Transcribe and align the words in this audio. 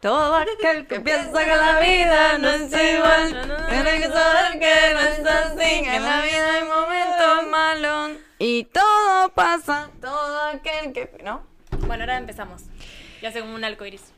Todo 0.00 0.34
aquel 0.36 0.86
que 0.86 1.00
piensa 1.00 1.44
que 1.44 1.56
la 1.56 1.80
vida 1.80 2.38
no 2.38 2.48
es 2.48 2.72
igual 2.72 3.66
Tiene 3.68 3.98
que 3.98 4.08
saber 4.08 4.58
que 4.58 4.94
no 4.94 5.00
es 5.00 5.26
así 5.26 5.82
Que 5.82 5.96
en 5.96 6.04
la 6.04 6.22
vida 6.22 6.54
hay 6.54 6.64
momentos 6.64 7.50
malos 7.50 8.10
Y 8.38 8.64
todo 8.64 9.28
pasa 9.34 9.90
Todo 10.00 10.40
aquel 10.44 10.92
que... 10.92 11.18
¿No? 11.22 11.50
Bueno, 11.86 12.04
ahora 12.04 12.18
empezamos. 12.18 12.62
Ya 13.20 13.32
como 13.32 13.54
un 13.54 13.64
arco 13.64 13.84
iris. 13.84 14.12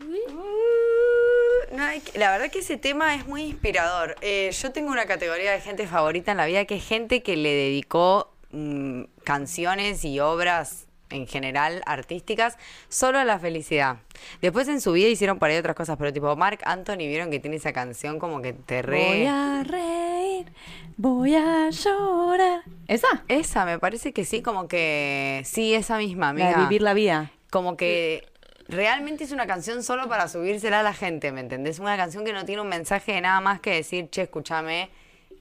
No 1.73 1.83
hay 1.85 2.01
que- 2.01 2.19
la 2.19 2.31
verdad 2.31 2.51
que 2.51 2.59
ese 2.61 2.77
tema 2.77 3.15
es 3.15 3.27
muy 3.27 3.43
inspirador. 3.43 4.17
Eh, 4.21 4.51
yo 4.53 4.73
tengo 4.73 4.91
una 4.93 5.07
categoría 5.07 5.53
de 5.53 5.61
gente 5.61 5.87
favorita 5.87 6.31
en 6.33 6.37
la 6.37 6.47
vida 6.47 6.65
que 6.67 6.77
es 6.77 6.85
gente 6.87 7.23
que 7.23 7.37
le 7.37 7.51
dedicó 7.53 8.29
mm, 8.55 9.05
canciones 9.25 10.05
y 10.05 10.21
obras 10.21 10.87
en 11.09 11.27
general 11.27 11.83
artísticas 11.87 12.59
solo 12.91 13.19
a 13.19 13.25
la 13.25 13.39
felicidad. 13.39 13.97
Después 14.43 14.69
en 14.69 14.81
su 14.83 14.93
vida 14.93 15.09
hicieron 15.09 15.39
por 15.39 15.49
ahí 15.49 15.57
otras 15.57 15.75
cosas, 15.77 15.97
pero 15.99 16.13
tipo 16.13 16.37
Mark 16.37 16.59
Anthony 16.65 16.99
vieron 17.09 17.31
que 17.31 17.39
tiene 17.41 17.57
esa 17.57 17.73
canción 17.73 18.19
como 18.19 18.43
que 18.43 18.53
te 18.53 18.83
re... 18.83 19.07
Voy 19.09 19.27
a 19.27 19.63
reír, 19.65 20.53
voy 20.99 21.35
a 21.35 21.71
llorar. 21.71 22.63
¿Esa? 22.89 23.25
Esa 23.29 23.65
me 23.65 23.79
parece 23.79 24.13
que 24.13 24.25
sí, 24.27 24.43
como 24.43 24.69
que 24.69 25.43
sí, 25.47 25.75
esa 25.75 25.97
misma, 25.99 26.27
La 26.27 26.31
amiga. 26.31 26.57
de 26.59 26.63
vivir 26.65 26.83
la 26.83 26.93
vida. 26.95 27.31
como 27.51 27.77
que 27.79 28.27
realmente 28.69 29.25
es 29.25 29.33
una 29.33 29.47
canción 29.47 29.83
solo 29.83 30.09
para 30.09 30.29
subírsela 30.29 30.81
a 30.81 30.83
la 30.83 30.95
gente, 30.95 31.33
¿me 31.33 31.41
entendés? 31.41 31.79
Una 31.79 31.97
canción 31.97 32.25
que 32.25 32.33
no 32.33 32.45
tiene 32.45 32.63
un 32.63 32.69
mensaje 32.69 33.13
de 33.13 33.21
nada 33.21 33.41
más 33.41 33.61
que 33.61 33.71
decir, 33.75 34.09
che, 34.11 34.23
escúchame, 34.23 34.91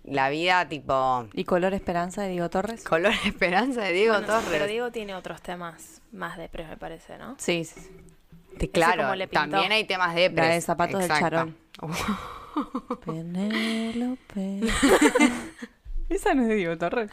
la 0.03 0.29
vida 0.29 0.67
tipo 0.67 1.27
¿Y 1.33 1.43
Color 1.43 1.73
Esperanza 1.73 2.23
de 2.23 2.29
Diego 2.29 2.49
Torres? 2.49 2.83
color 2.83 3.13
esperanza 3.25 3.81
de 3.83 3.93
Diego 3.93 4.13
Bueno, 4.13 4.27
Torres. 4.27 4.49
Pero 4.49 4.67
Diego 4.67 4.91
tiene 4.91 5.13
otros 5.15 5.41
temas 5.41 6.01
más 6.11 6.37
depres, 6.37 6.67
me 6.67 6.77
parece, 6.77 7.17
¿no? 7.17 7.35
Sí, 7.37 7.65
sí. 7.65 8.67
claro, 8.69 9.03
como 9.03 9.15
le 9.15 9.27
pintó. 9.27 9.49
también 9.51 9.71
hay 9.71 9.83
temas 9.85 10.15
de 10.15 10.29
La 10.29 10.47
de 10.47 10.61
Zapatos 10.61 11.01
del 11.01 11.09
Exacto. 11.11 11.29
Charol. 11.29 11.55
Penélope. 13.05 14.61
Esa 16.09 16.33
no 16.33 16.41
es 16.43 16.47
de 16.49 16.55
Diego 16.55 16.77
Torres. 16.77 17.09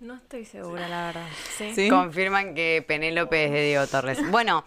No 0.00 0.14
estoy 0.14 0.44
segura, 0.44 0.88
la 0.88 1.06
verdad. 1.06 1.26
Sí. 1.56 1.72
Sí. 1.74 1.88
Confirman 1.88 2.54
que 2.54 2.82
Penélope 2.86 3.44
es 3.44 3.52
de 3.52 3.64
Diego 3.66 3.86
Torres. 3.86 4.18
Bueno, 4.30 4.64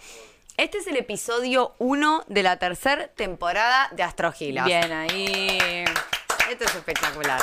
este 0.57 0.77
es 0.77 0.87
el 0.87 0.97
episodio 0.97 1.73
1 1.79 2.25
de 2.27 2.43
la 2.43 2.57
tercera 2.57 3.07
temporada 3.07 3.89
de 3.93 4.03
Astrogilas. 4.03 4.65
Bien 4.65 4.91
ahí. 4.91 5.83
Esto 6.49 6.65
es 6.65 6.75
espectacular. 6.75 7.41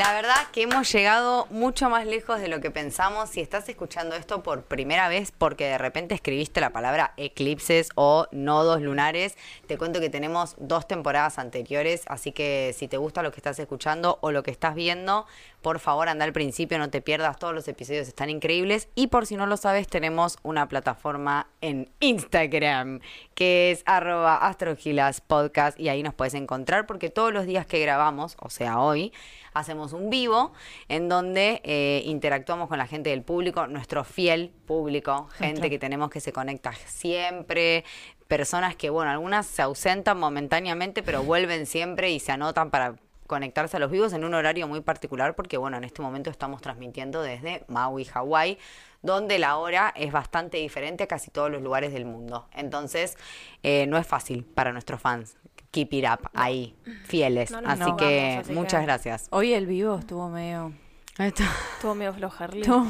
La 0.00 0.14
verdad 0.14 0.46
que 0.50 0.62
hemos 0.62 0.90
llegado 0.90 1.46
mucho 1.50 1.90
más 1.90 2.06
lejos 2.06 2.40
de 2.40 2.48
lo 2.48 2.62
que 2.62 2.70
pensamos. 2.70 3.28
Si 3.28 3.42
estás 3.42 3.68
escuchando 3.68 4.16
esto 4.16 4.42
por 4.42 4.62
primera 4.62 5.10
vez 5.10 5.30
porque 5.30 5.66
de 5.66 5.76
repente 5.76 6.14
escribiste 6.14 6.62
la 6.62 6.70
palabra 6.70 7.12
eclipses 7.18 7.90
o 7.96 8.26
nodos 8.32 8.80
lunares, 8.80 9.36
te 9.66 9.76
cuento 9.76 10.00
que 10.00 10.08
tenemos 10.08 10.56
dos 10.58 10.88
temporadas 10.88 11.38
anteriores, 11.38 12.04
así 12.06 12.32
que 12.32 12.74
si 12.74 12.88
te 12.88 12.96
gusta 12.96 13.22
lo 13.22 13.30
que 13.30 13.40
estás 13.40 13.58
escuchando 13.58 14.16
o 14.22 14.32
lo 14.32 14.42
que 14.42 14.50
estás 14.50 14.74
viendo, 14.74 15.26
por 15.60 15.80
favor 15.80 16.08
anda 16.08 16.24
al 16.24 16.32
principio, 16.32 16.78
no 16.78 16.88
te 16.88 17.02
pierdas, 17.02 17.38
todos 17.38 17.52
los 17.52 17.68
episodios 17.68 18.08
están 18.08 18.30
increíbles. 18.30 18.88
Y 18.94 19.08
por 19.08 19.26
si 19.26 19.36
no 19.36 19.44
lo 19.44 19.58
sabes, 19.58 19.86
tenemos 19.86 20.38
una 20.42 20.66
plataforma 20.66 21.48
en 21.60 21.90
Instagram 22.00 23.00
que 23.34 23.70
es 23.70 23.82
arroba 23.84 24.36
astrogilas 24.36 25.20
podcast 25.20 25.78
y 25.78 25.90
ahí 25.90 26.02
nos 26.02 26.14
puedes 26.14 26.32
encontrar 26.32 26.86
porque 26.86 27.10
todos 27.10 27.34
los 27.34 27.44
días 27.44 27.66
que 27.66 27.80
grabamos, 27.80 28.38
o 28.40 28.48
sea 28.48 28.80
hoy, 28.80 29.12
hacemos 29.52 29.89
un 29.92 30.10
vivo 30.10 30.52
en 30.88 31.08
donde 31.08 31.60
eh, 31.64 32.02
interactuamos 32.06 32.68
con 32.68 32.78
la 32.78 32.86
gente 32.86 33.10
del 33.10 33.22
público, 33.22 33.66
nuestro 33.66 34.04
fiel 34.04 34.52
público, 34.66 35.28
gente 35.34 35.70
que 35.70 35.78
tenemos 35.78 36.10
que 36.10 36.20
se 36.20 36.32
conecta 36.32 36.72
siempre, 36.72 37.84
personas 38.28 38.76
que, 38.76 38.90
bueno, 38.90 39.10
algunas 39.10 39.46
se 39.46 39.62
ausentan 39.62 40.18
momentáneamente, 40.18 41.02
pero 41.02 41.22
vuelven 41.22 41.66
siempre 41.66 42.10
y 42.10 42.20
se 42.20 42.32
anotan 42.32 42.70
para 42.70 42.94
conectarse 43.26 43.76
a 43.76 43.80
los 43.80 43.92
vivos 43.92 44.12
en 44.12 44.24
un 44.24 44.34
horario 44.34 44.66
muy 44.66 44.80
particular 44.80 45.36
porque, 45.36 45.56
bueno, 45.56 45.76
en 45.76 45.84
este 45.84 46.02
momento 46.02 46.30
estamos 46.30 46.60
transmitiendo 46.60 47.22
desde 47.22 47.64
Maui, 47.68 48.04
Hawái, 48.04 48.58
donde 49.02 49.38
la 49.38 49.56
hora 49.56 49.92
es 49.96 50.12
bastante 50.12 50.58
diferente 50.58 51.04
a 51.04 51.06
casi 51.06 51.30
todos 51.30 51.50
los 51.50 51.62
lugares 51.62 51.92
del 51.92 52.04
mundo. 52.04 52.48
Entonces, 52.52 53.16
eh, 53.62 53.86
no 53.86 53.98
es 53.98 54.06
fácil 54.06 54.44
para 54.44 54.72
nuestros 54.72 55.00
fans. 55.00 55.36
Keep 55.70 55.94
it 55.94 56.04
up, 56.04 56.28
ahí, 56.34 56.74
fieles. 57.04 57.50
No, 57.50 57.60
no, 57.60 57.68
así 57.70 57.80
no, 57.80 57.96
que 57.96 58.26
vamos, 58.28 58.44
así 58.44 58.52
muchas 58.52 58.80
que- 58.80 58.86
gracias. 58.86 59.26
Hoy 59.30 59.52
el 59.52 59.66
vivo 59.66 59.96
estuvo 59.98 60.28
medio... 60.28 60.72
Estuvo 61.18 61.94
medio 61.94 62.12
flojarle. 62.14 62.62
estuvo- 62.62 62.86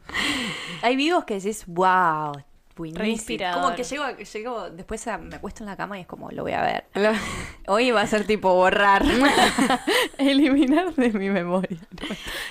Hay 0.82 0.96
vivos 0.96 1.24
que 1.24 1.34
decís, 1.34 1.64
wow, 1.66 2.32
buenísimo. 2.76 3.06
inspirador. 3.06 3.62
Como 3.62 3.76
que 3.76 3.84
llego, 3.84 4.08
llego 4.10 4.70
después 4.70 5.06
a- 5.08 5.18
me 5.18 5.36
acuesto 5.36 5.62
en 5.62 5.70
la 5.70 5.76
cama 5.76 5.98
y 5.98 6.02
es 6.02 6.06
como, 6.06 6.30
lo 6.30 6.42
voy 6.42 6.52
a 6.52 6.62
ver. 6.62 6.84
Hoy 7.66 7.90
va 7.90 8.02
a 8.02 8.06
ser 8.06 8.26
tipo 8.26 8.54
borrar, 8.54 9.02
eliminar 10.18 10.94
de 10.94 11.10
mi 11.12 11.30
memoria. 11.30 11.78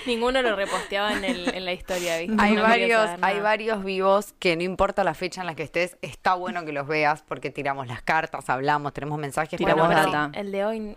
Ninguno 0.06 0.42
lo 0.42 0.56
reposteaba 0.56 1.12
en, 1.12 1.24
el, 1.24 1.54
en 1.54 1.64
la 1.64 1.72
historia, 1.72 2.18
¿viste? 2.18 2.36
Hay 2.38 2.54
No 2.54 2.62
varios, 2.62 3.10
hay 3.22 3.40
varios 3.40 3.84
vivos 3.84 4.34
que 4.38 4.56
no 4.56 4.62
importa 4.62 5.04
la 5.04 5.14
fecha 5.14 5.40
en 5.40 5.46
la 5.46 5.54
que 5.54 5.62
estés, 5.62 5.96
está 6.02 6.34
bueno 6.34 6.64
que 6.64 6.72
los 6.72 6.86
veas 6.86 7.22
porque 7.22 7.50
tiramos 7.50 7.86
las 7.86 8.02
cartas, 8.02 8.48
hablamos, 8.50 8.92
tenemos 8.92 9.18
mensajes. 9.18 9.58
Tiramos 9.58 9.88
pero 9.88 10.02
Bueno, 10.08 10.30
el 10.34 10.52
de 10.52 10.64
hoy. 10.64 10.80
no 10.80 10.96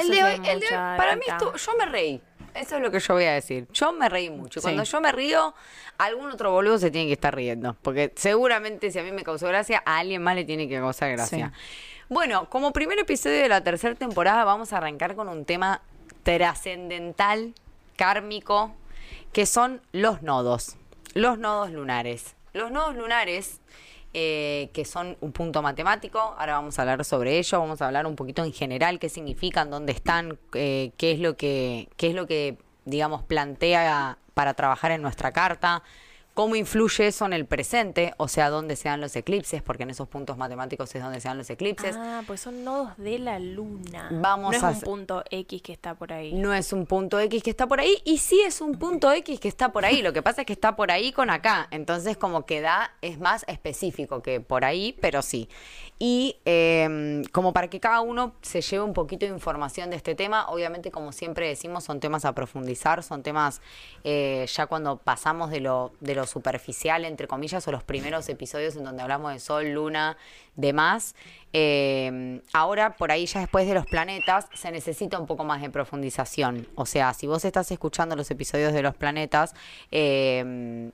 el 0.00 0.08
de 0.08 0.24
hoy, 0.24 0.34
el 0.48 0.60
de 0.60 0.66
hoy, 0.66 0.72
para 0.96 1.16
mí 1.16 1.22
estuvo- 1.26 1.54
yo 1.56 1.72
me 1.78 1.86
reí. 1.86 2.22
Eso 2.56 2.76
es 2.76 2.82
lo 2.82 2.90
que 2.90 3.00
yo 3.00 3.14
voy 3.14 3.24
a 3.24 3.32
decir. 3.32 3.66
Yo 3.72 3.92
me 3.92 4.08
reí 4.08 4.30
mucho. 4.30 4.60
Sí. 4.60 4.64
Cuando 4.64 4.82
yo 4.82 5.00
me 5.00 5.12
río, 5.12 5.54
algún 5.98 6.30
otro 6.30 6.52
boludo 6.52 6.78
se 6.78 6.90
tiene 6.90 7.06
que 7.08 7.12
estar 7.14 7.34
riendo. 7.34 7.76
Porque 7.82 8.12
seguramente 8.16 8.90
si 8.90 8.98
a 8.98 9.02
mí 9.02 9.12
me 9.12 9.22
causó 9.22 9.46
gracia, 9.48 9.82
a 9.84 9.98
alguien 9.98 10.22
más 10.22 10.34
le 10.34 10.44
tiene 10.44 10.68
que 10.68 10.76
causar 10.76 11.12
gracia. 11.12 11.52
Bueno, 12.08 12.48
como 12.48 12.72
primer 12.72 12.98
episodio 12.98 13.42
de 13.42 13.48
la 13.48 13.62
tercera 13.62 13.94
temporada, 13.94 14.44
vamos 14.44 14.72
a 14.72 14.78
arrancar 14.78 15.16
con 15.16 15.28
un 15.28 15.44
tema 15.44 15.82
trascendental, 16.22 17.54
kármico, 17.96 18.74
que 19.32 19.44
son 19.46 19.82
los 19.92 20.22
nodos. 20.22 20.76
Los 21.14 21.38
nodos 21.38 21.70
lunares. 21.72 22.36
Los 22.52 22.70
nodos 22.70 22.96
lunares 22.96 23.60
eh, 24.18 24.70
que 24.72 24.86
son 24.86 25.18
un 25.20 25.30
punto 25.30 25.60
matemático. 25.60 26.18
Ahora 26.18 26.54
vamos 26.54 26.78
a 26.78 26.82
hablar 26.82 27.04
sobre 27.04 27.38
ello, 27.38 27.60
vamos 27.60 27.82
a 27.82 27.86
hablar 27.86 28.06
un 28.06 28.16
poquito 28.16 28.42
en 28.44 28.52
general 28.54 28.98
qué 28.98 29.10
significan, 29.10 29.68
dónde 29.68 29.92
están, 29.92 30.38
eh, 30.54 30.92
qué 30.96 31.12
es 31.12 31.20
lo 31.20 31.36
que, 31.36 31.90
qué 31.98 32.06
es 32.06 32.14
lo 32.14 32.26
que, 32.26 32.56
digamos, 32.86 33.22
plantea 33.24 34.16
para 34.32 34.54
trabajar 34.54 34.92
en 34.92 35.02
nuestra 35.02 35.32
carta. 35.32 35.82
¿Cómo 36.36 36.54
influye 36.54 37.06
eso 37.06 37.24
en 37.24 37.32
el 37.32 37.46
presente? 37.46 38.12
O 38.18 38.28
sea, 38.28 38.50
dónde 38.50 38.76
se 38.76 38.90
dan 38.90 39.00
los 39.00 39.16
eclipses, 39.16 39.62
porque 39.62 39.84
en 39.84 39.88
esos 39.88 40.06
puntos 40.06 40.36
matemáticos 40.36 40.94
es 40.94 41.02
donde 41.02 41.18
se 41.18 41.28
dan 41.28 41.38
los 41.38 41.48
eclipses. 41.48 41.96
Ah, 41.98 42.24
pues 42.26 42.42
son 42.42 42.62
nodos 42.62 42.90
de 42.98 43.18
la 43.18 43.38
luna. 43.38 44.10
Vamos 44.12 44.50
no 44.50 44.58
es 44.58 44.62
a 44.62 44.68
un 44.68 44.80
punto 44.82 45.24
X 45.30 45.62
que 45.62 45.72
está 45.72 45.94
por 45.94 46.12
ahí. 46.12 46.34
No 46.34 46.52
es 46.52 46.74
un 46.74 46.84
punto 46.84 47.18
X 47.18 47.42
que 47.42 47.48
está 47.48 47.66
por 47.66 47.80
ahí 47.80 48.02
y 48.04 48.18
sí 48.18 48.42
es 48.42 48.60
un 48.60 48.78
punto 48.78 49.10
X 49.10 49.40
que 49.40 49.48
está 49.48 49.72
por 49.72 49.86
ahí. 49.86 50.02
Lo 50.02 50.12
que 50.12 50.20
pasa 50.20 50.42
es 50.42 50.46
que 50.46 50.52
está 50.52 50.76
por 50.76 50.90
ahí 50.90 51.10
con 51.10 51.30
acá. 51.30 51.68
Entonces 51.70 52.18
como 52.18 52.44
que 52.44 52.60
da, 52.60 52.92
es 53.00 53.18
más 53.18 53.46
específico 53.48 54.20
que 54.20 54.42
por 54.42 54.66
ahí, 54.66 54.94
pero 55.00 55.22
sí. 55.22 55.48
Y 55.98 56.36
eh, 56.44 57.22
como 57.32 57.54
para 57.54 57.70
que 57.70 57.80
cada 57.80 58.02
uno 58.02 58.34
se 58.42 58.60
lleve 58.60 58.84
un 58.84 58.92
poquito 58.92 59.24
de 59.24 59.32
información 59.32 59.88
de 59.88 59.96
este 59.96 60.14
tema, 60.14 60.50
obviamente 60.50 60.90
como 60.90 61.12
siempre 61.12 61.48
decimos 61.48 61.84
son 61.84 61.98
temas 61.98 62.26
a 62.26 62.34
profundizar, 62.34 63.02
son 63.02 63.22
temas 63.22 63.62
eh, 64.04 64.46
ya 64.54 64.66
cuando 64.66 64.98
pasamos 64.98 65.50
de 65.50 65.60
lo, 65.60 65.92
de 66.00 66.14
lo 66.14 66.25
superficial, 66.26 67.04
entre 67.04 67.26
comillas, 67.26 67.66
o 67.66 67.72
los 67.72 67.84
primeros 67.84 68.28
episodios 68.28 68.76
en 68.76 68.84
donde 68.84 69.02
hablamos 69.02 69.32
de 69.32 69.38
Sol, 69.38 69.72
Luna, 69.72 70.16
demás. 70.54 71.14
Eh, 71.52 72.40
ahora, 72.52 72.96
por 72.96 73.10
ahí 73.10 73.26
ya 73.26 73.40
después 73.40 73.66
de 73.66 73.74
los 73.74 73.86
planetas, 73.86 74.48
se 74.54 74.70
necesita 74.70 75.18
un 75.18 75.26
poco 75.26 75.44
más 75.44 75.62
de 75.62 75.70
profundización. 75.70 76.66
O 76.74 76.86
sea, 76.86 77.14
si 77.14 77.26
vos 77.26 77.44
estás 77.44 77.70
escuchando 77.70 78.16
los 78.16 78.30
episodios 78.30 78.72
de 78.72 78.82
los 78.82 78.94
planetas, 78.94 79.54
eh, 79.90 80.90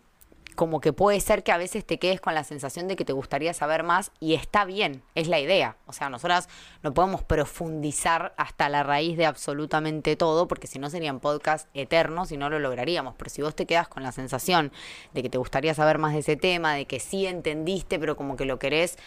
como 0.54 0.80
que 0.80 0.92
puede 0.92 1.20
ser 1.20 1.42
que 1.42 1.52
a 1.52 1.56
veces 1.56 1.84
te 1.84 1.98
quedes 1.98 2.20
con 2.20 2.34
la 2.34 2.44
sensación 2.44 2.88
de 2.88 2.96
que 2.96 3.04
te 3.04 3.12
gustaría 3.12 3.54
saber 3.54 3.82
más 3.82 4.12
y 4.20 4.34
está 4.34 4.64
bien, 4.64 5.02
es 5.14 5.28
la 5.28 5.40
idea. 5.40 5.76
O 5.86 5.92
sea, 5.92 6.08
nosotras 6.08 6.48
no 6.82 6.94
podemos 6.94 7.22
profundizar 7.22 8.34
hasta 8.36 8.68
la 8.68 8.82
raíz 8.82 9.16
de 9.16 9.26
absolutamente 9.26 10.16
todo, 10.16 10.48
porque 10.48 10.66
si 10.66 10.78
no 10.78 10.90
serían 10.90 11.20
podcasts 11.20 11.68
eternos 11.74 12.32
y 12.32 12.36
no 12.36 12.50
lo 12.50 12.58
lograríamos. 12.58 13.14
Pero 13.16 13.30
si 13.30 13.42
vos 13.42 13.54
te 13.54 13.66
quedas 13.66 13.88
con 13.88 14.02
la 14.02 14.12
sensación 14.12 14.72
de 15.12 15.22
que 15.22 15.30
te 15.30 15.38
gustaría 15.38 15.74
saber 15.74 15.98
más 15.98 16.12
de 16.12 16.20
ese 16.20 16.36
tema, 16.36 16.74
de 16.74 16.86
que 16.86 17.00
sí 17.00 17.26
entendiste, 17.26 17.98
pero 17.98 18.16
como 18.16 18.36
que 18.36 18.44
lo 18.44 18.58
querés, 18.58 18.98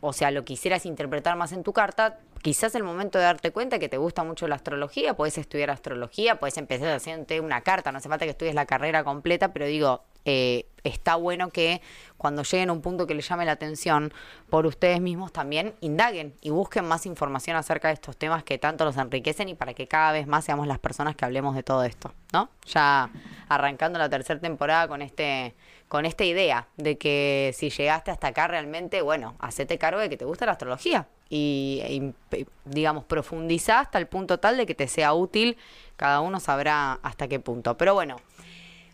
o 0.00 0.12
sea, 0.12 0.30
lo 0.30 0.44
quisieras 0.44 0.86
interpretar 0.86 1.36
más 1.36 1.52
en 1.52 1.62
tu 1.62 1.72
carta, 1.72 2.18
quizás 2.42 2.74
el 2.74 2.84
momento 2.84 3.18
de 3.18 3.24
darte 3.24 3.50
cuenta 3.50 3.78
que 3.78 3.88
te 3.88 3.96
gusta 3.96 4.22
mucho 4.22 4.46
la 4.46 4.54
astrología, 4.54 5.14
puedes 5.14 5.38
estudiar 5.38 5.70
astrología, 5.70 6.38
puedes 6.38 6.56
empezar 6.56 6.94
haciéndote 6.94 7.40
una 7.40 7.62
carta, 7.62 7.90
no 7.90 7.98
hace 7.98 8.08
falta 8.08 8.24
que 8.24 8.30
estudies 8.30 8.54
la 8.54 8.66
carrera 8.66 9.02
completa, 9.02 9.52
pero 9.52 9.66
digo, 9.66 10.04
eh, 10.30 10.66
está 10.84 11.16
bueno 11.16 11.48
que 11.48 11.80
cuando 12.18 12.42
lleguen 12.42 12.68
a 12.68 12.72
un 12.74 12.82
punto 12.82 13.06
que 13.06 13.14
les 13.14 13.26
llame 13.26 13.46
la 13.46 13.52
atención, 13.52 14.12
por 14.50 14.66
ustedes 14.66 15.00
mismos 15.00 15.32
también 15.32 15.74
indaguen 15.80 16.34
y 16.42 16.50
busquen 16.50 16.84
más 16.86 17.06
información 17.06 17.56
acerca 17.56 17.88
de 17.88 17.94
estos 17.94 18.14
temas 18.18 18.44
que 18.44 18.58
tanto 18.58 18.84
los 18.84 18.98
enriquecen 18.98 19.48
y 19.48 19.54
para 19.54 19.72
que 19.72 19.88
cada 19.88 20.12
vez 20.12 20.26
más 20.26 20.44
seamos 20.44 20.66
las 20.66 20.78
personas 20.78 21.16
que 21.16 21.24
hablemos 21.24 21.54
de 21.54 21.62
todo 21.62 21.82
esto, 21.84 22.12
¿no? 22.34 22.50
Ya 22.66 23.10
arrancando 23.48 23.98
la 23.98 24.10
tercera 24.10 24.38
temporada 24.38 24.86
con 24.86 25.00
este 25.00 25.54
con 25.88 26.04
esta 26.04 26.24
idea 26.24 26.68
de 26.76 26.98
que 26.98 27.54
si 27.56 27.70
llegaste 27.70 28.10
hasta 28.10 28.26
acá 28.26 28.46
realmente, 28.46 29.00
bueno, 29.00 29.36
hacete 29.38 29.78
cargo 29.78 29.98
de 30.00 30.10
que 30.10 30.18
te 30.18 30.26
gusta 30.26 30.44
la 30.44 30.52
astrología 30.52 31.08
y, 31.30 32.12
e 32.30 32.46
digamos, 32.66 33.04
profundizá 33.04 33.80
hasta 33.80 33.96
el 33.96 34.06
punto 34.06 34.38
tal 34.38 34.58
de 34.58 34.66
que 34.66 34.74
te 34.74 34.86
sea 34.86 35.14
útil, 35.14 35.56
cada 35.96 36.20
uno 36.20 36.40
sabrá 36.40 36.98
hasta 37.02 37.26
qué 37.26 37.40
punto. 37.40 37.78
Pero 37.78 37.94
bueno, 37.94 38.16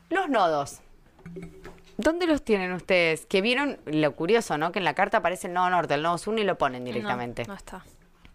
los 0.08 0.28
nodos. 0.28 0.83
¿Dónde 1.96 2.26
los 2.26 2.42
tienen 2.42 2.72
ustedes? 2.72 3.26
Que 3.26 3.40
vieron 3.40 3.78
lo 3.86 4.14
curioso, 4.16 4.58
¿no? 4.58 4.72
Que 4.72 4.80
en 4.80 4.84
la 4.84 4.94
carta 4.94 5.18
aparece 5.18 5.46
el 5.46 5.54
nodo 5.54 5.70
norte, 5.70 5.94
el 5.94 6.02
nodo 6.02 6.18
sur 6.18 6.38
y 6.38 6.44
lo 6.44 6.58
ponen 6.58 6.84
directamente. 6.84 7.44
No, 7.44 7.48
no 7.48 7.54
está 7.54 7.84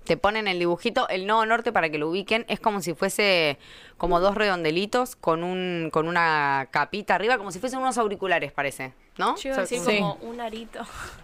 te 0.09 0.17
ponen 0.17 0.47
el 0.47 0.57
dibujito, 0.57 1.07
el 1.09 1.27
nodo 1.27 1.45
norte 1.45 1.71
para 1.71 1.91
que 1.91 1.99
lo 1.99 2.09
ubiquen, 2.09 2.43
es 2.47 2.59
como 2.59 2.81
si 2.81 2.95
fuese 2.95 3.59
como 3.99 4.19
dos 4.19 4.33
redondelitos 4.33 5.15
con 5.15 5.43
un 5.43 5.91
con 5.93 6.07
una 6.07 6.67
capita 6.71 7.13
arriba, 7.13 7.37
como 7.37 7.51
si 7.51 7.59
fuesen 7.59 7.77
unos 7.77 7.99
auriculares, 7.99 8.51
parece, 8.51 8.93
¿no? 9.19 9.35
Yo 9.35 9.49
iba 9.49 9.59
a 9.59 9.61
decir 9.61 9.83
como 9.85 10.15
un 10.15 10.41
arito. 10.41 10.79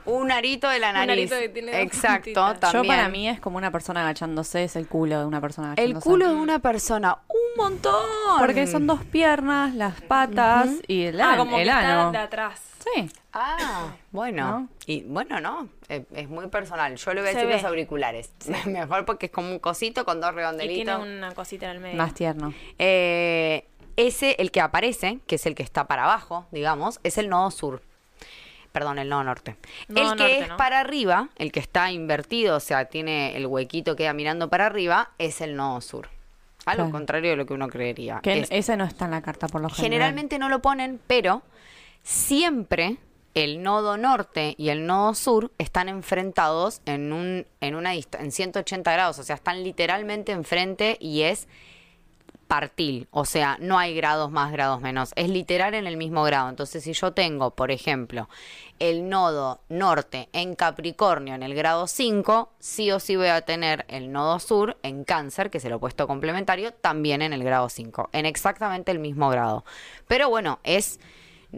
Un 0.06 0.32
arito 0.32 0.70
de 0.70 0.78
la 0.78 0.94
nariz. 0.94 1.32
Un 1.32 1.36
arito 1.36 1.36
que 1.40 1.50
tiene 1.50 1.82
Exacto, 1.82 2.54
también. 2.60 2.84
Yo 2.84 2.88
para 2.88 3.10
mí 3.10 3.28
es 3.28 3.40
como 3.40 3.58
una 3.58 3.72
persona 3.72 4.02
agachándose, 4.02 4.66
es 4.66 4.76
el 4.76 4.88
culo 4.88 5.18
de 5.18 5.26
una 5.26 5.42
persona 5.42 5.70
agachándose. 5.70 5.98
El 5.98 6.04
culo 6.04 6.28
de 6.28 6.36
una 6.36 6.60
persona, 6.60 7.18
un 7.28 7.58
montón. 7.58 8.06
Porque 8.38 8.68
son 8.68 8.86
dos 8.86 9.04
piernas, 9.04 9.74
las 9.74 10.00
patas 10.02 10.70
y 10.88 11.06
el, 11.06 11.20
ah, 11.20 11.38
como 11.38 11.58
el 11.58 11.64
que 11.64 11.72
ano. 11.72 12.06
Está 12.06 12.12
de 12.12 12.24
atrás. 12.24 12.75
Sí. 12.94 13.10
Ah, 13.34 13.96
bueno. 14.12 14.60
¿No? 14.60 14.70
Y 14.86 15.02
bueno, 15.04 15.40
no, 15.42 15.70
es, 15.90 16.04
es 16.14 16.30
muy 16.30 16.48
personal. 16.48 16.96
Yo 16.96 17.14
le 17.14 17.22
voy 17.22 17.30
a 17.30 17.32
Se 17.34 17.38
decir 17.38 17.50
ve. 17.50 17.56
los 17.56 17.64
auriculares. 17.66 18.32
Mejor 18.68 19.06
porque 19.06 19.26
es 19.28 19.32
como 19.32 19.50
un 19.52 19.60
cosito 19.60 20.06
con 20.06 20.22
dos 20.22 20.32
Y 20.32 20.36
redondelitos. 20.36 21.00
tiene 21.02 21.18
una 21.18 21.32
cosita 21.34 21.66
en 21.66 21.72
el 21.72 21.80
medio. 21.80 21.98
Más 21.98 22.14
tierno. 22.14 22.54
Eh, 22.78 23.68
ese, 23.98 24.36
el 24.40 24.52
que 24.52 24.62
aparece, 24.62 25.20
que 25.26 25.36
es 25.36 25.46
el 25.46 25.56
que 25.56 25.64
está 25.64 25.88
para 25.88 26.04
abajo, 26.04 26.46
digamos, 26.52 27.00
es 27.04 27.18
el 27.18 27.30
nodo 27.30 27.50
sur. 27.52 27.82
Perdón, 28.72 29.00
el 29.00 29.08
nodo 29.08 29.24
norte. 29.24 29.56
Nodo 29.88 30.12
el 30.14 30.18
que 30.18 30.24
norte, 30.24 30.40
es 30.40 30.48
¿no? 30.50 30.58
para 30.58 30.80
arriba, 30.82 31.30
el 31.38 31.52
que 31.54 31.62
está 31.62 31.92
invertido, 31.92 32.58
o 32.58 32.60
sea, 32.60 32.86
tiene 32.86 33.38
el 33.38 33.48
huequito 33.48 33.96
queda 33.96 34.12
mirando 34.14 34.50
para 34.50 34.66
arriba, 34.66 35.12
es 35.18 35.40
el 35.40 35.56
nodo 35.56 35.80
sur. 35.82 36.10
A 36.66 36.72
lo 36.74 36.78
Claro. 36.78 36.92
contrario 36.92 37.30
de 37.32 37.38
lo 37.38 37.46
que 37.46 37.54
uno 37.54 37.68
creería. 37.70 38.20
Que 38.22 38.40
Es- 38.40 38.48
ese 38.52 38.76
no 38.76 38.84
está 38.84 39.06
en 39.06 39.12
la 39.12 39.22
carta 39.22 39.48
por 39.48 39.62
lo 39.62 39.70
general. 39.70 39.92
generalmente 39.92 40.40
no 40.40 40.50
lo 40.50 40.62
ponen, 40.62 41.00
pero 41.08 41.42
siempre 42.06 42.98
el 43.34 43.64
nodo 43.64 43.98
norte 43.98 44.54
y 44.58 44.70
el 44.70 44.86
nodo 44.86 45.16
sur 45.16 45.52
están 45.58 45.90
enfrentados 45.90 46.82
en 46.86 47.12
un 47.12 47.48
en 47.60 47.76
una 47.76 47.96
en 47.96 48.32
180 48.32 48.94
grados, 48.94 49.20
o 49.20 49.24
sea, 49.24 49.36
están 49.36 49.64
literalmente 49.64 50.32
enfrente 50.32 50.98
y 51.02 51.24
es 51.24 51.48
partil, 52.48 53.08
o 53.10 53.26
sea, 53.26 53.58
no 53.60 53.80
hay 53.80 53.96
grados 53.96 54.30
más, 54.32 54.52
grados 54.52 54.80
menos, 54.80 55.14
es 55.16 55.30
literal 55.30 55.74
en 55.74 55.88
el 55.88 55.98
mismo 55.98 56.24
grado. 56.24 56.48
Entonces, 56.48 56.84
si 56.84 56.94
yo 56.94 57.12
tengo, 57.12 57.52
por 57.52 57.72
ejemplo, 57.72 58.30
el 58.78 59.10
nodo 59.10 59.62
norte 59.68 60.30
en 60.32 60.56
Capricornio 60.56 61.34
en 61.34 61.42
el 61.42 61.56
grado 61.56 61.88
5, 61.88 62.52
sí 62.60 62.92
o 62.92 63.00
sí 63.00 63.16
voy 63.16 63.28
a 63.28 63.42
tener 63.42 63.84
el 63.88 64.12
nodo 64.12 64.40
sur 64.40 64.78
en 64.84 65.04
Cáncer, 65.06 65.50
que 65.50 65.58
es 65.58 65.66
el 65.66 65.74
opuesto 65.74 66.06
complementario, 66.06 66.72
también 66.72 67.24
en 67.24 67.34
el 67.34 67.44
grado 67.44 67.68
5, 67.68 68.10
en 68.12 68.28
exactamente 68.28 68.92
el 68.92 69.00
mismo 69.00 69.30
grado. 69.30 69.66
Pero 70.08 70.30
bueno, 70.30 70.60
es, 70.64 71.00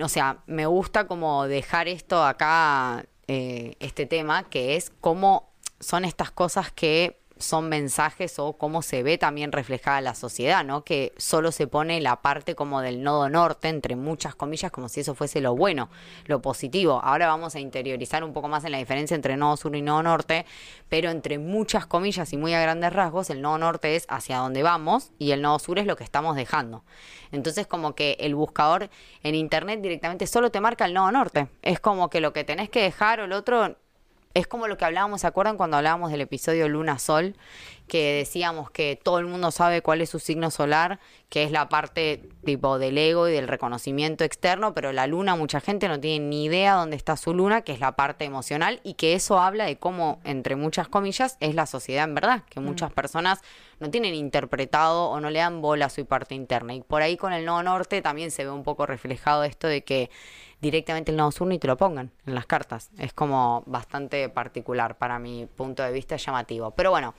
o 0.02 0.10
sea, 0.10 0.44
me 0.48 0.66
gusta 0.66 1.08
como 1.08 1.48
dejar 1.48 1.88
esto 1.88 2.24
acá, 2.24 3.06
eh, 3.28 3.76
este 3.80 4.06
tema, 4.06 4.50
que 4.50 4.76
es 4.76 4.92
cómo 5.02 5.52
son 5.80 6.06
estas 6.06 6.32
cosas 6.32 6.72
que 6.72 7.17
son 7.40 7.70
mensajes 7.70 8.40
o 8.40 8.54
cómo 8.54 8.82
se 8.82 9.04
ve 9.04 9.18
también 9.18 9.52
reflejada 9.52 10.02
la 10.02 10.16
sociedad, 10.16 10.64
¿no? 10.64 10.84
Que 10.84 11.14
solo 11.18 11.52
se 11.52 11.68
pone 11.68 12.02
la 12.02 12.22
parte 12.22 12.56
como 12.56 12.82
del 12.82 13.04
nodo 13.04 13.30
norte, 13.30 13.70
entre 13.70 13.96
muchas 13.96 14.36
comillas, 14.36 14.72
como 14.72 14.90
si 14.90 15.02
eso 15.02 15.16
fuese 15.16 15.42
lo 15.42 15.56
bueno, 15.56 15.90
lo 16.26 16.42
positivo. 16.42 17.00
Ahora 17.04 17.28
vamos 17.28 17.56
a 17.56 17.60
interiorizar 17.60 18.24
un 18.24 18.34
poco 18.34 18.48
más 18.48 18.64
en 18.66 18.72
la 18.72 18.78
diferencia 18.78 19.16
entre 19.16 19.38
nodo 19.38 19.58
sur 19.58 19.76
y 19.76 19.82
nodo 19.82 20.04
norte, 20.04 20.46
pero 20.90 21.10
entre 21.10 21.38
muchas 21.40 21.86
comillas 21.86 22.32
y 22.34 22.38
muy 22.38 22.54
a 22.54 22.62
grandes 22.62 22.94
rasgos, 22.94 23.30
el 23.30 23.42
nodo 23.42 23.58
norte 23.58 23.96
es 23.96 24.06
hacia 24.10 24.38
donde 24.38 24.64
vamos 24.64 25.12
y 25.20 25.32
el 25.32 25.42
nodo 25.42 25.60
sur 25.60 25.80
es 25.80 25.86
lo 25.86 25.96
que 25.96 26.04
estamos 26.04 26.36
dejando. 26.36 26.84
Entonces 27.32 27.68
como 27.68 27.96
que 27.96 28.18
el 28.20 28.36
buscador 28.36 28.90
en 29.24 29.36
internet 29.36 29.82
directamente 29.82 30.28
solo 30.28 30.52
te 30.52 30.62
marca 30.62 30.86
el 30.86 30.94
nodo 30.94 31.12
norte. 31.12 31.48
Es 31.62 31.80
como 31.80 32.10
que 32.10 32.22
lo 32.22 32.34
que 32.34 32.44
tenés 32.44 32.70
que 32.70 32.82
dejar 32.82 33.20
o 33.20 33.26
el 33.26 33.34
otro 33.34 33.78
es 34.38 34.46
como 34.46 34.68
lo 34.68 34.78
que 34.78 34.86
hablábamos, 34.86 35.22
¿se 35.22 35.28
acuerdan 35.28 35.58
cuando 35.58 35.78
hablábamos 35.78 36.12
del 36.12 36.22
episodio 36.22 36.70
Luna 36.70 37.00
Sol? 37.00 37.36
Que 37.88 38.14
decíamos 38.18 38.70
que 38.70 39.00
todo 39.02 39.20
el 39.20 39.28
mundo 39.28 39.50
sabe 39.52 39.82
cuál 39.82 40.02
es 40.02 40.10
su 40.10 40.20
signo 40.20 40.52
solar, 40.52 41.00
que 41.30 41.44
es 41.44 41.52
la 41.52 41.70
parte 41.70 42.30
tipo 42.44 42.80
del 42.80 42.98
ego 42.98 43.28
y 43.28 43.34
del 43.34 43.48
reconocimiento 43.48 44.24
externo, 44.24 44.74
pero 44.74 44.92
la 44.92 45.08
luna 45.08 45.36
mucha 45.36 45.62
gente 45.62 45.88
no 45.88 46.00
tiene 46.00 46.26
ni 46.26 46.46
idea 46.46 46.74
dónde 46.74 46.96
está 46.98 47.16
su 47.18 47.34
luna, 47.34 47.62
que 47.62 47.72
es 47.72 47.80
la 47.80 47.96
parte 47.96 48.26
emocional, 48.26 48.82
y 48.84 48.96
que 48.96 49.14
eso 49.14 49.40
habla 49.40 49.66
de 49.66 49.78
cómo, 49.78 50.20
entre 50.24 50.56
muchas 50.56 50.88
comillas, 50.88 51.38
es 51.40 51.56
la 51.56 51.66
sociedad 51.66 52.04
en 52.04 52.16
verdad, 52.16 52.44
que 52.50 52.60
muchas 52.60 52.92
personas 52.92 53.42
no 53.80 53.90
tienen 53.90 54.16
interpretado 54.16 55.10
o 55.10 55.20
no 55.20 55.30
le 55.30 55.40
dan 55.40 55.62
bola 55.62 55.86
a 55.86 55.90
su 55.90 56.06
parte 56.06 56.36
interna. 56.36 56.74
Y 56.74 56.82
por 56.82 57.02
ahí 57.02 57.18
con 57.18 57.34
el 57.34 57.46
nodo 57.46 57.64
norte 57.64 58.02
también 58.02 58.32
se 58.32 58.44
ve 58.44 58.52
un 58.52 58.64
poco 58.64 58.86
reflejado 58.86 59.44
esto 59.44 59.68
de 59.68 59.84
que 59.84 60.10
directamente 60.62 61.12
el 61.12 61.18
nodo 61.18 61.32
sur 61.32 61.48
ni 61.48 61.60
te 61.60 61.68
lo 61.68 61.78
pongan 61.78 62.12
en 62.26 62.36
las 62.36 62.46
cartas. 62.46 62.90
Es 62.98 63.14
como 63.14 63.64
bastante 63.68 64.28
particular 64.30 64.98
para 64.98 65.20
mi 65.20 65.46
punto 65.46 65.84
de 65.84 65.92
vista 65.92 66.16
llamativo. 66.16 66.72
Pero 66.72 66.92
bueno, 66.92 67.14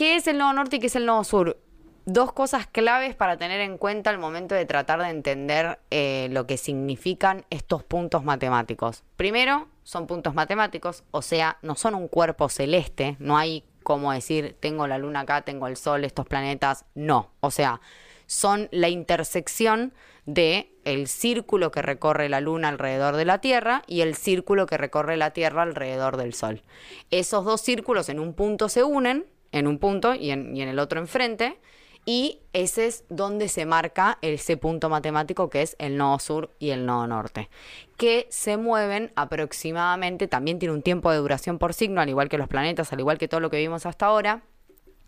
¿qué 0.00 0.16
es 0.16 0.26
el 0.28 0.38
nodo 0.38 0.54
norte 0.54 0.76
y 0.76 0.78
qué 0.78 0.86
es 0.86 0.96
el 0.96 1.04
nodo 1.04 1.24
sur? 1.24 1.58
Dos 2.06 2.32
cosas 2.32 2.66
claves 2.66 3.14
para 3.14 3.36
tener 3.36 3.60
en 3.60 3.76
cuenta 3.76 4.08
al 4.08 4.16
momento 4.16 4.54
de 4.54 4.64
tratar 4.64 5.02
de 5.02 5.10
entender 5.10 5.78
eh, 5.90 6.28
lo 6.30 6.46
que 6.46 6.56
significan 6.56 7.44
estos 7.50 7.84
puntos 7.84 8.24
matemáticos. 8.24 9.04
Primero, 9.16 9.68
son 9.82 10.06
puntos 10.06 10.32
matemáticos, 10.32 11.04
o 11.10 11.20
sea, 11.20 11.58
no 11.60 11.74
son 11.74 11.94
un 11.94 12.08
cuerpo 12.08 12.48
celeste, 12.48 13.16
no 13.18 13.36
hay 13.36 13.62
como 13.82 14.10
decir, 14.10 14.56
tengo 14.58 14.86
la 14.86 14.96
luna 14.96 15.20
acá, 15.20 15.42
tengo 15.42 15.66
el 15.66 15.76
sol, 15.76 16.02
estos 16.06 16.26
planetas, 16.26 16.86
no. 16.94 17.32
O 17.40 17.50
sea, 17.50 17.82
son 18.24 18.70
la 18.70 18.88
intersección 18.88 19.92
de 20.24 20.72
el 20.84 21.08
círculo 21.08 21.70
que 21.70 21.82
recorre 21.82 22.30
la 22.30 22.40
luna 22.40 22.68
alrededor 22.68 23.16
de 23.16 23.26
la 23.26 23.42
Tierra 23.42 23.82
y 23.86 24.00
el 24.00 24.14
círculo 24.14 24.64
que 24.64 24.78
recorre 24.78 25.18
la 25.18 25.32
Tierra 25.32 25.60
alrededor 25.60 26.16
del 26.16 26.32
Sol. 26.32 26.62
Esos 27.10 27.44
dos 27.44 27.60
círculos 27.60 28.08
en 28.08 28.18
un 28.18 28.32
punto 28.32 28.70
se 28.70 28.82
unen, 28.82 29.26
en 29.52 29.66
un 29.66 29.78
punto 29.78 30.14
y 30.14 30.30
en, 30.30 30.56
y 30.56 30.62
en 30.62 30.68
el 30.68 30.78
otro 30.78 31.00
enfrente, 31.00 31.58
y 32.06 32.40
ese 32.52 32.86
es 32.86 33.04
donde 33.08 33.48
se 33.48 33.66
marca 33.66 34.18
ese 34.22 34.56
punto 34.56 34.88
matemático 34.88 35.50
que 35.50 35.62
es 35.62 35.76
el 35.78 35.96
nodo 35.96 36.18
sur 36.18 36.50
y 36.58 36.70
el 36.70 36.86
nodo 36.86 37.06
norte, 37.06 37.50
que 37.96 38.26
se 38.30 38.56
mueven 38.56 39.12
aproximadamente, 39.16 40.26
también 40.26 40.58
tiene 40.58 40.74
un 40.74 40.82
tiempo 40.82 41.10
de 41.10 41.18
duración 41.18 41.58
por 41.58 41.74
signo, 41.74 42.00
al 42.00 42.08
igual 42.08 42.28
que 42.28 42.38
los 42.38 42.48
planetas, 42.48 42.92
al 42.92 43.00
igual 43.00 43.18
que 43.18 43.28
todo 43.28 43.40
lo 43.40 43.50
que 43.50 43.58
vimos 43.58 43.86
hasta 43.86 44.06
ahora, 44.06 44.42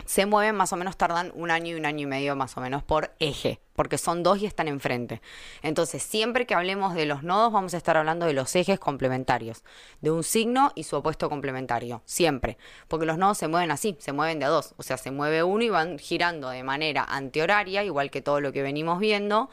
se 0.04 0.26
mueven 0.26 0.54
más 0.56 0.72
o 0.72 0.76
menos, 0.76 0.96
tardan 0.96 1.32
un 1.34 1.50
año 1.50 1.72
y 1.72 1.74
un 1.74 1.86
año 1.86 2.02
y 2.02 2.06
medio 2.06 2.36
más 2.36 2.56
o 2.56 2.60
menos 2.60 2.82
por 2.82 3.14
eje, 3.18 3.60
porque 3.74 3.98
son 3.98 4.22
dos 4.22 4.38
y 4.40 4.46
están 4.46 4.68
enfrente. 4.68 5.20
Entonces, 5.62 6.02
siempre 6.02 6.46
que 6.46 6.54
hablemos 6.54 6.94
de 6.94 7.06
los 7.06 7.22
nodos, 7.22 7.52
vamos 7.52 7.74
a 7.74 7.76
estar 7.76 7.96
hablando 7.96 8.26
de 8.26 8.32
los 8.32 8.54
ejes 8.56 8.78
complementarios, 8.78 9.64
de 10.00 10.10
un 10.10 10.24
signo 10.24 10.72
y 10.74 10.84
su 10.84 10.96
opuesto 10.96 11.28
complementario, 11.28 12.02
siempre, 12.04 12.58
porque 12.88 13.06
los 13.06 13.18
nodos 13.18 13.38
se 13.38 13.48
mueven 13.48 13.70
así, 13.70 13.96
se 13.98 14.12
mueven 14.12 14.38
de 14.38 14.46
a 14.46 14.48
dos, 14.48 14.74
o 14.76 14.82
sea, 14.82 14.96
se 14.96 15.10
mueve 15.10 15.42
uno 15.42 15.64
y 15.64 15.68
van 15.68 15.98
girando 15.98 16.50
de 16.50 16.62
manera 16.62 17.04
antihoraria, 17.04 17.84
igual 17.84 18.10
que 18.10 18.22
todo 18.22 18.40
lo 18.40 18.52
que 18.52 18.62
venimos 18.62 18.98
viendo, 18.98 19.50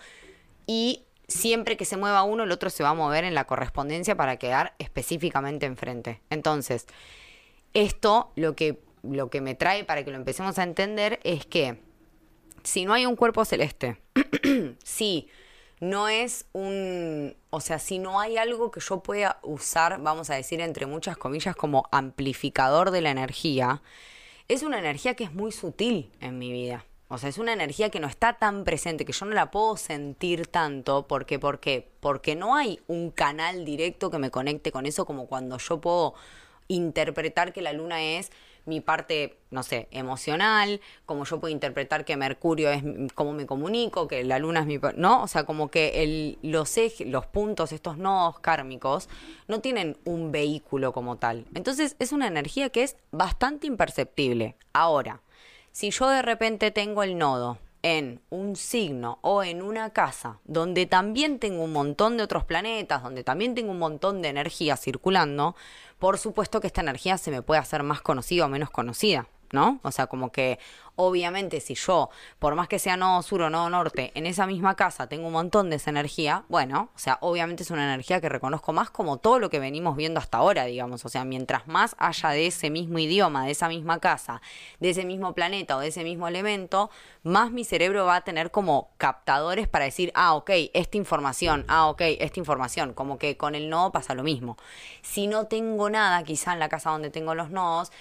y 0.66 1.06
siempre 1.30 1.78
que 1.78 1.86
se 1.86 1.98
mueva 1.98 2.24
uno, 2.24 2.44
el 2.44 2.52
otro 2.52 2.70
se 2.70 2.84
va 2.84 2.90
a 2.90 2.94
mover 2.94 3.24
en 3.24 3.36
la 3.36 3.46
correspondencia 3.46 4.16
para 4.16 4.38
quedar 4.38 4.74
específicamente 4.80 5.66
enfrente. 5.66 6.22
Entonces, 6.30 6.88
esto 7.74 8.32
lo 8.36 8.56
que, 8.56 8.82
lo 9.04 9.30
que 9.30 9.42
me 9.42 9.56
trae 9.56 9.84
para 9.84 10.04
que 10.04 10.12
lo 10.12 10.18
empecemos 10.18 10.58
a 10.60 10.64
entender 10.64 11.20
es 11.24 11.46
que 11.46 11.80
si 12.64 12.86
no 12.86 12.94
hay 12.94 13.06
un 13.06 13.16
cuerpo 13.16 13.46
celeste, 13.46 14.02
si 14.84 15.30
no 15.80 16.10
es 16.10 16.46
un, 16.52 17.36
o 17.50 17.62
sea, 17.62 17.80
si 17.80 18.00
no 18.00 18.20
hay 18.20 18.38
algo 18.38 18.72
que 18.72 18.82
yo 18.82 19.02
pueda 19.02 19.40
usar, 19.44 20.02
vamos 20.02 20.30
a 20.30 20.36
decir 20.36 20.60
entre 20.62 20.86
muchas 20.86 21.18
comillas, 21.18 21.56
como 21.56 21.88
amplificador 21.92 22.92
de 22.92 23.02
la 23.02 23.12
energía, 23.12 23.82
es 24.48 24.64
una 24.64 24.80
energía 24.80 25.16
que 25.16 25.24
es 25.24 25.34
muy 25.34 25.52
sutil 25.52 26.12
en 26.20 26.38
mi 26.38 26.52
vida. 26.52 26.86
O 27.12 27.18
sea, 27.18 27.30
es 27.30 27.40
una 27.40 27.54
energía 27.54 27.90
que 27.90 28.00
no 28.00 28.08
está 28.08 28.34
tan 28.34 28.64
presente, 28.64 29.04
que 29.04 29.14
yo 29.14 29.26
no 29.26 29.34
la 29.34 29.50
puedo 29.50 29.78
sentir 29.78 30.46
tanto. 30.46 31.08
porque 31.08 31.40
¿Por 31.40 31.60
qué? 31.60 31.90
Porque 32.00 32.36
no 32.36 32.56
hay 32.56 32.80
un 32.88 33.10
canal 33.10 33.66
directo 33.66 34.12
que 34.12 34.20
me 34.20 34.30
conecte 34.30 34.72
con 34.72 34.86
eso 34.86 35.06
como 35.06 35.26
cuando 35.26 35.58
yo 35.58 35.82
puedo 35.82 36.14
interpretar 36.68 37.52
que 37.52 37.64
la 37.64 37.74
luna 37.74 38.04
es 38.04 38.32
mi 38.70 38.80
parte, 38.80 39.40
no 39.52 39.64
sé, 39.64 39.88
emocional, 39.92 40.80
como 41.06 41.26
yo 41.26 41.40
puedo 41.40 41.52
interpretar 41.52 42.06
que 42.06 42.16
Mercurio 42.16 42.70
es 42.70 42.84
cómo 43.16 43.34
me 43.34 43.46
comunico, 43.46 44.08
que 44.08 44.24
la 44.24 44.40
luna 44.40 44.62
es 44.62 44.66
mi... 44.66 44.80
¿No? 44.96 45.24
O 45.24 45.28
sea, 45.28 45.44
como 45.44 45.70
que 45.70 46.04
el, 46.04 46.38
los 46.42 46.78
ejes, 46.78 47.08
los 47.08 47.26
puntos, 47.26 47.74
estos 47.74 47.98
nodos 47.98 48.40
kármicos, 48.40 49.10
no 49.48 49.60
tienen 49.60 49.98
un 50.06 50.32
vehículo 50.32 50.94
como 50.94 51.18
tal. 51.18 51.46
Entonces 51.54 51.96
es 52.00 52.12
una 52.12 52.28
energía 52.28 52.70
que 52.70 52.84
es 52.84 52.96
bastante 53.12 53.68
imperceptible. 53.68 54.56
Ahora, 54.72 55.22
si 55.72 55.92
yo 55.92 56.08
de 56.08 56.22
repente 56.22 56.72
tengo 56.72 57.04
el 57.04 57.18
nodo 57.18 57.58
en 57.82 58.22
un 58.30 58.56
signo 58.56 59.20
o 59.22 59.44
en 59.44 59.62
una 59.62 59.92
casa 59.92 60.40
donde 60.46 60.86
también 60.86 61.40
tengo 61.40 61.64
un 61.64 61.74
montón 61.74 62.18
de 62.18 62.24
otros 62.24 62.44
planetas, 62.44 63.04
donde 63.04 63.24
también 63.24 63.56
tengo 63.56 63.72
un 63.72 63.80
montón 63.80 64.22
de 64.22 64.30
energía 64.30 64.78
circulando, 64.78 65.56
por 65.98 66.18
supuesto 66.18 66.62
que 66.62 66.68
esta 66.68 66.82
energía 66.82 67.18
se 67.18 67.32
me 67.32 67.42
puede 67.42 67.62
hacer 67.62 67.84
más 67.84 68.02
conocida 68.02 68.46
o 68.46 68.50
menos 68.50 68.70
conocida. 68.70 69.28
¿No? 69.52 69.80
O 69.84 69.92
sea, 69.92 70.08
como 70.08 70.32
que 70.32 70.60
obviamente 71.00 71.62
si 71.62 71.76
yo, 71.76 72.10
por 72.40 72.56
más 72.56 72.68
que 72.68 72.78
sea 72.78 72.98
nodo 72.98 73.22
sur 73.22 73.42
o 73.42 73.50
nodo 73.50 73.70
norte, 73.70 74.12
en 74.16 74.26
esa 74.26 74.46
misma 74.46 74.76
casa 74.76 75.08
tengo 75.08 75.28
un 75.28 75.34
montón 75.34 75.70
de 75.70 75.78
esa 75.78 75.90
energía, 75.90 76.44
bueno, 76.50 76.90
o 76.94 77.00
sea, 77.00 77.18
obviamente 77.22 77.64
es 77.64 77.72
una 77.72 77.86
energía 77.86 78.20
que 78.20 78.28
reconozco 78.28 78.74
más 78.74 78.90
como 78.90 79.18
todo 79.18 79.40
lo 79.40 79.50
que 79.50 79.60
venimos 79.60 79.96
viendo 79.96 80.20
hasta 80.20 80.40
ahora, 80.40 80.66
digamos. 80.66 81.06
O 81.06 81.10
sea, 81.10 81.24
mientras 81.24 81.68
más 81.68 81.96
haya 82.00 82.30
de 82.30 82.48
ese 82.48 82.70
mismo 82.70 83.00
idioma, 83.00 83.46
de 83.46 83.52
esa 83.52 83.70
misma 83.70 84.00
casa, 84.00 84.42
de 84.80 84.90
ese 84.90 85.06
mismo 85.06 85.34
planeta 85.34 85.78
o 85.78 85.80
de 85.80 85.88
ese 85.88 86.04
mismo 86.04 86.28
elemento, 86.28 86.90
más 87.24 87.52
mi 87.52 87.64
cerebro 87.64 88.06
va 88.06 88.18
a 88.18 88.22
tener 88.22 88.52
como 88.52 88.90
captadores 88.98 89.70
para 89.70 89.86
decir, 89.86 90.12
ah, 90.16 90.36
ok, 90.36 90.50
esta 90.74 90.98
información, 90.98 91.64
ah, 91.70 91.88
ok, 91.88 92.02
esta 92.20 92.40
información. 92.40 92.94
Como 92.94 93.18
que 93.18 93.38
con 93.38 93.56
el 93.56 93.70
nodo 93.70 93.92
pasa 93.94 94.16
lo 94.16 94.24
mismo. 94.24 94.58
Si 95.02 95.28
no 95.28 95.48
tengo 95.48 95.90
nada, 95.90 96.24
quizá 96.24 96.54
en 96.54 96.60
la 96.60 96.68
casa 96.68 96.90
donde 96.90 97.10
tengo 97.10 97.36
los 97.36 97.52
nodos, 97.52 97.92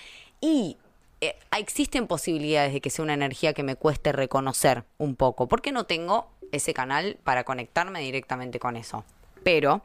y 0.41 0.77
eh, 1.21 1.37
existen 1.57 2.07
posibilidades 2.07 2.73
de 2.73 2.81
que 2.81 2.91
sea 2.91 3.03
una 3.03 3.15
energía 3.15 3.53
que 3.53 3.63
me 3.63 3.77
cueste 3.77 4.13
reconocer 4.13 4.85
un 4.99 5.17
poco, 5.17 5.49
porque 5.49 5.73
no 5.73 5.85
tengo 5.85 6.31
ese 6.53 6.75
canal 6.75 7.19
para 7.25 7.45
conectarme 7.45 8.01
directamente 8.01 8.59
con 8.59 8.77
eso. 8.77 9.05
Pero 9.43 9.83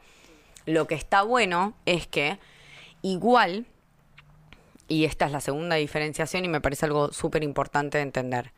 lo 0.66 0.86
que 0.86 0.94
está 0.94 1.22
bueno 1.22 1.74
es 1.86 2.06
que 2.06 2.38
igual, 3.02 3.66
y 4.88 5.04
esta 5.04 5.26
es 5.26 5.32
la 5.32 5.40
segunda 5.40 5.76
diferenciación 5.76 6.44
y 6.44 6.48
me 6.48 6.60
parece 6.60 6.86
algo 6.86 7.12
súper 7.12 7.42
importante 7.42 7.98
de 7.98 8.02
entender, 8.02 8.52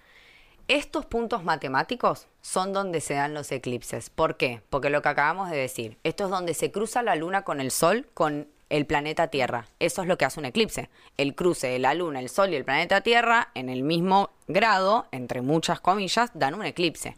estos 0.69 1.07
puntos 1.07 1.45
matemáticos 1.45 2.27
son 2.43 2.73
donde 2.73 3.01
se 3.01 3.15
dan 3.15 3.35
los 3.35 3.53
eclipses. 3.53 4.11
¿Por 4.11 4.37
qué? 4.37 4.63
Porque 4.69 4.91
lo 4.91 5.01
que 5.01 5.09
acabamos 5.09 5.49
de 5.49 5.57
decir, 5.57 5.97
esto 6.03 6.25
es 6.25 6.31
donde 6.31 6.55
se 6.55 6.73
cruza 6.73 7.03
la 7.03 7.15
luna 7.15 7.43
con 7.43 7.61
el 7.61 7.71
sol, 7.71 8.09
con 8.15 8.49
el 8.69 8.87
planeta 8.87 9.29
Tierra. 9.29 9.67
Eso 9.79 10.03
es 10.03 10.09
lo 10.09 10.19
que 10.19 10.25
hace 10.25 10.41
un 10.41 10.47
eclipse. 10.47 10.91
El 11.17 11.35
cruce 11.35 11.69
de 11.69 11.79
la 11.79 11.95
luna, 11.95 12.21
el 12.21 12.29
sol 12.29 12.51
y 12.53 12.57
el 12.57 12.65
planeta 12.65 13.01
Tierra 13.01 13.51
en 13.55 13.69
el 13.69 13.83
mismo 13.83 14.31
grado, 14.49 15.07
entre 15.13 15.41
muchas 15.41 15.81
comillas, 15.81 16.31
dan 16.35 16.55
un 16.55 16.65
eclipse. 16.65 17.15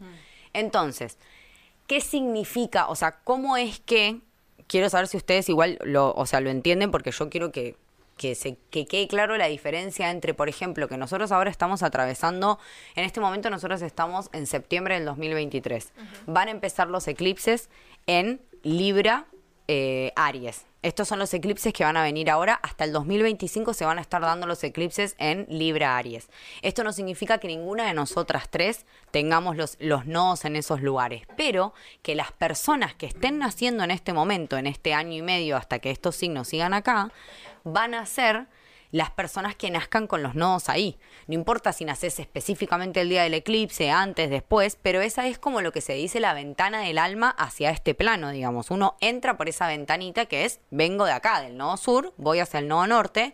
Entonces, 0.53 1.17
¿qué 1.87 2.01
significa? 2.01 2.87
O 2.87 2.95
sea, 2.95 3.19
¿cómo 3.23 3.57
es 3.57 3.79
que 3.79 4.19
quiero 4.67 4.89
saber 4.89 5.07
si 5.07 5.17
ustedes 5.17 5.49
igual 5.49 5.79
lo, 5.83 6.13
o 6.13 6.25
sea, 6.25 6.39
lo 6.39 6.49
entienden 6.49 6.91
porque 6.91 7.11
yo 7.11 7.29
quiero 7.29 7.51
que, 7.51 7.75
que, 8.15 8.35
se, 8.35 8.57
que 8.69 8.85
quede 8.85 9.07
claro 9.07 9.35
la 9.37 9.47
diferencia 9.47 10.11
entre, 10.11 10.33
por 10.33 10.49
ejemplo, 10.49 10.87
que 10.87 10.97
nosotros 10.97 11.31
ahora 11.31 11.49
estamos 11.49 11.83
atravesando, 11.83 12.59
en 12.95 13.03
este 13.03 13.19
momento 13.19 13.49
nosotros 13.49 13.81
estamos 13.81 14.29
en 14.33 14.45
septiembre 14.45 14.95
del 14.95 15.05
2023. 15.05 15.91
Van 16.27 16.47
a 16.47 16.51
empezar 16.51 16.87
los 16.87 17.07
eclipses 17.07 17.69
en 18.07 18.41
Libra, 18.61 19.25
eh, 19.71 20.11
Aries. 20.15 20.65
Estos 20.81 21.07
son 21.07 21.19
los 21.19 21.31
eclipses 21.31 21.73
que 21.73 21.83
van 21.83 21.95
a 21.95 22.01
venir 22.01 22.31
ahora. 22.31 22.59
Hasta 22.63 22.85
el 22.85 22.91
2025 22.91 23.75
se 23.75 23.85
van 23.85 23.99
a 23.99 24.01
estar 24.01 24.19
dando 24.19 24.47
los 24.47 24.63
eclipses 24.63 25.15
en 25.19 25.45
Libra 25.47 25.95
Aries. 25.95 26.27
Esto 26.63 26.83
no 26.83 26.91
significa 26.91 27.37
que 27.37 27.47
ninguna 27.47 27.85
de 27.85 27.93
nosotras 27.93 28.49
tres 28.49 28.87
tengamos 29.11 29.57
los, 29.57 29.77
los 29.79 30.07
nodos 30.07 30.43
en 30.45 30.55
esos 30.55 30.81
lugares, 30.81 31.21
pero 31.37 31.75
que 32.01 32.15
las 32.15 32.31
personas 32.31 32.95
que 32.95 33.05
estén 33.05 33.37
naciendo 33.37 33.83
en 33.83 33.91
este 33.91 34.11
momento, 34.11 34.57
en 34.57 34.65
este 34.65 34.95
año 34.95 35.13
y 35.13 35.21
medio, 35.21 35.55
hasta 35.55 35.77
que 35.77 35.91
estos 35.91 36.15
signos 36.15 36.47
sigan 36.47 36.73
acá, 36.73 37.11
van 37.63 37.93
a 37.93 38.07
ser 38.07 38.47
las 38.91 39.11
personas 39.11 39.55
que 39.55 39.69
nazcan 39.69 40.07
con 40.07 40.23
los 40.23 40.35
nodos 40.35 40.69
ahí. 40.69 40.97
No 41.27 41.35
importa 41.35 41.73
si 41.73 41.85
naces 41.85 42.19
específicamente 42.19 43.01
el 43.01 43.09
día 43.09 43.23
del 43.23 43.33
eclipse, 43.35 43.91
antes, 43.91 44.29
después, 44.29 44.77
pero 44.81 45.01
esa 45.01 45.27
es 45.27 45.37
como 45.37 45.61
lo 45.61 45.71
que 45.71 45.81
se 45.81 45.93
dice 45.93 46.19
la 46.19 46.33
ventana 46.33 46.81
del 46.81 46.97
alma 46.97 47.29
hacia 47.29 47.69
este 47.69 47.93
plano, 47.93 48.31
digamos. 48.31 48.71
Uno 48.71 48.95
entra 49.01 49.37
por 49.37 49.49
esa 49.49 49.67
ventanita 49.67 50.25
que 50.25 50.45
es, 50.45 50.59
vengo 50.71 51.05
de 51.05 51.11
acá, 51.11 51.41
del 51.41 51.57
nodo 51.57 51.77
sur, 51.77 52.13
voy 52.17 52.39
hacia 52.39 52.59
el 52.59 52.67
nodo 52.67 52.87
norte, 52.87 53.33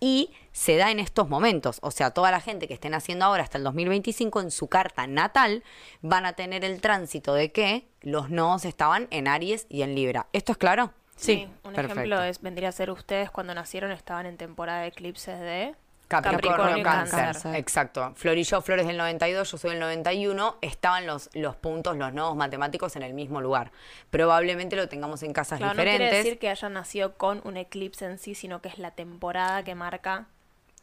y 0.00 0.30
se 0.52 0.76
da 0.76 0.90
en 0.90 0.98
estos 0.98 1.28
momentos. 1.28 1.78
O 1.82 1.90
sea, 1.90 2.10
toda 2.10 2.30
la 2.30 2.40
gente 2.40 2.68
que 2.68 2.74
estén 2.74 2.94
haciendo 2.94 3.24
ahora 3.24 3.42
hasta 3.42 3.58
el 3.58 3.64
2025 3.64 4.40
en 4.40 4.50
su 4.50 4.68
carta 4.68 5.06
natal 5.06 5.62
van 6.02 6.26
a 6.26 6.34
tener 6.34 6.64
el 6.64 6.80
tránsito 6.80 7.34
de 7.34 7.52
que 7.52 7.86
los 8.00 8.30
nodos 8.30 8.64
estaban 8.64 9.08
en 9.10 9.28
Aries 9.28 9.66
y 9.68 9.82
en 9.82 9.94
Libra. 9.94 10.26
¿Esto 10.32 10.52
es 10.52 10.58
claro? 10.58 10.92
Sí, 11.16 11.48
un 11.64 11.72
perfecto. 11.72 11.92
ejemplo 12.00 12.22
es, 12.22 12.40
vendría 12.42 12.68
a 12.68 12.72
ser 12.72 12.90
ustedes 12.90 13.30
cuando 13.30 13.54
nacieron 13.54 13.90
estaban 13.90 14.26
en 14.26 14.36
temporada 14.36 14.82
de 14.82 14.88
eclipses 14.88 15.40
de 15.40 15.74
Capricornio, 16.08 16.76
y 16.78 16.82
cáncer. 16.82 17.18
Cáncer. 17.18 17.56
Exacto. 17.56 18.12
Flor 18.14 18.38
y 18.38 18.44
yo, 18.44 18.60
Flores 18.62 18.86
del 18.86 18.96
92, 18.96 19.50
yo 19.50 19.58
soy 19.58 19.70
del 19.70 19.80
91, 19.80 20.58
estaban 20.60 21.04
los, 21.06 21.30
los 21.34 21.56
puntos, 21.56 21.96
los 21.96 22.12
nodos 22.12 22.36
matemáticos 22.36 22.94
en 22.94 23.02
el 23.02 23.12
mismo 23.12 23.40
lugar. 23.40 23.72
Probablemente 24.10 24.76
lo 24.76 24.88
tengamos 24.88 25.22
en 25.24 25.32
casas 25.32 25.58
Claro, 25.58 25.74
no 25.74 25.80
diferentes. 25.80 26.08
quiere 26.10 26.22
decir 26.24 26.38
que 26.38 26.48
hayan 26.48 26.74
nacido 26.74 27.14
con 27.14 27.40
un 27.44 27.56
eclipse 27.56 28.04
en 28.04 28.18
sí, 28.18 28.34
sino 28.36 28.62
que 28.62 28.68
es 28.68 28.78
la 28.78 28.92
temporada 28.92 29.64
que 29.64 29.74
marca 29.74 30.26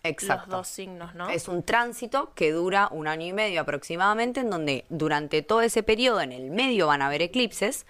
Exacto. 0.04 0.48
los 0.48 0.58
dos 0.58 0.68
signos, 0.68 1.16
¿no? 1.16 1.30
Es 1.30 1.48
un 1.48 1.63
tránsito 1.63 2.34
que 2.36 2.52
dura 2.52 2.90
un 2.92 3.08
año 3.08 3.25
y 3.25 3.32
medio 3.32 3.62
aproximadamente, 3.62 4.42
en 4.42 4.50
donde 4.50 4.84
durante 4.90 5.42
todo 5.42 5.62
ese 5.62 5.84
periodo, 5.84 6.20
en 6.20 6.34
el 6.34 6.50
medio 6.50 6.88
van 6.88 7.02
a 7.02 7.08
haber 7.08 7.22
eclipses. 7.22 7.86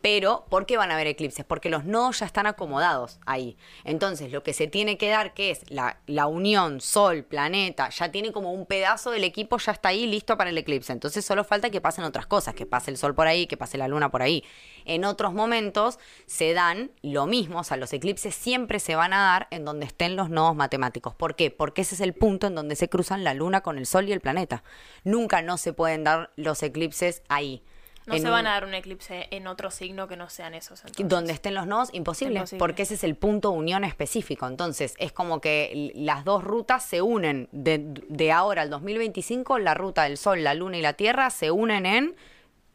Pero, 0.00 0.44
¿por 0.48 0.64
qué 0.64 0.76
van 0.76 0.90
a 0.90 0.94
haber 0.94 1.08
eclipses? 1.08 1.44
Porque 1.44 1.70
los 1.70 1.84
nodos 1.84 2.20
ya 2.20 2.26
están 2.26 2.46
acomodados 2.46 3.18
ahí. 3.26 3.56
Entonces, 3.84 4.30
lo 4.30 4.44
que 4.44 4.52
se 4.52 4.68
tiene 4.68 4.96
que 4.96 5.08
dar, 5.08 5.34
que 5.34 5.50
es 5.50 5.62
la, 5.70 6.26
unión 6.28 6.80
Sol, 6.80 7.24
planeta, 7.24 7.88
ya 7.88 8.12
tiene 8.12 8.30
como 8.30 8.52
un 8.52 8.66
pedazo 8.66 9.10
del 9.10 9.24
equipo, 9.24 9.58
ya 9.58 9.72
está 9.72 9.88
ahí 9.88 10.06
listo 10.06 10.36
para 10.36 10.50
el 10.50 10.58
eclipse. 10.58 10.92
Entonces, 10.92 11.24
solo 11.24 11.42
falta 11.42 11.70
que 11.70 11.80
pasen 11.80 12.04
otras 12.04 12.26
cosas, 12.26 12.54
que 12.54 12.64
pase 12.64 12.92
el 12.92 12.96
Sol 12.96 13.14
por 13.14 13.26
ahí, 13.26 13.46
que 13.48 13.56
pase 13.56 13.76
la 13.76 13.88
Luna 13.88 14.10
por 14.10 14.22
ahí. 14.22 14.44
En 14.84 15.04
otros 15.04 15.34
momentos 15.34 15.98
se 16.26 16.54
dan 16.54 16.92
lo 17.02 17.26
mismo, 17.26 17.60
o 17.60 17.64
sea, 17.64 17.76
los 17.76 17.92
eclipses 17.92 18.34
siempre 18.34 18.78
se 18.78 18.94
van 18.94 19.12
a 19.12 19.22
dar 19.22 19.48
en 19.50 19.64
donde 19.64 19.86
estén 19.86 20.14
los 20.14 20.30
nodos 20.30 20.54
matemáticos. 20.54 21.14
¿Por 21.14 21.34
qué? 21.34 21.50
Porque 21.50 21.82
ese 21.82 21.96
es 21.96 22.00
el 22.00 22.14
punto 22.14 22.46
en 22.46 22.54
donde 22.54 22.76
se 22.76 22.88
cruzan 22.88 23.24
la 23.24 23.34
Luna 23.34 23.62
con 23.62 23.78
el 23.78 23.86
Sol 23.86 24.08
y 24.08 24.12
el 24.12 24.20
planeta. 24.20 24.62
Nunca 25.02 25.42
no 25.42 25.58
se 25.58 25.72
pueden 25.72 26.04
dar 26.04 26.30
los 26.36 26.62
eclipses 26.62 27.22
ahí. 27.28 27.62
No 28.08 28.14
se 28.18 28.24
un- 28.24 28.30
van 28.30 28.46
a 28.46 28.50
dar 28.50 28.64
un 28.64 28.74
eclipse 28.74 29.28
en 29.30 29.46
otro 29.46 29.70
signo 29.70 30.08
que 30.08 30.16
no 30.16 30.28
sean 30.28 30.54
esos. 30.54 30.80
entonces. 30.80 31.08
donde 31.08 31.32
estén 31.32 31.54
los 31.54 31.66
nodos, 31.66 31.90
imposible, 31.92 32.36
Imposible. 32.36 32.58
porque 32.58 32.82
ese 32.82 32.94
es 32.94 33.04
el 33.04 33.14
punto 33.14 33.50
unión 33.50 33.84
específico. 33.84 34.46
Entonces, 34.46 34.94
es 34.98 35.12
como 35.12 35.40
que 35.40 35.92
las 35.94 36.24
dos 36.24 36.42
rutas 36.44 36.84
se 36.84 37.02
unen. 37.02 37.48
De, 37.52 37.78
de 38.08 38.32
ahora 38.32 38.62
al 38.62 38.70
2025, 38.70 39.58
la 39.58 39.74
ruta 39.74 40.04
del 40.04 40.16
Sol, 40.16 40.42
la 40.42 40.54
Luna 40.54 40.78
y 40.78 40.82
la 40.82 40.94
Tierra 40.94 41.30
se 41.30 41.50
unen 41.50 41.86
en 41.86 42.16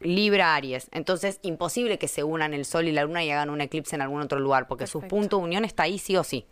Libra 0.04 0.54
Aries. 0.54 0.88
Entonces, 0.92 1.40
imposible 1.42 1.98
que 1.98 2.06
se 2.08 2.22
unan 2.22 2.54
el 2.54 2.64
Sol 2.64 2.86
y 2.86 2.92
la 2.92 3.02
Luna 3.04 3.24
y 3.24 3.30
hagan 3.30 3.50
un 3.50 3.60
eclipse 3.60 3.96
en 3.96 4.02
algún 4.02 4.20
otro 4.20 4.38
lugar, 4.38 4.68
porque 4.68 4.86
su 4.86 5.00
punto 5.00 5.38
de 5.38 5.42
unión 5.44 5.64
está 5.64 5.82
ahí 5.84 5.98
sí 5.98 6.16
o 6.16 6.22
sí. 6.22 6.46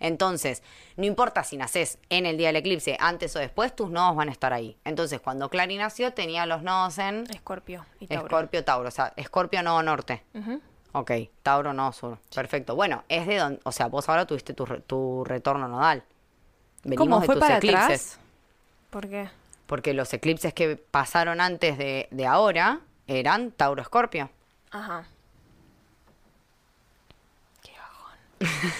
Entonces, 0.00 0.62
no 0.96 1.06
importa 1.06 1.42
si 1.44 1.56
naces 1.56 1.98
en 2.10 2.26
el 2.26 2.36
día 2.36 2.48
del 2.48 2.56
eclipse, 2.56 2.96
antes 3.00 3.34
o 3.36 3.38
después, 3.38 3.74
tus 3.74 3.90
nodos 3.90 4.16
van 4.16 4.28
a 4.28 4.32
estar 4.32 4.52
ahí. 4.52 4.76
Entonces, 4.84 5.20
cuando 5.20 5.48
Clary 5.48 5.76
nació, 5.76 6.12
tenía 6.12 6.44
los 6.46 6.62
nodos 6.62 6.98
en 6.98 7.24
Escorpio 7.30 7.86
y 8.00 8.06
Tauro. 8.06 8.26
Escorpio, 8.26 8.64
Tauro. 8.64 8.88
O 8.88 8.92
sea, 8.92 9.12
Escorpio 9.16 9.62
no 9.62 9.82
norte. 9.82 10.22
Ujú. 10.34 10.60
Ok, 10.92 11.12
Tauro 11.42 11.72
no 11.72 11.92
sur. 11.92 12.18
Perfecto. 12.34 12.74
Bueno, 12.74 13.04
es 13.08 13.26
de 13.26 13.36
donde, 13.36 13.60
o 13.64 13.72
sea, 13.72 13.86
vos 13.86 14.08
ahora 14.08 14.26
tuviste 14.26 14.54
tu, 14.54 14.64
re- 14.66 14.80
tu 14.80 15.24
retorno 15.24 15.68
nodal. 15.68 16.02
Venimos 16.84 17.04
¿Cómo 17.06 17.20
de 17.20 17.26
fue 17.26 17.34
tus 17.34 17.40
para 17.42 17.56
eclipses. 17.58 17.82
atrás? 17.84 18.18
¿Por 18.90 19.08
qué? 19.08 19.28
Porque 19.66 19.92
los 19.94 20.12
eclipses 20.14 20.54
que 20.54 20.76
pasaron 20.76 21.40
antes 21.40 21.76
de, 21.76 22.08
de 22.12 22.26
ahora 22.26 22.80
eran 23.06 23.50
Tauro 23.52 23.82
Escorpio. 23.82 24.30
Ajá. 24.70 25.04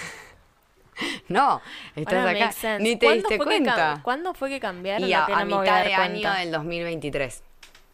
No, 1.29 1.61
estás 1.95 2.25
Ahora 2.25 2.47
acá. 2.49 2.79
Ni 2.79 2.95
te 2.95 3.05
¿Cuándo 3.05 3.29
diste 3.29 3.43
cuenta. 3.43 3.99
¿Cuándo 4.01 4.33
fue 4.33 4.49
que 4.49 4.59
cambiaron? 4.59 5.07
Y 5.07 5.13
a, 5.13 5.25
a 5.25 5.45
no 5.45 5.59
mitad 5.59 5.83
de 5.83 5.93
año 5.93 6.33
del 6.33 6.51
2023 6.51 7.43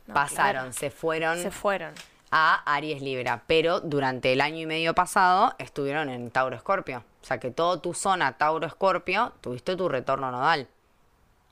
No, 0.07 0.13
pasaron, 0.13 0.51
claro. 0.63 0.73
se 0.73 0.89
fueron 0.89 1.37
Se 1.37 1.51
fueron. 1.51 1.93
a 2.31 2.61
Aries 2.75 3.01
Libra, 3.01 3.43
pero 3.45 3.81
durante 3.81 4.31
el 4.31 4.39
año 4.39 4.59
y 4.59 4.65
medio 4.65 4.93
pasado 4.93 5.53
estuvieron 5.57 6.09
en 6.09 6.31
Tauro 6.31 6.55
Escorpio. 6.55 7.03
O 7.21 7.25
sea 7.25 7.39
que 7.39 7.51
todo 7.51 7.79
tu 7.81 7.93
zona 7.93 8.37
Tauro 8.37 8.65
Escorpio 8.67 9.33
tuviste 9.41 9.75
tu 9.75 9.89
retorno 9.89 10.31
nodal. 10.31 10.67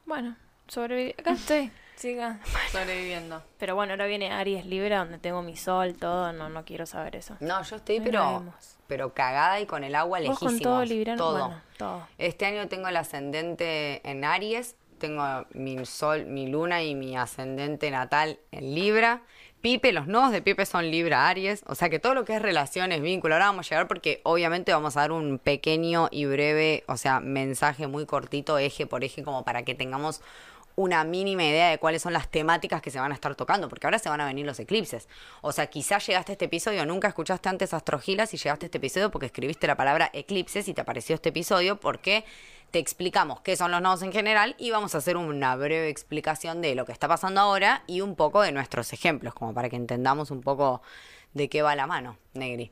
Bueno, 0.06 0.36
sobreviví. 0.68 1.14
Acá 1.18 1.32
estoy. 1.32 1.70
Chica. 2.02 2.40
Sobreviviendo. 2.72 3.42
Pero 3.58 3.76
bueno, 3.76 3.94
ahora 3.94 4.08
viene 4.08 4.32
Aries 4.32 4.66
Libra, 4.66 5.00
donde 5.00 5.20
tengo 5.20 5.42
mi 5.42 5.56
sol, 5.56 5.94
todo. 5.94 6.34
No, 6.34 6.50
no 6.50 6.66
quiero 6.66 6.86
saber 6.86 7.16
eso. 7.16 7.38
No, 7.40 7.62
yo 7.64 7.76
estoy, 7.76 7.98
Ahí 7.98 8.02
pero, 8.04 8.44
pero 8.88 9.14
cagada 9.14 9.60
y 9.60 9.66
con 9.66 9.84
el 9.84 9.96
agua 9.96 10.20
Vos 10.20 10.28
lejísimos. 10.28 10.54
con 10.54 10.62
todo 10.62 10.86
Librano, 10.86 11.18
todo. 11.18 11.40
bueno, 11.48 11.62
todo. 11.78 12.08
Este 12.18 12.46
año 12.46 12.68
tengo 12.68 12.88
el 12.88 12.98
ascendente 12.98 14.02
en 14.10 14.26
Aries, 14.26 14.76
tengo 14.98 15.46
mi 15.54 15.86
sol, 15.86 16.26
mi 16.26 16.48
luna 16.48 16.84
y 16.84 16.96
mi 16.96 17.16
ascendente 17.16 17.92
natal 17.92 18.40
en 18.52 18.76
Libra. 18.76 19.22
Pipe, 19.62 19.92
los 19.92 20.08
nodos 20.08 20.32
de 20.32 20.42
Pipe 20.42 20.66
son 20.66 20.90
Libra 20.90 21.28
Aries, 21.30 21.64
o 21.68 21.76
sea 21.76 21.88
que 21.90 22.00
todo 22.00 22.16
lo 22.16 22.26
que 22.26 22.36
es 22.36 22.42
relaciones, 22.42 23.00
vínculo, 23.00 23.36
ahora 23.36 23.46
vamos 23.46 23.68
a 23.68 23.70
llegar 23.70 23.88
porque 23.88 24.20
obviamente 24.24 24.74
vamos 24.74 24.98
a 24.98 25.02
dar 25.02 25.12
un 25.12 25.38
pequeño 25.38 26.08
y 26.10 26.26
breve, 26.26 26.84
o 26.88 26.98
sea, 26.98 27.20
mensaje 27.20 27.86
muy 27.86 28.08
cortito, 28.08 28.58
eje 28.58 28.88
por 28.88 29.04
eje, 29.04 29.22
como 29.22 29.46
para 29.46 29.64
que 29.64 29.76
tengamos 29.76 30.22
una 30.76 31.04
mínima 31.04 31.44
idea 31.44 31.70
de 31.70 31.78
cuáles 31.78 32.02
son 32.02 32.14
las 32.14 32.30
temáticas 32.30 32.82
que 32.82 32.92
se 32.92 33.00
van 33.00 33.12
a 33.12 33.16
estar 33.16 33.36
tocando, 33.36 33.70
porque 33.70 33.88
ahora 33.88 34.00
se 34.00 34.10
van 34.10 34.22
a 34.22 34.26
venir 34.26 34.46
los 34.46 34.60
eclipses. 34.60 35.08
O 35.42 35.52
sea, 35.52 35.68
quizás 35.68 36.06
llegaste 36.06 36.32
a 36.32 36.34
este 36.34 36.46
episodio, 36.46 36.86
nunca 36.86 37.08
escuchaste 37.08 37.50
antes 37.50 37.74
Astrogilas 37.74 38.34
y 38.34 38.38
llegaste 38.38 38.66
a 38.66 38.68
este 38.68 38.78
episodio 38.78 39.12
porque 39.12 39.28
escribiste 39.28 39.68
la 39.68 39.76
palabra 39.76 40.10
eclipses 40.14 40.68
y 40.68 40.74
te 40.74 40.82
apareció 40.82 41.16
este 41.16 41.30
episodio 41.30 41.80
porque 41.80 42.26
te 42.72 42.80
explicamos 42.80 43.42
qué 43.42 43.58
son 43.58 43.72
los 43.72 43.82
nodos 43.82 44.02
en 44.02 44.12
general 44.14 44.56
y 44.58 44.72
vamos 44.72 44.96
a 44.96 45.00
hacer 45.00 45.18
una 45.18 45.56
breve 45.56 45.90
explicación 45.90 46.62
de 46.62 46.74
lo 46.74 46.86
que 46.86 46.94
está 46.94 47.08
pasando 47.08 47.42
ahora 47.42 47.84
y 47.86 48.02
un 48.02 48.16
poco 48.16 48.42
de 48.42 48.52
nuestros 48.52 48.94
ejemplos, 48.94 49.34
como 49.34 49.54
para 49.54 49.70
que 49.70 49.76
entendamos 49.76 50.32
un 50.32 50.42
poco 50.42 50.82
de 51.34 51.50
qué 51.50 51.62
va 51.62 51.76
la 51.76 51.86
mano, 51.86 52.18
Negri. 52.34 52.72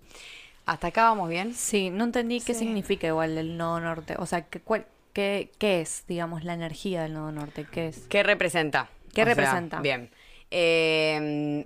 ¿Hasta 0.66 0.88
acá 0.88 1.04
vamos 1.06 1.30
bien? 1.30 1.54
Sí, 1.54 1.90
no 1.90 2.04
entendí 2.04 2.42
qué 2.42 2.54
significa 2.54 3.08
igual 3.08 3.38
el 3.38 3.58
nodo 3.58 3.80
norte. 3.80 4.16
O 4.20 4.26
sea, 4.26 4.44
¿qué, 4.44 4.60
cuál, 4.60 4.86
qué, 5.14 5.52
qué 5.58 5.82
es, 5.82 6.06
digamos, 6.08 6.44
la 6.44 6.54
energía 6.54 7.04
del 7.04 7.14
nodo 7.14 7.32
norte? 7.32 7.66
¿Qué 7.72 7.88
es? 7.88 8.00
¿Qué 8.10 8.24
representa? 8.24 8.90
¿Qué 9.14 9.22
O 9.22 9.26
sea, 9.26 9.34
representa? 9.36 9.80
bien. 9.82 10.10
Eh, 10.52 11.66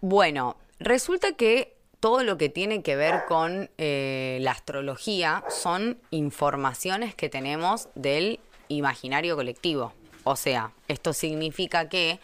bueno, 0.00 0.56
resulta 0.78 1.32
que 1.32 1.76
todo 2.00 2.24
lo 2.24 2.38
que 2.38 2.48
tiene 2.48 2.82
que 2.82 2.96
ver 2.96 3.24
con 3.28 3.70
eh, 3.76 4.38
la 4.40 4.52
astrología 4.52 5.44
son 5.48 5.98
informaciones 6.10 7.14
que 7.14 7.28
tenemos 7.28 7.88
del 7.94 8.40
imaginario 8.68 9.36
colectivo. 9.36 9.92
O 10.24 10.36
sea, 10.36 10.72
esto 10.88 11.12
significa 11.12 11.88
que 11.88 12.20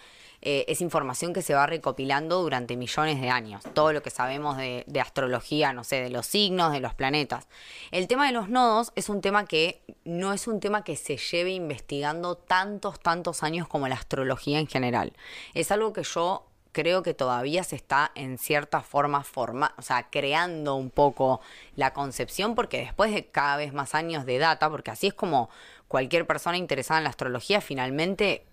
eh, 0.48 0.64
es 0.68 0.80
información 0.80 1.32
que 1.32 1.42
se 1.42 1.54
va 1.54 1.66
recopilando 1.66 2.40
durante 2.40 2.76
millones 2.76 3.20
de 3.20 3.30
años. 3.30 3.64
Todo 3.74 3.92
lo 3.92 4.00
que 4.00 4.10
sabemos 4.10 4.56
de, 4.56 4.84
astrología, 5.00 5.72
no 5.72 5.82
sé, 5.82 5.96
de 5.96 6.08
los 6.08 6.24
signos, 6.24 6.72
de 6.72 6.78
los 6.78 6.94
planetas. 6.94 7.48
El 7.90 8.06
tema 8.06 8.28
de 8.28 8.32
los 8.32 8.48
nodos 8.48 8.92
es 8.94 9.08
un 9.08 9.20
tema 9.20 9.44
que 9.44 9.82
no 10.04 10.32
es 10.32 10.46
un 10.46 10.60
tema 10.60 10.84
que 10.84 10.94
se 10.94 11.16
lleve 11.16 11.50
investigando 11.50 12.36
tantos, 12.36 13.00
tantos 13.00 13.42
años 13.42 13.66
como 13.66 13.88
la 13.88 13.96
astrología 13.96 14.60
en 14.60 14.68
general. 14.68 15.14
Es 15.52 15.72
algo 15.72 15.92
que 15.92 16.04
yo 16.04 16.46
creo 16.70 17.02
que 17.02 17.12
todavía 17.12 17.64
se 17.64 17.74
está 17.74 18.12
en 18.14 18.38
cierta 18.38 18.82
forma 18.82 19.24
forma, 19.24 19.74
o 19.78 19.82
sea, 19.82 20.10
creando 20.10 20.76
un 20.76 20.90
poco 20.90 21.40
la 21.74 21.92
concepción, 21.92 22.54
porque 22.54 22.78
después 22.78 23.12
de 23.12 23.26
cada 23.26 23.56
vez 23.56 23.72
más 23.72 23.96
años 23.96 24.24
de 24.24 24.38
data, 24.38 24.70
porque 24.70 24.92
así 24.92 25.08
es 25.08 25.14
como 25.14 25.50
cualquier 25.88 26.24
persona 26.24 26.56
interesada 26.56 26.98
en 26.98 27.04
la 27.04 27.10
astrología 27.10 27.60
finalmente 27.60 28.46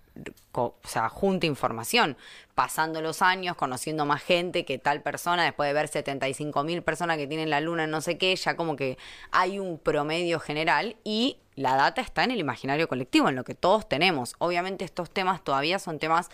o 0.52 0.74
sea, 0.84 1.08
junta 1.08 1.46
información, 1.46 2.16
pasando 2.54 3.00
los 3.00 3.22
años, 3.22 3.56
conociendo 3.56 4.06
más 4.06 4.22
gente 4.22 4.64
que 4.64 4.78
tal 4.78 5.02
persona, 5.02 5.44
después 5.44 5.68
de 5.68 5.74
ver 5.74 5.88
75 5.88 6.62
mil 6.64 6.82
personas 6.82 7.16
que 7.16 7.26
tienen 7.26 7.50
la 7.50 7.60
luna 7.60 7.86
no 7.86 8.00
sé 8.00 8.18
qué, 8.18 8.34
ya 8.36 8.56
como 8.56 8.76
que 8.76 8.96
hay 9.32 9.58
un 9.58 9.78
promedio 9.78 10.38
general 10.38 10.96
y 11.02 11.38
la 11.56 11.76
data 11.76 12.00
está 12.00 12.24
en 12.24 12.30
el 12.30 12.40
imaginario 12.40 12.88
colectivo, 12.88 13.28
en 13.28 13.36
lo 13.36 13.44
que 13.44 13.54
todos 13.54 13.88
tenemos. 13.88 14.34
Obviamente 14.38 14.84
estos 14.84 15.10
temas 15.10 15.42
todavía 15.42 15.78
son 15.78 15.98
temas 15.98 16.30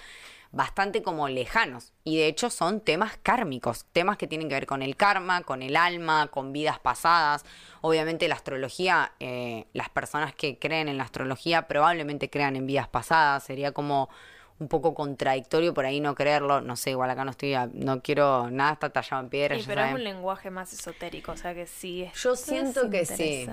bastante 0.52 1.02
como 1.02 1.28
lejanos 1.28 1.92
y 2.02 2.16
de 2.16 2.26
hecho 2.26 2.50
son 2.50 2.80
temas 2.80 3.16
kármicos, 3.22 3.86
temas 3.92 4.16
que 4.16 4.26
tienen 4.26 4.48
que 4.48 4.54
ver 4.54 4.66
con 4.66 4.82
el 4.82 4.96
karma, 4.96 5.42
con 5.42 5.62
el 5.62 5.76
alma, 5.76 6.26
con 6.28 6.52
vidas 6.52 6.78
pasadas. 6.78 7.44
Obviamente 7.82 8.26
la 8.26 8.34
astrología, 8.34 9.12
eh, 9.20 9.66
las 9.72 9.88
personas 9.90 10.34
que 10.34 10.58
creen 10.58 10.88
en 10.88 10.96
la 10.96 11.04
astrología 11.04 11.68
probablemente 11.68 12.30
crean 12.30 12.56
en 12.56 12.66
vidas 12.66 12.88
pasadas, 12.88 13.44
sería 13.44 13.72
como 13.72 14.08
un 14.60 14.68
poco 14.68 14.94
contradictorio 14.94 15.74
por 15.74 15.86
ahí 15.86 16.00
no 16.00 16.14
creerlo, 16.14 16.60
no 16.60 16.76
sé, 16.76 16.90
igual 16.90 17.10
acá 17.10 17.24
no 17.24 17.30
estoy, 17.32 17.54
a- 17.54 17.68
no 17.72 18.02
quiero, 18.02 18.50
nada 18.50 18.74
está 18.74 18.90
tallado 18.90 19.22
en 19.22 19.30
piedra. 19.30 19.56
Sí, 19.56 19.64
pero 19.66 19.82
es 19.82 19.94
un 19.94 20.04
lenguaje 20.04 20.50
más 20.50 20.72
esotérico, 20.72 21.32
o 21.32 21.36
sea 21.36 21.54
que 21.54 21.66
sí. 21.66 22.08
Yo 22.14 22.34
estás 22.34 22.44
siento 22.46 22.90
que 22.90 23.06
sí. 23.06 23.48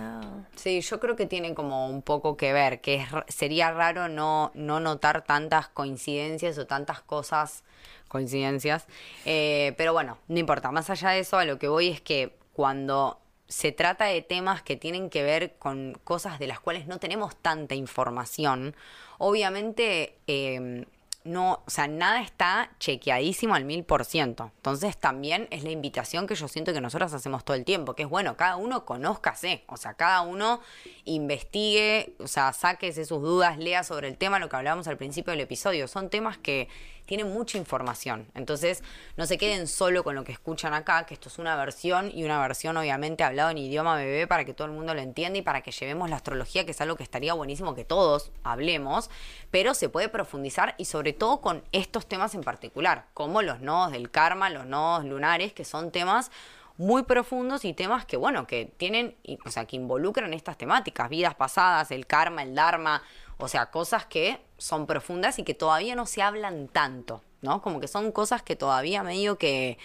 Sí, 0.55 0.81
yo 0.81 0.99
creo 0.99 1.15
que 1.15 1.25
tiene 1.27 1.53
como 1.53 1.87
un 1.87 2.01
poco 2.01 2.35
que 2.35 2.51
ver, 2.51 2.81
que 2.81 2.95
es, 2.95 3.07
sería 3.27 3.71
raro 3.71 4.09
no, 4.09 4.51
no 4.53 4.79
notar 4.79 5.23
tantas 5.23 5.69
coincidencias 5.69 6.57
o 6.57 6.65
tantas 6.67 7.01
cosas, 7.01 7.63
coincidencias, 8.07 8.85
Eh, 9.25 9.73
pero 9.77 9.93
bueno, 9.93 10.17
no 10.27 10.39
importa, 10.39 10.71
más 10.71 10.89
allá 10.89 11.11
de 11.11 11.19
eso, 11.19 11.37
a 11.37 11.45
lo 11.45 11.57
que 11.59 11.67
voy 11.67 11.89
es 11.89 12.01
que 12.01 12.35
cuando 12.53 13.19
se 13.47 13.71
trata 13.71 14.05
de 14.05 14.21
temas 14.21 14.61
que 14.63 14.75
tienen 14.75 15.09
que 15.09 15.23
ver 15.23 15.55
con 15.57 15.93
cosas 16.03 16.37
de 16.39 16.47
las 16.47 16.59
cuales 16.59 16.87
no 16.87 16.97
tenemos 16.99 17.35
tanta 17.37 17.75
información, 17.75 18.75
obviamente... 19.19 20.17
eh, 20.27 20.85
no, 21.27 21.63
o 21.65 21.69
sea, 21.69 21.87
nada 21.87 22.21
está 22.21 22.71
chequeadísimo 22.79 23.55
al 23.55 23.65
mil 23.65 23.83
por 23.83 24.05
ciento. 24.05 24.51
Entonces 24.57 24.97
también 24.97 25.47
es 25.51 25.63
la 25.63 25.71
invitación 25.71 26.27
que 26.27 26.35
yo 26.35 26.47
siento 26.47 26.73
que 26.73 26.81
nosotros 26.81 27.13
hacemos 27.13 27.43
todo 27.43 27.55
el 27.55 27.65
tiempo, 27.65 27.93
que 27.93 28.03
es 28.03 28.09
bueno, 28.09 28.37
cada 28.37 28.55
uno 28.55 28.85
conózcase, 28.85 29.63
o 29.67 29.77
sea, 29.77 29.93
cada 29.93 30.21
uno 30.21 30.61
investigue, 31.05 32.15
o 32.19 32.27
sea, 32.27 32.53
sáquese 32.53 33.05
sus 33.05 33.21
dudas, 33.21 33.57
lea 33.57 33.83
sobre 33.83 34.07
el 34.07 34.17
tema, 34.17 34.39
lo 34.39 34.49
que 34.49 34.55
hablábamos 34.55 34.87
al 34.87 34.97
principio 34.97 35.31
del 35.31 35.41
episodio. 35.41 35.87
Son 35.87 36.09
temas 36.09 36.37
que 36.37 36.69
tienen 37.07 37.33
mucha 37.33 37.57
información. 37.57 38.27
Entonces, 38.35 38.83
no 39.15 39.25
se 39.25 39.39
queden 39.39 39.67
solo 39.67 40.03
con 40.03 40.13
lo 40.13 40.23
que 40.23 40.33
escuchan 40.33 40.75
acá, 40.75 41.05
que 41.05 41.15
esto 41.15 41.29
es 41.29 41.39
una 41.39 41.55
versión 41.55 42.11
y 42.13 42.23
una 42.23 42.39
versión 42.39 42.77
obviamente 42.77 43.23
hablado 43.23 43.49
en 43.49 43.57
idioma 43.57 43.95
bebé 43.95 44.27
para 44.27 44.45
que 44.45 44.53
todo 44.53 44.67
el 44.67 44.73
mundo 44.73 44.93
lo 44.93 45.01
entienda 45.01 45.39
y 45.39 45.41
para 45.41 45.61
que 45.61 45.71
llevemos 45.71 46.09
la 46.09 46.17
astrología, 46.17 46.65
que 46.65 46.71
es 46.71 46.81
algo 46.81 46.97
que 46.97 47.03
estaría 47.03 47.33
buenísimo 47.33 47.73
que 47.73 47.85
todos 47.85 48.31
hablemos, 48.43 49.09
pero 49.49 49.73
se 49.73 49.89
puede 49.89 50.09
profundizar 50.09 50.75
y 50.77 50.85
sobre 50.85 51.13
todo 51.13 51.41
con 51.41 51.63
estos 51.71 52.05
temas 52.05 52.35
en 52.35 52.41
particular, 52.41 53.05
como 53.13 53.41
los 53.41 53.61
nodos 53.61 53.93
del 53.93 54.11
karma, 54.11 54.49
los 54.49 54.65
nodos 54.65 55.05
lunares, 55.05 55.53
que 55.53 55.65
son 55.65 55.91
temas 55.91 56.29
muy 56.75 57.03
profundos 57.03 57.65
y 57.65 57.73
temas 57.73 58.05
que, 58.05 58.17
bueno, 58.17 58.45
que 58.45 58.65
tienen, 58.77 59.15
o 59.45 59.49
sea, 59.49 59.65
que 59.65 59.77
involucran 59.77 60.33
estas 60.33 60.57
temáticas, 60.57 61.09
vidas 61.09 61.35
pasadas, 61.35 61.89
el 61.91 62.05
karma, 62.05 62.43
el 62.43 62.53
dharma, 62.53 63.01
o 63.37 63.47
sea, 63.47 63.71
cosas 63.71 64.05
que 64.05 64.39
son 64.57 64.87
profundas 64.87 65.39
y 65.39 65.43
que 65.43 65.53
todavía 65.53 65.95
no 65.95 66.05
se 66.05 66.21
hablan 66.21 66.67
tanto, 66.67 67.23
¿no? 67.41 67.61
Como 67.61 67.79
que 67.79 67.87
son 67.87 68.11
cosas 68.11 68.41
que 68.41 68.55
todavía 68.55 69.03
medio 69.03 69.37
que, 69.37 69.77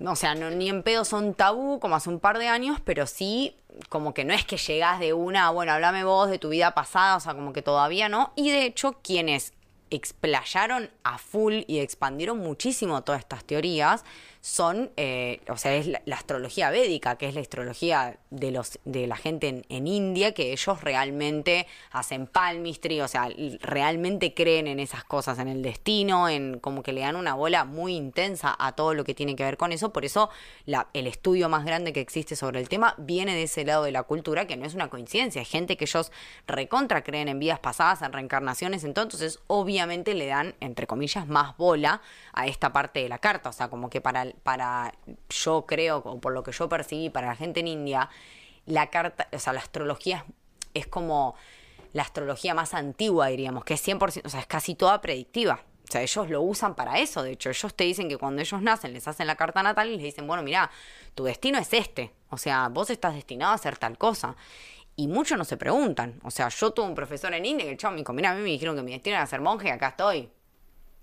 o 0.00 0.16
sea, 0.16 0.34
ni 0.34 0.68
en 0.68 0.82
pedo 0.82 1.04
son 1.04 1.34
tabú 1.34 1.80
como 1.80 1.96
hace 1.96 2.10
un 2.10 2.20
par 2.20 2.38
de 2.38 2.48
años, 2.48 2.80
pero 2.84 3.06
sí 3.06 3.56
como 3.88 4.12
que 4.14 4.24
no 4.24 4.34
es 4.34 4.44
que 4.44 4.56
llegás 4.56 5.00
de 5.00 5.12
una, 5.12 5.50
bueno, 5.50 5.72
háblame 5.72 6.04
vos 6.04 6.28
de 6.28 6.38
tu 6.38 6.50
vida 6.50 6.74
pasada, 6.74 7.16
o 7.16 7.20
sea, 7.20 7.34
como 7.34 7.52
que 7.52 7.62
todavía 7.62 8.08
no. 8.08 8.32
Y 8.36 8.50
de 8.50 8.64
hecho, 8.64 8.98
quienes 9.02 9.52
explayaron 9.90 10.90
a 11.04 11.18
full 11.18 11.62
y 11.66 11.78
expandieron 11.78 12.38
muchísimo 12.38 13.02
todas 13.02 13.20
estas 13.20 13.44
teorías 13.44 14.04
son, 14.42 14.90
eh, 14.96 15.40
o 15.48 15.56
sea, 15.56 15.76
es 15.76 15.86
la, 15.86 16.02
astrología 16.16 16.68
védica, 16.70 17.16
que 17.16 17.28
es 17.28 17.34
la 17.36 17.40
astrología 17.40 18.18
de, 18.30 18.50
los, 18.50 18.80
de 18.84 19.06
la 19.06 19.14
gente 19.16 19.46
en, 19.46 19.64
en 19.68 19.86
India, 19.86 20.34
que 20.34 20.50
ellos 20.50 20.80
realmente 20.82 21.68
hacen 21.92 22.26
palmistry, 22.26 23.00
o 23.00 23.06
sea, 23.06 23.28
realmente 23.60 24.34
creen 24.34 24.66
en 24.66 24.80
esas 24.80 25.04
cosas, 25.04 25.38
en 25.38 25.46
el 25.46 25.62
destino, 25.62 26.28
en 26.28 26.58
como 26.58 26.82
que 26.82 26.92
le 26.92 27.02
dan 27.02 27.14
una 27.14 27.34
bola 27.34 27.64
muy 27.64 27.94
intensa 27.94 28.56
a 28.58 28.72
todo 28.72 28.94
lo 28.94 29.04
que 29.04 29.14
tiene 29.14 29.36
que 29.36 29.44
ver 29.44 29.56
con 29.56 29.70
eso. 29.70 29.92
Por 29.92 30.04
eso 30.04 30.28
la- 30.66 30.88
el 30.92 31.06
estudio 31.06 31.48
más 31.48 31.64
grande 31.64 31.92
que 31.92 32.00
existe 32.00 32.34
sobre 32.34 32.58
el 32.58 32.68
tema 32.68 32.96
viene 32.98 33.36
de 33.36 33.44
ese 33.44 33.64
lado 33.64 33.84
de 33.84 33.92
la 33.92 34.02
cultura, 34.02 34.48
que 34.48 34.56
no 34.56 34.66
es 34.66 34.74
una 34.74 34.90
coincidencia. 34.90 35.38
Hay 35.40 35.46
gente 35.46 35.76
que 35.76 35.84
ellos 35.84 36.10
recontra 36.48 37.04
creen 37.04 37.28
en 37.28 37.38
vidas 37.38 37.60
pasadas, 37.60 38.02
en 38.02 38.12
reencarnaciones, 38.12 38.82
entonces 38.82 39.38
obviamente 39.46 40.14
le 40.14 40.26
dan, 40.26 40.56
entre 40.58 40.88
comillas, 40.88 41.28
más 41.28 41.56
bola 41.56 42.02
a 42.32 42.48
esta 42.48 42.72
parte 42.72 43.00
de 43.00 43.08
la 43.08 43.18
carta. 43.18 43.50
O 43.50 43.52
sea, 43.52 43.68
como 43.68 43.88
que 43.88 44.00
para, 44.00 44.31
para 44.42 44.94
yo 45.28 45.66
creo, 45.66 45.98
o 45.98 46.20
por 46.20 46.32
lo 46.32 46.42
que 46.42 46.52
yo 46.52 46.68
percibí, 46.68 47.10
para 47.10 47.28
la 47.28 47.36
gente 47.36 47.60
en 47.60 47.68
India, 47.68 48.08
la 48.66 48.88
carta, 48.90 49.28
o 49.32 49.38
sea, 49.38 49.52
la 49.52 49.60
astrología 49.60 50.24
es, 50.74 50.84
es 50.84 50.86
como 50.86 51.34
la 51.92 52.02
astrología 52.02 52.54
más 52.54 52.74
antigua, 52.74 53.28
diríamos, 53.28 53.64
que 53.64 53.74
es 53.74 53.86
100%, 53.86 54.22
o 54.24 54.28
sea, 54.28 54.40
es 54.40 54.46
casi 54.46 54.74
toda 54.74 55.00
predictiva. 55.00 55.60
O 55.88 55.92
sea, 55.92 56.00
ellos 56.00 56.30
lo 56.30 56.40
usan 56.40 56.74
para 56.74 56.98
eso. 57.00 57.22
De 57.22 57.32
hecho, 57.32 57.50
ellos 57.50 57.74
te 57.74 57.84
dicen 57.84 58.08
que 58.08 58.16
cuando 58.16 58.40
ellos 58.40 58.62
nacen, 58.62 58.94
les 58.94 59.06
hacen 59.08 59.26
la 59.26 59.36
carta 59.36 59.62
natal 59.62 59.88
y 59.88 59.96
les 59.96 60.04
dicen, 60.04 60.26
bueno, 60.26 60.42
mira, 60.42 60.70
tu 61.14 61.24
destino 61.24 61.58
es 61.58 61.72
este. 61.74 62.14
O 62.30 62.38
sea, 62.38 62.68
vos 62.68 62.88
estás 62.88 63.14
destinado 63.14 63.52
a 63.52 63.56
hacer 63.56 63.76
tal 63.76 63.98
cosa. 63.98 64.34
Y 64.96 65.08
muchos 65.08 65.36
no 65.36 65.44
se 65.44 65.58
preguntan. 65.58 66.18
O 66.22 66.30
sea, 66.30 66.48
yo 66.48 66.70
tuve 66.70 66.86
un 66.86 66.94
profesor 66.94 67.34
en 67.34 67.44
India 67.44 67.66
que 67.66 67.72
el 67.72 67.76
chavo 67.76 67.92
me 67.92 67.98
dijo, 67.98 68.12
mira, 68.14 68.30
a 68.30 68.34
mí 68.34 68.40
me 68.40 68.48
dijeron 68.48 68.74
que 68.76 68.82
mi 68.82 68.92
destino 68.92 69.16
era 69.16 69.26
ser 69.26 69.42
monje 69.42 69.68
y 69.68 69.70
acá 69.70 69.88
estoy. 69.88 70.30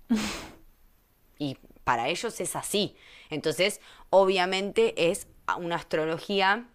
y 1.38 1.56
para 1.84 2.08
ellos 2.08 2.40
es 2.40 2.56
así. 2.56 2.96
Entonces, 3.30 3.80
obviamente 4.10 5.10
es 5.10 5.26
una 5.58 5.76
astrología 5.76 6.66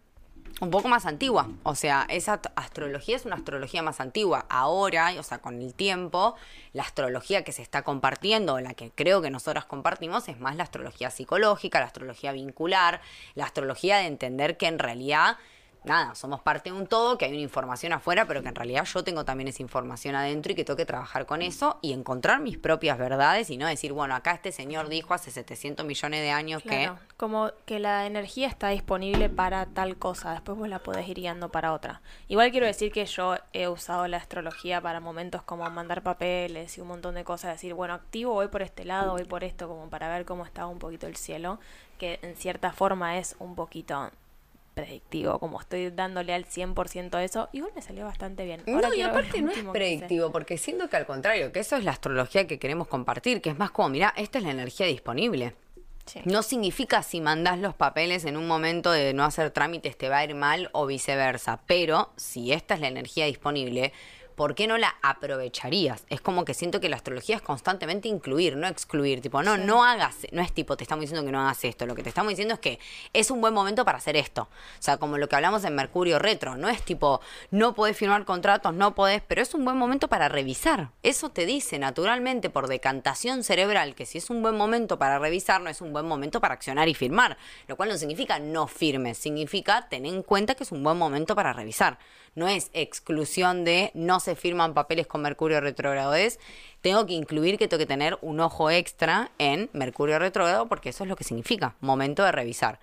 un 0.61 0.69
poco 0.69 0.87
más 0.87 1.05
antigua. 1.05 1.49
O 1.63 1.75
sea, 1.75 2.05
esa 2.09 2.39
astrología 2.55 3.15
es 3.15 3.25
una 3.25 3.35
astrología 3.35 3.81
más 3.81 3.99
antigua. 3.99 4.45
Ahora, 4.49 5.13
o 5.19 5.23
sea, 5.23 5.39
con 5.39 5.61
el 5.61 5.73
tiempo, 5.73 6.35
la 6.73 6.83
astrología 6.83 7.43
que 7.43 7.51
se 7.51 7.61
está 7.61 7.81
compartiendo, 7.81 8.59
la 8.59 8.73
que 8.73 8.91
creo 8.91 9.21
que 9.21 9.29
nosotras 9.29 9.65
compartimos, 9.65 10.29
es 10.29 10.39
más 10.39 10.55
la 10.55 10.63
astrología 10.63 11.09
psicológica, 11.09 11.79
la 11.79 11.87
astrología 11.87 12.31
vincular, 12.31 13.01
la 13.33 13.45
astrología 13.45 13.97
de 13.97 14.05
entender 14.05 14.57
que 14.57 14.67
en 14.67 14.79
realidad 14.79 15.37
nada, 15.85 16.15
somos 16.15 16.41
parte 16.41 16.71
de 16.71 16.75
un 16.75 16.87
todo, 16.87 17.17
que 17.17 17.25
hay 17.25 17.31
una 17.31 17.41
información 17.41 17.93
afuera, 17.93 18.25
pero 18.25 18.41
que 18.41 18.49
en 18.49 18.55
realidad 18.55 18.85
yo 18.85 19.03
tengo 19.03 19.25
también 19.25 19.47
esa 19.47 19.61
información 19.61 20.15
adentro 20.15 20.51
y 20.51 20.55
que 20.55 20.63
tengo 20.63 20.77
que 20.77 20.85
trabajar 20.85 21.25
con 21.25 21.41
eso 21.41 21.79
y 21.81 21.93
encontrar 21.93 22.41
mis 22.41 22.57
propias 22.57 22.97
verdades 22.97 23.49
y 23.49 23.57
no 23.57 23.67
decir, 23.67 23.93
bueno, 23.93 24.15
acá 24.15 24.31
este 24.31 24.51
señor 24.51 24.89
dijo 24.89 25.13
hace 25.13 25.31
700 25.31 25.85
millones 25.85 26.21
de 26.21 26.31
años 26.31 26.63
Claro, 26.63 26.97
como 27.17 27.51
que 27.65 27.79
la 27.79 28.05
energía 28.05 28.47
está 28.47 28.69
disponible 28.69 29.29
para 29.29 29.65
tal 29.67 29.97
cosa, 29.97 30.31
después 30.31 30.57
vos 30.57 30.67
la 30.67 30.79
podés 30.79 31.07
ir 31.07 31.17
guiando 31.17 31.49
para 31.49 31.73
otra. 31.73 32.01
Igual 32.27 32.51
quiero 32.51 32.65
decir 32.65 32.91
que 32.91 33.05
yo 33.05 33.35
he 33.53 33.67
usado 33.67 34.07
la 34.07 34.17
astrología 34.17 34.81
para 34.81 34.99
momentos 34.99 35.41
como 35.43 35.69
mandar 35.69 36.03
papeles 36.03 36.77
y 36.77 36.81
un 36.81 36.87
montón 36.87 37.15
de 37.15 37.23
cosas, 37.23 37.51
decir, 37.53 37.73
bueno, 37.73 37.93
activo, 37.93 38.33
voy 38.33 38.47
por 38.47 38.61
este 38.61 38.85
lado, 38.85 39.11
voy 39.11 39.25
por 39.25 39.43
esto, 39.43 39.67
como 39.67 39.89
para 39.89 40.09
ver 40.09 40.25
cómo 40.25 40.45
está 40.45 40.65
un 40.67 40.79
poquito 40.79 41.07
el 41.07 41.15
cielo, 41.15 41.59
que 41.97 42.19
en 42.21 42.35
cierta 42.35 42.71
forma 42.71 43.17
es 43.17 43.35
un 43.39 43.55
poquito 43.55 44.11
predictivo, 44.75 45.39
como 45.39 45.59
estoy 45.59 45.89
dándole 45.89 46.33
al 46.33 46.45
100% 46.45 47.19
eso, 47.23 47.49
igual 47.53 47.71
me 47.73 47.81
salió 47.81 48.05
bastante 48.05 48.45
bien. 48.45 48.61
Ahora 48.67 48.89
No, 48.89 48.93
y 48.93 49.01
aparte 49.01 49.41
no 49.41 49.49
es 49.49 49.63
predictivo, 49.63 50.31
porque 50.31 50.59
siento 50.59 50.87
que 50.89 50.97
al 50.97 51.07
contrario, 51.07 51.51
que 51.51 51.61
eso 51.61 51.75
es 51.77 51.83
la 51.83 51.91
astrología 51.91 52.45
que 52.45 52.59
queremos 52.59 52.87
compartir, 52.87 53.41
que 53.41 53.49
es 53.49 53.57
más 53.57 53.71
como, 53.71 53.89
mira, 53.89 54.13
esta 54.17 54.37
es 54.37 54.43
la 54.43 54.51
energía 54.51 54.85
disponible. 54.85 55.55
Sí. 56.05 56.21
No 56.25 56.43
significa 56.43 57.01
si 57.01 57.19
mandás 57.19 57.57
los 57.57 57.73
papeles 57.73 58.25
en 58.25 58.37
un 58.37 58.47
momento 58.47 58.91
de 58.91 59.15
no 59.15 59.23
hacer 59.23 59.49
trámites 59.49 59.97
te 59.97 60.07
va 60.07 60.19
a 60.19 60.23
ir 60.23 60.35
mal 60.35 60.69
o 60.71 60.85
viceversa, 60.85 61.61
pero 61.65 62.11
si 62.15 62.53
esta 62.53 62.75
es 62.75 62.81
la 62.81 62.89
energía 62.89 63.25
disponible, 63.25 63.91
¿por 64.35 64.55
qué 64.55 64.67
no 64.67 64.77
la 64.77 64.95
aprovecharías? 65.01 66.03
Es 66.09 66.21
como 66.21 66.45
que 66.45 66.53
siento 66.53 66.79
que 66.79 66.89
la 66.89 66.97
astrología 66.97 67.37
es 67.37 67.41
constantemente 67.41 68.07
incluir, 68.07 68.55
no 68.57 68.67
excluir, 68.67 69.21
tipo, 69.21 69.41
no, 69.41 69.57
no 69.57 69.83
hagas, 69.83 70.17
no 70.31 70.41
es 70.41 70.53
tipo, 70.53 70.77
te 70.77 70.83
estamos 70.83 71.01
diciendo 71.01 71.25
que 71.25 71.31
no 71.31 71.41
hagas 71.41 71.63
esto, 71.63 71.85
lo 71.85 71.95
que 71.95 72.03
te 72.03 72.09
estamos 72.09 72.29
diciendo 72.29 72.55
es 72.55 72.59
que 72.59 72.79
es 73.13 73.31
un 73.31 73.41
buen 73.41 73.53
momento 73.53 73.85
para 73.85 73.97
hacer 73.97 74.15
esto. 74.15 74.43
O 74.43 74.81
sea, 74.81 74.97
como 74.97 75.17
lo 75.17 75.29
que 75.29 75.35
hablamos 75.35 75.63
en 75.63 75.75
Mercurio 75.75 76.19
Retro, 76.19 76.57
no 76.57 76.69
es 76.69 76.83
tipo, 76.83 77.21
no 77.51 77.73
podés 77.73 77.97
firmar 77.97 78.25
contratos, 78.25 78.73
no 78.73 78.95
podés, 78.95 79.21
pero 79.27 79.41
es 79.41 79.53
un 79.53 79.65
buen 79.65 79.77
momento 79.77 80.07
para 80.07 80.29
revisar. 80.29 80.89
Eso 81.03 81.29
te 81.29 81.45
dice 81.45 81.79
naturalmente 81.79 82.49
por 82.49 82.67
decantación 82.67 83.43
cerebral 83.43 83.95
que 83.95 84.05
si 84.05 84.17
es 84.17 84.29
un 84.29 84.41
buen 84.41 84.55
momento 84.55 84.99
para 84.99 85.19
revisar, 85.19 85.61
no 85.61 85.69
es 85.69 85.81
un 85.81 85.93
buen 85.93 86.07
momento 86.07 86.41
para 86.41 86.53
accionar 86.53 86.87
y 86.89 86.93
firmar, 86.93 87.37
lo 87.67 87.75
cual 87.75 87.89
no 87.89 87.97
significa 87.97 88.39
no 88.39 88.67
firmes, 88.67 89.17
significa 89.17 89.87
tener 89.87 90.13
en 90.13 90.23
cuenta 90.23 90.55
que 90.55 90.63
es 90.63 90.71
un 90.71 90.83
buen 90.83 90.97
momento 90.97 91.35
para 91.35 91.53
revisar. 91.53 91.97
No 92.35 92.49
es 92.49 92.69
exclusión 92.73 93.63
de 93.63 93.91
no 93.93 94.19
se 94.25 94.35
firman 94.35 94.73
papeles 94.73 95.07
con 95.07 95.21
Mercurio 95.21 95.61
retrógrado, 95.61 96.13
es 96.13 96.39
tengo 96.81 97.05
que 97.05 97.13
incluir 97.13 97.57
que 97.57 97.67
tengo 97.67 97.79
que 97.79 97.85
tener 97.85 98.17
un 98.21 98.39
ojo 98.41 98.69
extra 98.69 99.31
en 99.37 99.69
Mercurio 99.73 100.19
retrógrado 100.19 100.67
porque 100.67 100.89
eso 100.89 101.03
es 101.03 101.09
lo 101.09 101.15
que 101.15 101.23
significa, 101.23 101.75
momento 101.79 102.23
de 102.23 102.31
revisar. 102.31 102.79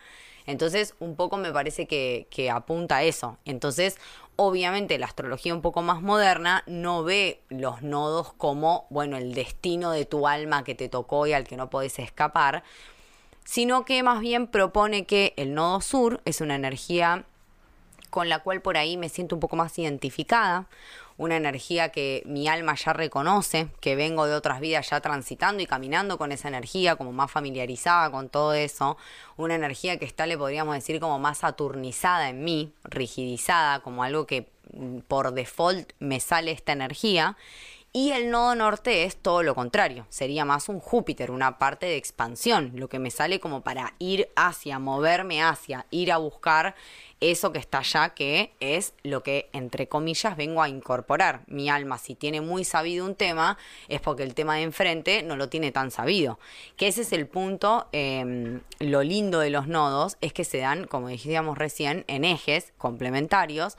Entonces, 0.47 0.95
un 0.99 1.15
poco 1.15 1.37
me 1.37 1.53
parece 1.53 1.87
que, 1.87 2.51
apunta 2.51 2.97
a 2.97 3.03
eso. 3.05 3.39
Entonces, 3.45 3.99
obviamente, 4.37 4.99
la 4.99 5.07
astrología 5.07 5.55
un 5.55 5.63
poco 5.63 5.83
más 5.83 6.03
moderna 6.03 6.65
no 6.67 7.05
ve 7.05 7.41
los 7.49 7.83
nodos 7.83 8.33
como, 8.33 8.87
bueno, 8.91 9.17
el 9.17 9.35
destino 9.35 9.93
de 9.93 10.05
tu 10.05 10.27
alma 10.27 10.65
que 10.65 10.75
te 10.75 10.89
tocó 10.89 11.27
y 11.27 11.33
al 11.33 11.45
que 11.45 11.57
no 11.57 11.71
podés 11.71 11.99
escapar, 11.99 12.65
sino 13.45 13.85
que 13.85 14.03
más 14.03 14.21
bien 14.21 14.47
propone 14.47 15.05
que 15.05 15.35
el 15.37 15.55
nodo 15.55 15.81
sur 15.81 16.21
es 16.25 16.41
una 16.41 16.55
energía 16.55 17.25
con 18.11 18.29
la 18.29 18.41
cual 18.41 18.61
por 18.61 18.77
ahí 18.77 18.97
me 18.99 19.09
siento 19.09 19.37
un 19.37 19.41
poco 19.41 19.57
más 19.57 19.79
identificada, 19.79 20.67
una 21.16 21.37
energía 21.37 21.90
que 21.90 22.22
mi 22.27 22.48
alma 22.48 22.75
ya 22.75 22.92
reconoce, 22.92 23.68
que 23.81 23.96
vengo 23.96 24.27
de 24.27 24.35
otras 24.35 24.61
vidas 24.61 24.90
ya 24.90 25.01
transitando 25.01 25.62
y 25.62 25.66
caminando 25.66 26.18
con 26.18 26.33
esa 26.33 26.48
energía, 26.48 26.96
como 26.96 27.12
más 27.12 27.31
familiarizada 27.31 28.11
con 28.11 28.29
todo 28.29 28.55
eso, 28.55 28.96
una 29.37 29.55
energía 29.55 29.98
que 29.98 30.05
está, 30.05 30.27
le 30.27 30.38
podríamos 30.38 30.75
decir, 30.75 31.01
como 31.01 31.18
más 31.18 31.38
saturnizada 31.38 32.29
en 32.29 32.44
mí, 32.44 32.72
rigidizada, 32.85 33.81
como 33.81 34.05
algo 34.05 34.27
que 34.27 34.48
mm, 34.72 34.98
por 35.01 35.33
default 35.33 35.92
me 35.98 36.20
sale 36.20 36.53
esta 36.53 36.72
energía. 36.72 37.37
Y 37.95 38.13
el 38.13 38.31
nodo 38.31 38.55
norte 38.55 39.05
es 39.05 39.17
todo 39.17 39.43
lo 39.43 39.55
contrario, 39.55 40.07
sería 40.09 40.47
más 40.47 40.71
un 40.71 40.81
Júpiter, 40.81 41.31
una 41.31 41.59
parte 41.59 41.85
de 41.85 41.97
expansión, 41.97 42.73
lo 42.75 42.89
que 42.89 42.99
me 42.99 43.11
sale 43.11 43.39
como 43.39 43.61
para 43.61 43.93
ir 43.99 44.31
hacia, 44.35 44.79
moverme 44.79 45.43
hacia, 45.43 45.85
ir 45.91 46.11
a 46.11 46.17
buscar 46.17 46.75
eso 47.21 47.53
que 47.53 47.59
está 47.59 47.81
allá, 47.81 48.09
que 48.15 48.55
es 48.61 48.95
lo 49.03 49.23
que, 49.23 49.51
entre 49.53 49.89
comillas, 49.89 50.39
vengo 50.39 50.63
a 50.63 50.71
incorporar. 50.71 51.43
Mi 51.49 51.69
alma, 51.69 51.99
si 51.99 52.15
tiene 52.15 52.41
muy 52.41 52.65
sabido 52.65 53.05
un 53.05 53.15
tema, 53.15 53.59
es 53.89 54.01
porque 54.01 54.23
el 54.23 54.33
tema 54.33 54.57
de 54.57 54.63
enfrente 54.63 55.23
no 55.23 55.37
lo 55.37 55.51
tiene 55.51 55.71
tan 55.71 55.91
sabido. 55.91 56.39
Que 56.77 56.89
ese 56.89 57.03
es 57.03 57.13
el 57.13 57.27
punto, 57.29 57.89
eh, 57.93 58.59
lo 58.79 59.03
lindo 59.03 59.39
de 59.39 59.51
los 59.51 59.69
nodos 59.69 60.17
es 60.23 60.33
que 60.33 60.45
se 60.45 60.59
dan, 60.59 60.87
como 60.87 61.09
decíamos 61.09 61.59
recién, 61.59 62.07
en 62.09 62.25
ejes 62.25 62.73
complementarios 62.79 63.77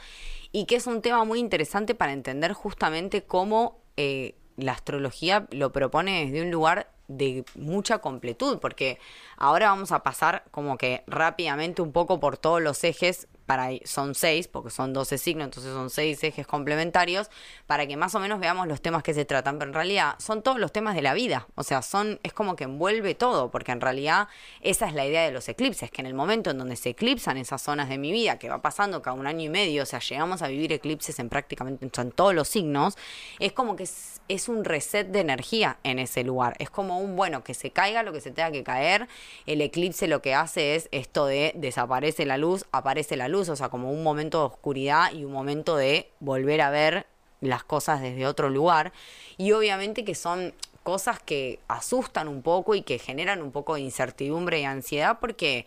y 0.56 0.65
que 0.65 0.76
es 0.76 0.86
un 0.86 1.02
tema 1.02 1.26
muy 1.26 1.39
interesante 1.39 1.95
para 1.95 2.13
entender 2.13 2.54
justamente 2.54 3.23
cómo 3.23 3.82
eh, 3.97 4.36
la 4.58 4.73
astrología 4.73 5.47
lo 5.51 5.71
propone 5.71 6.25
desde 6.25 6.41
un 6.41 6.51
lugar 6.51 6.91
de 7.08 7.43
mucha 7.56 7.99
completud, 7.99 8.60
porque 8.60 8.99
ahora 9.38 9.69
vamos 9.69 9.91
a 9.91 10.03
pasar 10.03 10.43
como 10.51 10.77
que 10.77 11.03
rápidamente 11.08 11.82
un 11.82 11.91
poco 11.91 12.19
por 12.19 12.38
todos 12.38 12.62
los 12.62 12.84
ejes, 12.84 13.27
para 13.45 13.69
son 13.86 14.15
seis, 14.15 14.47
porque 14.47 14.69
son 14.69 14.93
12 14.93 15.17
signos, 15.17 15.45
entonces 15.45 15.73
son 15.73 15.89
seis 15.89 16.23
ejes 16.23 16.47
complementarios, 16.47 17.29
para 17.67 17.88
que 17.88 17.97
más 17.97 18.15
o 18.15 18.19
menos 18.19 18.39
veamos 18.39 18.67
los 18.67 18.82
temas 18.82 19.03
que 19.03 19.13
se 19.13 19.25
tratan, 19.25 19.60
pero 19.60 19.69
en 19.69 19.75
realidad 19.75 20.15
son 20.19 20.41
todos 20.41 20.60
los 20.60 20.71
temas 20.71 20.95
de 20.95 21.01
la 21.01 21.13
vida, 21.13 21.47
o 21.56 21.63
sea, 21.63 21.82
son, 21.82 22.19
es 22.23 22.34
como 22.34 22.56
que 22.56 22.65
envuelve 22.65 23.15
todo, 23.15 23.51
porque 23.51 23.71
en 23.71 23.82
realidad 23.82 24.27
esa 24.62 24.88
es 24.88 24.93
la 24.93 25.06
idea 25.06 25.23
de 25.23 25.32
los 25.32 25.47
eclipses, 25.49 25.91
que 25.91 26.01
en 26.01 26.08
el 26.08 26.13
momento 26.13 26.51
en 26.51 26.58
donde 26.58 26.75
se 26.75 26.89
eclipsan 26.89 27.38
esas 27.38 27.62
zonas 27.62 27.89
de 27.89 27.97
mi 27.97 28.12
vida, 28.12 28.39
que 28.39 28.49
va 28.49 28.62
pasando 28.62 29.01
cada 29.01 29.15
un 29.15 29.27
año 29.27 29.41
y 29.41 29.49
medio, 29.49 29.84
o 29.84 29.86
sea, 29.86 29.99
llegamos 29.99 30.41
a 30.41 30.47
vivir 30.47 30.71
eclipses 30.71 31.19
en 31.19 31.29
prácticamente 31.29 31.86
en 31.86 32.12
todos 32.12 32.34
los 32.34 32.47
signos, 32.47 32.97
es 33.39 33.51
como 33.51 33.75
que 33.75 33.84
es, 33.84 34.21
es 34.27 34.49
un 34.49 34.63
reset 34.63 35.08
de 35.08 35.19
energía 35.19 35.77
en 35.84 35.99
ese 35.99 36.23
lugar, 36.23 36.56
es 36.60 36.69
como 36.69 36.99
un, 36.99 37.15
bueno, 37.15 37.43
que 37.43 37.53
se 37.53 37.71
caiga 37.71 38.03
lo 38.03 38.13
que 38.13 38.21
se 38.21 38.32
tenga 38.32 38.51
que 38.51 38.63
caer, 38.63 39.08
el 39.45 39.62
eclipse 39.62 40.08
lo 40.08 40.21
que 40.21 40.34
hace 40.34 40.75
es 40.75 40.88
esto 40.91 41.25
de 41.25 41.53
desaparece 41.56 42.25
la 42.25 42.38
luz, 42.38 42.65
aparece 42.71 43.17
la 43.17 43.27
luz, 43.27 43.32
o 43.41 43.55
sea, 43.55 43.69
como 43.69 43.91
un 43.91 44.03
momento 44.03 44.39
de 44.39 44.45
oscuridad 44.45 45.11
y 45.13 45.25
un 45.25 45.31
momento 45.31 45.75
de 45.75 46.11
volver 46.19 46.61
a 46.61 46.69
ver 46.69 47.07
las 47.41 47.63
cosas 47.63 48.01
desde 48.01 48.25
otro 48.25 48.49
lugar. 48.49 48.93
Y 49.37 49.51
obviamente 49.51 50.05
que 50.05 50.15
son 50.15 50.53
cosas 50.83 51.19
que 51.19 51.59
asustan 51.67 52.27
un 52.27 52.41
poco 52.41 52.75
y 52.75 52.81
que 52.81 52.99
generan 52.99 53.41
un 53.41 53.51
poco 53.51 53.75
de 53.75 53.81
incertidumbre 53.81 54.59
y 54.59 54.65
ansiedad 54.65 55.19
porque 55.19 55.65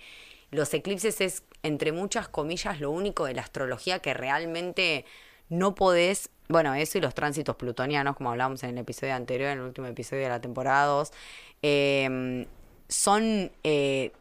los 0.50 0.72
eclipses 0.74 1.20
es, 1.20 1.42
entre 1.62 1.92
muchas 1.92 2.29
comillas, 2.29 2.81
lo 2.81 2.90
único 2.90 3.24
de 3.24 3.35
la 3.35 3.42
astrología 3.42 3.98
que 3.98 4.14
realmente 4.14 5.05
no 5.48 5.74
podés, 5.74 6.31
bueno, 6.48 6.74
eso 6.74 6.98
y 6.98 7.00
los 7.00 7.14
tránsitos 7.14 7.57
plutonianos, 7.57 8.16
como 8.16 8.31
hablamos 8.31 8.62
en 8.62 8.70
el 8.70 8.79
episodio 8.79 9.14
anterior, 9.14 9.50
en 9.50 9.59
el 9.59 9.64
último 9.64 9.87
episodio 9.87 10.24
de 10.24 10.29
la 10.29 10.40
temporada 10.40 10.87
2, 10.87 11.12
eh, 11.62 12.46
son 12.88 13.50
eh, 13.64 14.12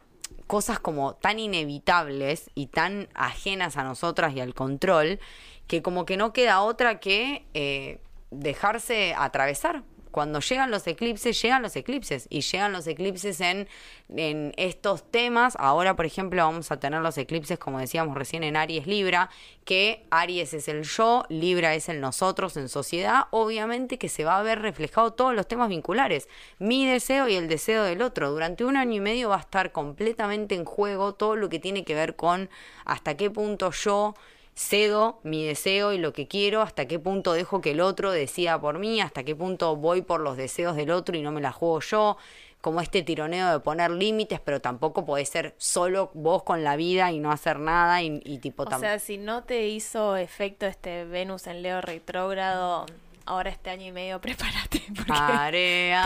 cosas 0.46 0.78
como 0.78 1.14
tan 1.14 1.38
inevitables 1.38 2.50
y 2.54 2.66
tan 2.66 3.08
ajenas 3.14 3.76
a 3.76 3.84
nosotras 3.84 4.34
y 4.34 4.40
al 4.40 4.54
control, 4.54 5.18
que 5.66 5.82
como 5.82 6.06
que 6.06 6.16
no 6.16 6.32
queda 6.32 6.60
otra 6.62 7.00
que 7.00 7.46
eh, 7.54 8.00
dejarse 8.30 9.14
atravesar. 9.16 9.82
Cuando 10.16 10.40
llegan 10.40 10.70
los 10.70 10.86
eclipses, 10.86 11.42
llegan 11.42 11.60
los 11.60 11.76
eclipses 11.76 12.26
y 12.30 12.40
llegan 12.40 12.72
los 12.72 12.86
eclipses 12.86 13.38
en, 13.42 13.68
en 14.08 14.54
estos 14.56 15.10
temas. 15.10 15.56
Ahora, 15.58 15.94
por 15.94 16.06
ejemplo, 16.06 16.42
vamos 16.42 16.72
a 16.72 16.80
tener 16.80 17.02
los 17.02 17.18
eclipses, 17.18 17.58
como 17.58 17.80
decíamos 17.80 18.16
recién, 18.16 18.42
en 18.42 18.56
Aries 18.56 18.86
Libra, 18.86 19.28
que 19.66 20.06
Aries 20.10 20.54
es 20.54 20.68
el 20.68 20.84
yo, 20.84 21.26
Libra 21.28 21.74
es 21.74 21.90
el 21.90 22.00
nosotros 22.00 22.56
en 22.56 22.70
sociedad. 22.70 23.24
Obviamente 23.30 23.98
que 23.98 24.08
se 24.08 24.24
va 24.24 24.38
a 24.38 24.42
ver 24.42 24.62
reflejado 24.62 25.12
todos 25.12 25.34
los 25.34 25.46
temas 25.46 25.68
vinculares. 25.68 26.30
Mi 26.58 26.86
deseo 26.86 27.28
y 27.28 27.34
el 27.34 27.46
deseo 27.46 27.82
del 27.82 28.00
otro. 28.00 28.30
Durante 28.30 28.64
un 28.64 28.78
año 28.78 28.94
y 28.94 29.00
medio 29.00 29.28
va 29.28 29.36
a 29.36 29.40
estar 29.40 29.70
completamente 29.70 30.54
en 30.54 30.64
juego 30.64 31.12
todo 31.12 31.36
lo 31.36 31.50
que 31.50 31.58
tiene 31.58 31.84
que 31.84 31.94
ver 31.94 32.16
con 32.16 32.48
hasta 32.86 33.18
qué 33.18 33.28
punto 33.28 33.70
yo 33.70 34.14
cedo 34.58 35.20
mi 35.22 35.44
deseo 35.46 35.92
y 35.92 35.98
lo 35.98 36.12
que 36.14 36.26
quiero, 36.26 36.62
hasta 36.62 36.86
qué 36.86 36.98
punto 36.98 37.34
dejo 37.34 37.60
que 37.60 37.72
el 37.72 37.80
otro 37.80 38.10
decida 38.10 38.58
por 38.60 38.78
mí, 38.78 39.00
hasta 39.02 39.22
qué 39.22 39.36
punto 39.36 39.76
voy 39.76 40.00
por 40.02 40.20
los 40.20 40.36
deseos 40.36 40.74
del 40.76 40.90
otro 40.90 41.14
y 41.16 41.20
no 41.22 41.30
me 41.30 41.40
la 41.42 41.52
juego 41.52 41.80
yo, 41.80 42.16
como 42.62 42.80
este 42.80 43.02
tironeo 43.02 43.52
de 43.52 43.60
poner 43.60 43.90
límites, 43.90 44.40
pero 44.40 44.60
tampoco 44.60 45.04
podés 45.04 45.28
ser 45.28 45.54
solo 45.58 46.10
vos 46.14 46.42
con 46.42 46.64
la 46.64 46.74
vida 46.74 47.12
y 47.12 47.18
no 47.20 47.30
hacer 47.30 47.58
nada 47.60 48.02
y, 48.02 48.20
y 48.24 48.38
tipo 48.38 48.62
O 48.64 48.78
sea, 48.78 48.98
si 48.98 49.18
no 49.18 49.44
te 49.44 49.68
hizo 49.68 50.16
efecto 50.16 50.66
este 50.66 51.04
Venus 51.04 51.46
en 51.46 51.62
Leo 51.62 51.80
retrógrado, 51.82 52.86
ahora 53.26 53.50
este 53.50 53.68
año 53.70 53.86
y 53.86 53.92
medio 53.92 54.20
prepárate. 54.22 54.82
porque- 54.96 55.12
Are, 55.12 55.94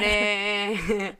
are, 0.00 1.16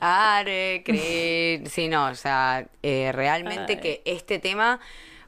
are, 0.00 0.82
cre- 0.84 1.66
Sí, 1.68 1.88
no, 1.88 2.06
o 2.06 2.14
sea, 2.14 2.66
eh, 2.82 3.12
realmente 3.12 3.74
Ay. 3.74 3.80
que 3.80 4.02
este 4.04 4.38
tema 4.38 4.80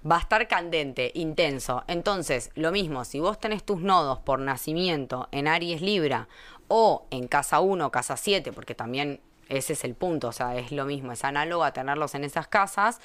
va 0.09 0.17
a 0.17 0.21
estar 0.21 0.47
candente, 0.49 1.13
intenso. 1.15 1.85
Entonces, 1.87 2.51
lo 2.55 2.73
mismo, 2.73 3.05
si 3.05 3.21
vos 3.21 3.39
tenés 3.39 3.65
tus 3.65 3.81
nodos 3.81 4.19
por 4.21 4.41
nacimiento 4.41 5.29
en 5.33 5.49
Aries 5.49 5.83
Libra 5.83 6.29
o 6.69 7.07
en 7.11 7.29
casa 7.29 7.61
1, 7.61 7.91
casa 7.91 8.17
7, 8.17 8.53
porque 8.53 8.75
también 8.75 9.21
ese 9.49 9.73
es 9.73 9.85
el 9.85 9.95
punto, 9.95 10.29
o 10.29 10.33
sea, 10.33 10.57
es 10.57 10.71
lo 10.71 10.85
mismo, 10.85 11.13
es 11.13 11.25
análogo 11.25 11.65
a 11.65 11.73
tenerlos 11.73 12.15
en 12.15 12.25
esas 12.25 12.47
casas. 12.47 13.01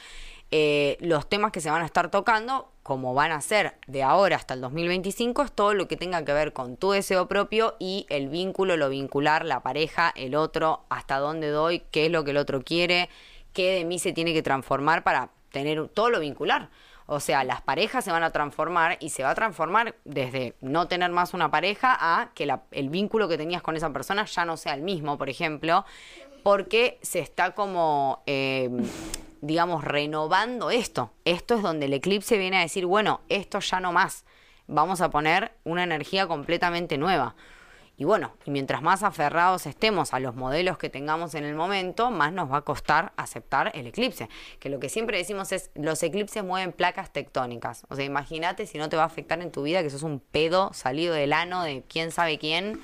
Eh, 0.52 0.98
los 1.02 1.28
temas 1.28 1.52
que 1.52 1.60
se 1.60 1.72
van 1.72 1.82
a 1.82 1.86
estar 1.86 2.12
tocando, 2.12 2.72
como 2.84 3.16
van 3.16 3.32
a 3.32 3.42
ser 3.42 3.78
de 3.88 4.04
ahora 4.04 4.36
hasta 4.36 4.54
el 4.54 4.62
2025, 4.62 5.42
es 5.42 5.52
todo 5.52 5.74
lo 5.74 5.88
que 5.88 5.98
tenga 5.98 6.24
que 6.24 6.34
ver 6.34 6.54
con 6.54 6.78
tu 6.78 6.92
deseo 6.92 7.28
propio 7.28 7.76
y 7.80 8.06
el 8.10 8.30
vínculo, 8.30 8.78
lo 8.78 8.90
vincular, 8.90 9.44
la 9.44 9.64
pareja, 9.64 10.14
el 10.16 10.36
otro, 10.36 10.86
hasta 10.90 11.18
dónde 11.18 11.50
doy, 11.50 11.82
qué 11.90 12.06
es 12.06 12.12
lo 12.12 12.24
que 12.24 12.32
el 12.32 12.38
otro 12.38 12.62
quiere, 12.62 13.10
qué 13.54 13.72
de 13.72 13.86
mí 13.86 13.98
se 13.98 14.14
tiene 14.14 14.34
que 14.34 14.44
transformar 14.44 15.04
para 15.04 15.32
tener 15.52 15.88
todo 15.88 16.12
lo 16.12 16.20
vincular. 16.20 16.70
O 17.08 17.20
sea, 17.20 17.44
las 17.44 17.62
parejas 17.62 18.04
se 18.04 18.12
van 18.12 18.24
a 18.24 18.32
transformar 18.32 18.98
y 19.00 19.10
se 19.10 19.24
va 19.24 19.30
a 19.32 19.36
transformar 19.36 19.96
desde 20.06 20.56
no 20.62 20.88
tener 20.88 21.12
más 21.12 21.34
una 21.34 21.52
pareja 21.52 21.96
a 22.00 22.32
que 22.34 22.46
la- 22.46 22.64
el 22.72 22.90
vínculo 22.90 23.28
que 23.28 23.38
tenías 23.38 23.62
con 23.62 23.76
esa 23.76 23.92
persona 23.94 24.26
ya 24.26 24.44
no 24.46 24.58
sea 24.58 24.74
el 24.74 24.82
mismo, 24.82 25.18
por 25.18 25.30
ejemplo, 25.30 25.86
porque 26.44 26.98
se 27.02 27.20
está 27.20 27.52
como, 27.52 28.24
eh, 28.26 28.70
digamos, 29.42 29.84
renovando 29.84 30.72
esto. 30.72 31.12
Esto 31.26 31.56
es 31.56 31.62
donde 31.62 31.86
el 31.86 31.94
eclipse 31.94 32.38
viene 32.38 32.58
a 32.58 32.62
decir, 32.62 32.86
bueno, 32.88 33.22
esto 33.30 33.60
ya 33.60 33.80
no 33.80 33.92
más. 33.92 34.26
Vamos 34.68 35.00
a 35.02 35.12
poner 35.12 35.52
una 35.64 35.84
energía 35.84 36.28
completamente 36.28 36.98
nueva. 36.98 37.36
Y 37.98 38.04
bueno, 38.04 38.34
y 38.46 38.52
mientras 38.52 38.82
más 38.82 39.04
aferrados 39.04 39.66
estemos 39.66 40.14
a 40.14 40.20
los 40.20 40.36
modelos 40.36 40.78
que 40.78 40.90
tengamos 40.90 41.34
en 41.34 41.46
el 41.46 41.56
momento, 41.56 42.12
más 42.12 42.34
nos 42.34 42.52
va 42.52 42.58
a 42.58 42.62
costar 42.62 43.14
aceptar 43.16 43.72
el 43.74 43.88
eclipse. 43.88 44.28
Que 44.60 44.68
lo 44.70 44.80
que 44.82 44.90
siempre 44.90 45.18
decimos 45.18 45.54
es, 45.54 45.72
los 45.76 46.04
eclipses 46.04 46.44
mueven 46.44 46.74
placas 46.74 47.14
tectónicas. 47.14 47.86
O 47.90 47.96
sea, 47.96 48.04
imagínate 48.04 48.68
si 48.68 48.78
no 48.78 48.90
te 48.90 48.98
va 48.98 49.04
a 49.04 49.06
afectar 49.06 49.42
en 49.42 49.50
tu 49.52 49.64
vida 49.64 49.82
que 49.82 49.90
sos 49.90 50.04
un 50.04 50.20
pedo 50.20 50.74
salido 50.74 51.14
del 51.14 51.32
ano 51.32 51.64
de 51.64 51.84
quién 51.88 52.12
sabe 52.12 52.38
quién, 52.38 52.82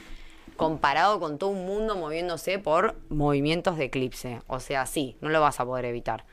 comparado 0.56 1.20
con 1.20 1.38
todo 1.38 1.50
un 1.50 1.66
mundo 1.66 1.98
moviéndose 1.98 2.58
por 2.60 2.96
movimientos 3.10 3.76
de 3.78 3.86
eclipse. 3.86 4.42
O 4.48 4.62
sea, 4.62 4.86
sí, 4.86 5.18
no 5.20 5.28
lo 5.28 5.42
vas 5.42 5.60
a 5.60 5.66
poder 5.66 5.86
evitar. 5.86 6.24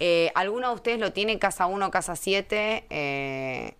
Eh, 0.00 0.32
¿Alguno 0.34 0.68
de 0.68 0.74
ustedes 0.74 0.98
lo 1.00 1.12
tiene 1.14 1.38
casa 1.38 1.64
1, 1.64 1.90
casa 1.90 2.14
7? 2.16 2.86
Eh, 2.90 3.74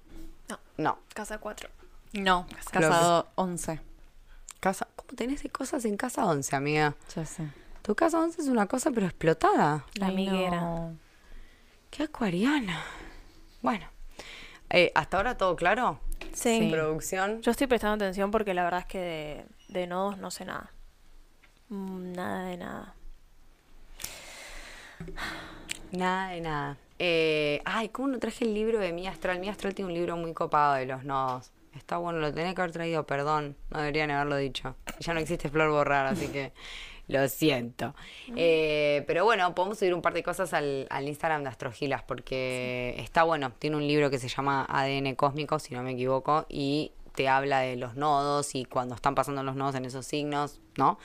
No. 0.48 0.58
no. 0.78 0.98
Casa 1.12 1.38
4. 1.38 1.68
No, 2.14 2.46
casado 2.70 3.28
11. 3.34 3.80
Casa, 4.62 4.86
¿Cómo 4.94 5.08
tenés 5.16 5.42
de 5.42 5.48
cosas 5.50 5.84
en 5.86 5.96
casa 5.96 6.24
11, 6.24 6.54
amiga? 6.54 6.94
Ya 7.16 7.26
sé. 7.26 7.48
Tu 7.82 7.96
casa 7.96 8.20
11 8.20 8.42
es 8.42 8.46
una 8.46 8.66
cosa 8.66 8.92
pero 8.92 9.06
explotada. 9.06 9.84
La 9.94 10.06
Ay, 10.06 10.12
amiguera. 10.12 10.60
no. 10.60 10.96
Qué 11.90 12.04
acuariana. 12.04 12.80
Bueno, 13.60 13.86
eh, 14.70 14.92
¿hasta 14.94 15.16
ahora 15.16 15.36
todo 15.36 15.56
claro? 15.56 15.98
Sí. 16.32 16.60
Sí. 16.60 16.70
Producción. 16.70 17.42
Yo 17.42 17.50
estoy 17.50 17.66
prestando 17.66 18.04
atención 18.04 18.30
porque 18.30 18.54
la 18.54 18.62
verdad 18.62 18.80
es 18.80 18.86
que 18.86 18.98
de, 19.00 19.80
de 19.80 19.86
nodos 19.88 20.16
no 20.18 20.30
sé 20.30 20.44
nada. 20.44 20.70
Mm, 21.68 22.12
Nada 22.12 22.44
de 22.44 22.56
nada. 22.56 22.94
Nada 25.90 26.28
de 26.30 26.40
nada. 26.40 26.76
Eh, 27.00 27.60
ay, 27.64 27.88
¿cómo 27.88 28.06
no 28.06 28.20
traje 28.20 28.44
el 28.44 28.54
libro 28.54 28.78
de 28.78 28.92
Mi 28.92 29.08
Astral? 29.08 29.40
Mi 29.40 29.48
Astral 29.48 29.74
tiene 29.74 29.90
un 29.90 29.94
libro 29.98 30.16
muy 30.16 30.32
copado 30.34 30.74
de 30.74 30.86
los 30.86 31.02
nodos. 31.02 31.50
Está 31.74 31.96
bueno, 31.96 32.18
lo 32.18 32.32
tenía 32.32 32.54
que 32.54 32.60
haber 32.60 32.72
traído, 32.72 33.06
perdón. 33.06 33.56
No 33.70 33.80
deberían 33.80 34.10
haberlo 34.10 34.36
dicho. 34.36 34.76
Ya 35.00 35.14
no 35.14 35.20
existe 35.20 35.48
Flor 35.48 35.70
Borrar, 35.70 36.06
así 36.06 36.28
que 36.28 36.52
lo 37.08 37.26
siento. 37.28 37.94
Eh, 38.36 39.04
pero 39.06 39.24
bueno, 39.24 39.54
podemos 39.54 39.78
subir 39.78 39.94
un 39.94 40.02
par 40.02 40.14
de 40.14 40.22
cosas 40.22 40.52
al, 40.52 40.86
al 40.90 41.08
Instagram 41.08 41.42
de 41.42 41.48
Astrogilas 41.48 42.02
porque 42.02 42.94
está 42.98 43.22
bueno. 43.22 43.52
Tiene 43.58 43.76
un 43.76 43.86
libro 43.86 44.10
que 44.10 44.18
se 44.18 44.28
llama 44.28 44.66
ADN 44.68 45.14
Cósmico, 45.14 45.58
si 45.58 45.74
no 45.74 45.82
me 45.82 45.92
equivoco, 45.92 46.46
y 46.48 46.92
te 47.14 47.28
habla 47.28 47.60
de 47.60 47.76
los 47.76 47.96
nodos 47.96 48.54
y 48.54 48.64
cuando 48.64 48.94
están 48.94 49.14
pasando 49.14 49.42
los 49.42 49.56
nodos 49.56 49.74
en 49.74 49.84
esos 49.84 50.06
signos, 50.06 50.60
¿no? 50.76 50.98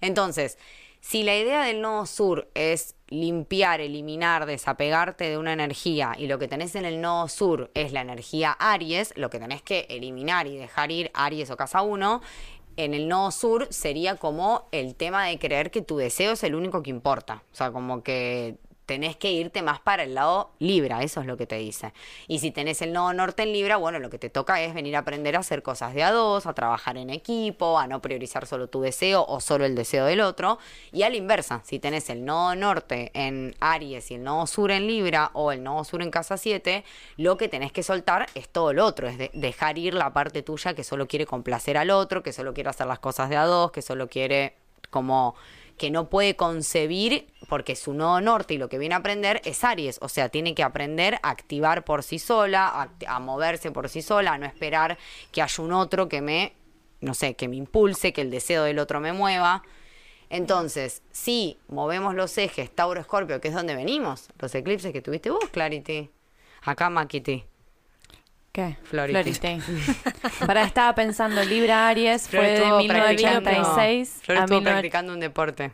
Entonces, 0.00 0.58
si 1.00 1.22
la 1.22 1.36
idea 1.36 1.64
del 1.64 1.80
nodo 1.80 2.06
sur 2.06 2.50
es 2.54 2.94
limpiar, 3.08 3.80
eliminar, 3.80 4.46
desapegarte 4.46 5.28
de 5.28 5.38
una 5.38 5.52
energía 5.52 6.12
y 6.16 6.26
lo 6.26 6.38
que 6.38 6.46
tenés 6.46 6.74
en 6.76 6.84
el 6.84 7.00
nodo 7.00 7.28
sur 7.28 7.70
es 7.74 7.92
la 7.92 8.02
energía 8.02 8.52
Aries, 8.52 9.12
lo 9.16 9.30
que 9.30 9.38
tenés 9.38 9.62
que 9.62 9.86
eliminar 9.88 10.46
y 10.46 10.56
dejar 10.56 10.92
ir 10.92 11.10
Aries 11.14 11.50
o 11.50 11.56
casa 11.56 11.82
1, 11.82 12.20
en 12.76 12.94
el 12.94 13.08
nodo 13.08 13.30
sur 13.30 13.66
sería 13.70 14.16
como 14.16 14.68
el 14.72 14.94
tema 14.94 15.26
de 15.26 15.38
creer 15.38 15.70
que 15.70 15.82
tu 15.82 15.96
deseo 15.96 16.32
es 16.32 16.44
el 16.44 16.54
único 16.54 16.82
que 16.82 16.90
importa. 16.90 17.42
O 17.52 17.54
sea, 17.54 17.72
como 17.72 18.02
que 18.02 18.56
tenés 18.90 19.14
que 19.14 19.30
irte 19.30 19.62
más 19.62 19.78
para 19.78 20.02
el 20.02 20.16
lado 20.16 20.50
Libra, 20.58 21.04
eso 21.04 21.20
es 21.20 21.26
lo 21.28 21.36
que 21.36 21.46
te 21.46 21.54
dice. 21.54 21.92
Y 22.26 22.40
si 22.40 22.50
tenés 22.50 22.82
el 22.82 22.92
nodo 22.92 23.12
norte 23.12 23.44
en 23.44 23.52
Libra, 23.52 23.76
bueno, 23.76 24.00
lo 24.00 24.10
que 24.10 24.18
te 24.18 24.30
toca 24.30 24.60
es 24.62 24.74
venir 24.74 24.96
a 24.96 24.98
aprender 24.98 25.36
a 25.36 25.38
hacer 25.38 25.62
cosas 25.62 25.94
de 25.94 26.02
a 26.02 26.10
dos, 26.10 26.44
a 26.46 26.54
trabajar 26.54 26.96
en 26.96 27.08
equipo, 27.08 27.78
a 27.78 27.86
no 27.86 28.02
priorizar 28.02 28.48
solo 28.48 28.66
tu 28.66 28.80
deseo 28.80 29.24
o 29.28 29.40
solo 29.40 29.64
el 29.64 29.76
deseo 29.76 30.06
del 30.06 30.20
otro. 30.20 30.58
Y 30.90 31.04
a 31.04 31.08
la 31.08 31.14
inversa, 31.14 31.60
si 31.64 31.78
tenés 31.78 32.10
el 32.10 32.24
nodo 32.24 32.56
norte 32.56 33.12
en 33.14 33.54
Aries 33.60 34.10
y 34.10 34.14
el 34.16 34.24
nodo 34.24 34.48
sur 34.48 34.72
en 34.72 34.88
Libra 34.88 35.30
o 35.34 35.52
el 35.52 35.62
nodo 35.62 35.84
sur 35.84 36.02
en 36.02 36.10
casa 36.10 36.36
7, 36.36 36.82
lo 37.16 37.36
que 37.36 37.46
tenés 37.46 37.70
que 37.70 37.84
soltar 37.84 38.26
es 38.34 38.48
todo 38.48 38.72
lo 38.72 38.84
otro, 38.84 39.06
es 39.06 39.18
de- 39.18 39.30
dejar 39.34 39.78
ir 39.78 39.94
la 39.94 40.12
parte 40.12 40.42
tuya 40.42 40.74
que 40.74 40.82
solo 40.82 41.06
quiere 41.06 41.26
complacer 41.26 41.76
al 41.78 41.90
otro, 41.90 42.24
que 42.24 42.32
solo 42.32 42.54
quiere 42.54 42.70
hacer 42.70 42.88
las 42.88 42.98
cosas 42.98 43.28
de 43.30 43.36
a 43.36 43.44
dos, 43.44 43.70
que 43.70 43.82
solo 43.82 44.08
quiere 44.08 44.56
como 44.90 45.36
que 45.80 45.90
no 45.90 46.10
puede 46.10 46.36
concebir 46.36 47.32
porque 47.48 47.74
su 47.74 47.94
nodo 47.94 48.20
norte 48.20 48.52
y 48.52 48.58
lo 48.58 48.68
que 48.68 48.76
viene 48.76 48.94
a 48.94 48.98
aprender 48.98 49.40
es 49.46 49.64
Aries, 49.64 49.98
o 50.02 50.10
sea, 50.10 50.28
tiene 50.28 50.54
que 50.54 50.62
aprender 50.62 51.18
a 51.22 51.30
activar 51.30 51.86
por 51.86 52.02
sí 52.02 52.18
sola, 52.18 52.90
a, 53.06 53.18
moverse 53.18 53.70
por 53.70 53.88
sí 53.88 54.02
sola, 54.02 54.34
a 54.34 54.38
no 54.38 54.44
esperar 54.44 54.98
que 55.32 55.40
haya 55.40 55.64
un 55.64 55.72
otro 55.72 56.06
que 56.06 56.20
me, 56.20 56.52
no 57.00 57.14
sé, 57.14 57.32
que 57.32 57.48
me 57.48 57.56
impulse, 57.56 58.12
que 58.12 58.20
el 58.20 58.30
deseo 58.30 58.64
del 58.64 58.78
otro 58.78 59.00
me 59.00 59.14
mueva. 59.14 59.62
Entonces, 60.28 61.00
si 61.12 61.58
movemos 61.66 62.14
los 62.14 62.36
ejes 62.36 62.70
Tauro-Escorpio, 62.70 63.40
que 63.40 63.48
es 63.48 63.54
donde 63.54 63.74
venimos, 63.74 64.28
los 64.38 64.54
eclipses 64.54 64.92
que 64.92 65.00
tuviste 65.00 65.30
vos, 65.30 65.48
Clarity, 65.50 66.10
acá 66.60 66.90
Makiti. 66.90 67.49
¿Qué? 68.52 68.76
Flority. 68.82 69.60
Para 70.46 70.64
estaba 70.64 70.94
pensando, 70.94 71.42
Libra 71.44 71.88
Aries 71.88 72.28
Flor 72.28 72.42
fue 72.42 72.50
de 72.50 72.56
estuvo 72.56 72.78
1986 72.78 74.20
Flor 74.22 74.38
a 74.38 74.40
estuvo 74.40 74.58
19 74.58 74.70
practicando 74.70 75.12
un 75.12 75.20
deporte. 75.20 75.72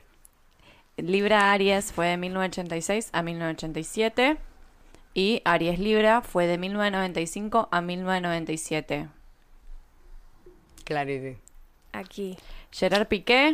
Libra 0.98 1.52
Aries 1.52 1.92
fue 1.92 2.08
de 2.08 2.16
1986 2.16 3.10
a 3.12 3.22
1987 3.22 4.36
y 5.14 5.40
Aries 5.44 5.78
Libra 5.78 6.20
fue 6.20 6.46
de 6.46 6.58
1995 6.58 7.68
a 7.70 7.80
1997. 7.80 9.08
Clarity. 10.84 11.38
Aquí. 11.92 12.36
Gerard 12.70 13.08
Piqué, 13.08 13.52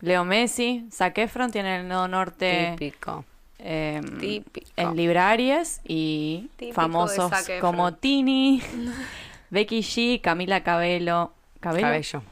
Leo 0.00 0.24
Messi, 0.24 0.86
Zac 0.92 1.16
Efron 1.18 1.50
tienen 1.50 1.80
el 1.80 1.88
nodo 1.88 2.08
norte 2.08 2.74
Típico. 2.78 3.24
Eh, 3.62 4.00
Típico. 4.20 4.66
en 4.76 4.96
Libra 4.96 5.30
Aries 5.30 5.80
y 5.84 6.50
Típico 6.56 6.74
famosos 6.74 7.32
como 7.60 7.94
Tini, 7.94 8.62
Becky 9.50 9.80
G, 9.80 10.20
Camila 10.20 10.62
Cabello. 10.62 11.32
¿Cabello? 11.60 11.86
Cabello. 11.86 12.22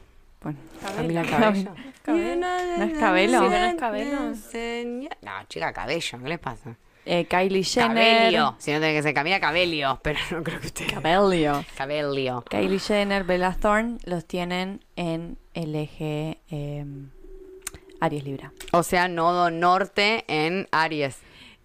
Bueno. 0.41 0.59
Camila 0.95 1.23
Cabello. 1.23 1.71
Cabello. 2.03 2.35
¿No 2.77 2.83
es 2.83 2.99
Cabello? 2.99 3.41
Sí, 3.43 3.49
no 3.49 3.65
es 3.65 3.75
Cabello. 3.75 4.19
No, 5.21 5.31
chica, 5.47 5.71
cabello, 5.71 6.19
¿qué 6.21 6.29
les 6.29 6.39
pasa? 6.39 6.75
Eh, 7.05 7.25
Kylie 7.25 7.63
Jenner. 7.63 8.17
Cabello. 8.17 8.55
Si 8.59 8.71
no 8.71 8.79
tiene 8.79 8.93
que 8.93 9.01
ser 9.03 9.13
Camila 9.13 9.39
Cabello, 9.39 9.99
pero 10.03 10.19
no 10.31 10.43
creo 10.43 10.59
que 10.59 10.67
usted. 10.67 10.87
Cabello. 10.87 11.63
Cabello. 11.75 12.43
Kylie 12.49 12.79
Jenner, 12.79 13.23
Bella 13.23 13.55
Thorne 13.59 13.97
los 14.05 14.25
tienen 14.25 14.83
en 14.95 15.37
el 15.53 15.75
eje 15.75 16.39
eh, 16.51 16.85
Aries 18.01 18.23
Libra. 18.25 18.51
O 18.73 18.83
sea, 18.83 19.07
nodo 19.07 19.49
norte 19.51 20.25
en 20.27 20.67
Aries. 20.71 21.17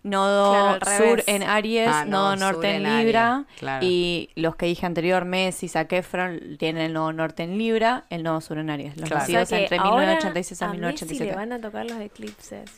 Nodo 0.05 0.79
Claro, 0.79 0.85
al 0.87 0.99
sur 1.09 1.23
en 1.27 1.43
Aries, 1.43 1.89
Ah, 1.93 2.05
nodo 2.05 2.37
norte 2.37 2.77
en 2.77 2.85
Libra. 2.85 3.45
Claro. 3.59 3.85
Y 3.85 4.31
los 4.37 4.55
que 4.55 4.67
dije 4.67 4.87
anterior, 4.87 5.25
Messi, 5.25 5.67
Zac 5.69 5.93
Efron, 5.95 6.57
tienen 6.61 6.83
el 6.85 6.93
nodo 6.93 7.13
norte 7.13 7.43
en 7.43 7.59
Libra, 7.59 8.05
el 8.11 8.23
nodo 8.23 8.41
sur 8.41 8.59
en 8.59 8.71
Aries. 8.71 8.97
Los 8.97 9.09
Claro. 9.09 9.25
O 9.25 9.27
sea 9.27 9.41
nacidos 9.41 9.53
entre 9.61 9.79
ahora 9.79 10.07
1986 10.07 10.63
a, 10.63 10.65
a 10.65 10.69
Messi 10.69 10.79
1987. 10.79 11.25
le 11.33 11.37
van 11.37 11.53
a 11.53 11.61
tocar 11.61 11.87
los 11.91 11.99
eclipses. 12.01 12.71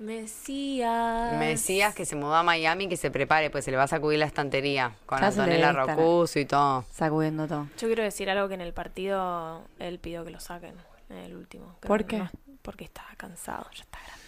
Mesías. 0.00 1.38
Mesías 1.38 1.94
que 1.94 2.04
se 2.04 2.16
mudó 2.16 2.34
a 2.34 2.42
Miami, 2.42 2.88
que 2.88 2.96
se 2.96 3.10
prepare, 3.10 3.50
pues 3.50 3.64
se 3.64 3.70
le 3.70 3.76
va 3.76 3.84
a 3.84 3.88
sacudir 3.88 4.18
la 4.18 4.26
estantería 4.26 4.92
con 5.06 5.22
Antonella 5.22 5.72
Rocuso 5.72 6.38
y 6.40 6.46
todo. 6.46 6.84
Sacudiendo 6.90 7.46
todo. 7.46 7.68
Yo 7.78 7.86
quiero 7.86 8.02
decir 8.02 8.28
algo 8.30 8.48
que 8.48 8.54
en 8.54 8.60
el 8.62 8.72
partido 8.72 9.62
él 9.78 9.98
pidió 9.98 10.24
que 10.24 10.30
lo 10.30 10.40
saquen, 10.40 10.74
en 11.10 11.16
el 11.18 11.36
último. 11.36 11.76
¿Por 11.80 12.06
qué? 12.06 12.18
no- 12.18 12.30
porque 12.70 12.84
estaba 12.84 13.08
cansado, 13.16 13.68
ya 13.74 13.82
está 13.82 13.98
grande. 13.98 14.20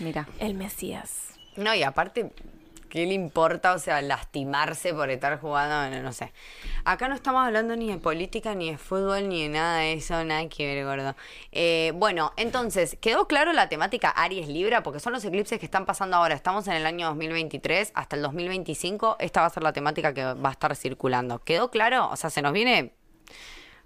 Mira. 0.00 0.26
El 0.40 0.54
Mesías. 0.54 1.28
No, 1.56 1.72
y 1.76 1.84
aparte, 1.84 2.32
¿Qué 2.88 3.06
le 3.06 3.14
importa, 3.14 3.74
o 3.74 3.78
sea, 3.80 4.00
lastimarse 4.02 4.94
por 4.94 5.10
estar 5.10 5.40
jugando? 5.40 5.96
No, 5.96 6.00
no 6.00 6.12
sé. 6.12 6.32
Acá 6.84 7.08
no 7.08 7.16
estamos 7.16 7.44
hablando 7.44 7.74
ni 7.74 7.88
de 7.88 7.98
política, 7.98 8.54
ni 8.54 8.70
de 8.70 8.78
fútbol, 8.78 9.28
ni 9.28 9.42
de 9.42 9.48
nada 9.48 9.78
de 9.78 9.94
eso, 9.94 10.22
nada 10.22 10.48
que 10.48 10.64
ver, 10.64 10.84
gordo. 10.84 11.16
Eh, 11.50 11.92
bueno, 11.96 12.32
entonces, 12.36 12.96
¿quedó 13.00 13.26
claro 13.26 13.52
la 13.52 13.68
temática 13.68 14.10
Aries 14.10 14.46
Libra? 14.46 14.84
Porque 14.84 15.00
son 15.00 15.12
los 15.12 15.24
eclipses 15.24 15.58
que 15.58 15.66
están 15.66 15.86
pasando 15.86 16.16
ahora. 16.18 16.36
Estamos 16.36 16.68
en 16.68 16.74
el 16.74 16.86
año 16.86 17.08
2023, 17.08 17.90
hasta 17.96 18.14
el 18.14 18.22
2025. 18.22 19.16
Esta 19.18 19.40
va 19.40 19.46
a 19.48 19.50
ser 19.50 19.64
la 19.64 19.72
temática 19.72 20.14
que 20.14 20.22
va 20.24 20.48
a 20.50 20.52
estar 20.52 20.76
circulando. 20.76 21.40
¿Quedó 21.40 21.72
claro? 21.72 22.10
O 22.10 22.16
sea, 22.16 22.30
se 22.30 22.42
nos 22.42 22.52
viene... 22.52 22.92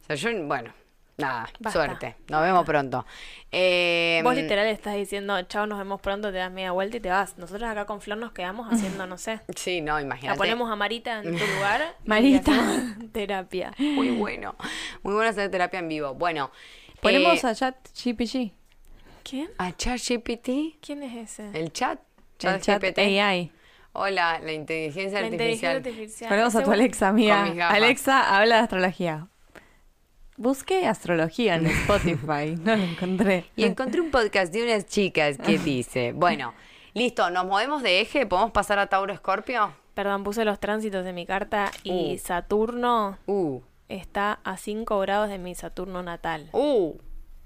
O 0.02 0.04
sea, 0.04 0.16
yo, 0.16 0.44
bueno, 0.44 0.74
nada, 1.18 1.48
Basta. 1.58 1.70
suerte. 1.84 2.16
Nos 2.28 2.42
vemos 2.42 2.64
pronto. 2.64 3.04
Eh, 3.50 4.20
Vos 4.22 4.34
literal 4.36 4.66
estás 4.68 4.94
diciendo, 4.94 5.40
chao, 5.42 5.66
nos 5.66 5.78
vemos 5.78 6.00
pronto, 6.00 6.30
te 6.30 6.38
das 6.38 6.50
media 6.52 6.70
vuelta 6.72 6.96
y 6.96 7.00
te 7.00 7.08
vas. 7.10 7.36
Nosotros 7.38 7.68
acá 7.68 7.86
con 7.86 8.00
Flor 8.00 8.18
nos 8.18 8.32
quedamos 8.32 8.68
haciendo, 8.72 9.06
no 9.06 9.18
sé. 9.18 9.40
Sí, 9.56 9.80
no, 9.80 9.94
La 9.96 10.02
imagínate. 10.02 10.38
ponemos 10.38 10.70
a 10.70 10.76
Marita 10.76 11.18
en 11.22 11.36
tu 11.36 11.44
lugar. 11.56 11.96
Marita. 12.04 12.52
terapia. 13.12 13.72
Muy 13.78 14.10
bueno. 14.10 14.54
Muy 15.02 15.14
bueno 15.14 15.28
hacer 15.30 15.50
terapia 15.50 15.80
en 15.80 15.88
vivo. 15.88 16.14
Bueno. 16.14 16.50
Ponemos 17.00 17.42
eh, 17.44 17.46
a 17.48 17.54
chat 17.54 17.76
GPG. 18.04 18.52
¿Quién? 19.24 19.50
a 19.58 19.72
ChatGPT, 19.76 20.78
¿Quién 20.80 21.02
es 21.02 21.14
ese? 21.38 21.50
el 21.52 21.70
chat. 21.70 21.98
El 21.98 22.38
chat 22.38 22.62
ChatGPT. 22.62 22.98
AI. 22.98 23.52
Hola, 23.92 24.40
la 24.42 24.52
inteligencia 24.52 25.20
La 25.20 25.26
artificial. 25.26 25.32
inteligencia 25.32 25.70
artificial. 25.72 26.28
Ponemos 26.30 26.54
a 26.56 26.62
tu 26.62 26.72
Alexa, 26.72 27.08
amiga. 27.08 27.68
Alexa 27.68 28.36
habla 28.38 28.56
de 28.56 28.62
astrología. 28.62 29.26
Busqué 30.38 30.86
astrología 30.86 31.56
en 31.56 31.66
Spotify, 31.66 32.54
no 32.62 32.76
lo 32.76 32.84
encontré. 32.84 33.46
Y 33.56 33.64
encontré 33.64 34.00
un 34.00 34.12
podcast 34.12 34.52
de 34.52 34.62
unas 34.62 34.86
chicas 34.86 35.36
que 35.36 35.58
dice, 35.64 36.12
bueno, 36.12 36.54
listo, 36.94 37.28
nos 37.30 37.44
movemos 37.44 37.82
de 37.82 38.00
eje, 38.00 38.24
podemos 38.24 38.52
pasar 38.52 38.78
a 38.78 38.86
Tauro 38.86 39.12
Escorpio. 39.12 39.72
Perdón, 39.94 40.22
puse 40.22 40.44
los 40.44 40.60
tránsitos 40.60 41.04
de 41.04 41.12
mi 41.12 41.26
carta 41.26 41.72
y 41.82 42.14
Uh. 42.14 42.18
Saturno 42.18 43.18
Uh, 43.26 43.60
está 43.88 44.38
a 44.44 44.56
5 44.56 45.00
grados 45.00 45.28
de 45.28 45.38
mi 45.38 45.56
Saturno 45.56 46.04
natal 46.04 46.48
uh. 46.52 46.96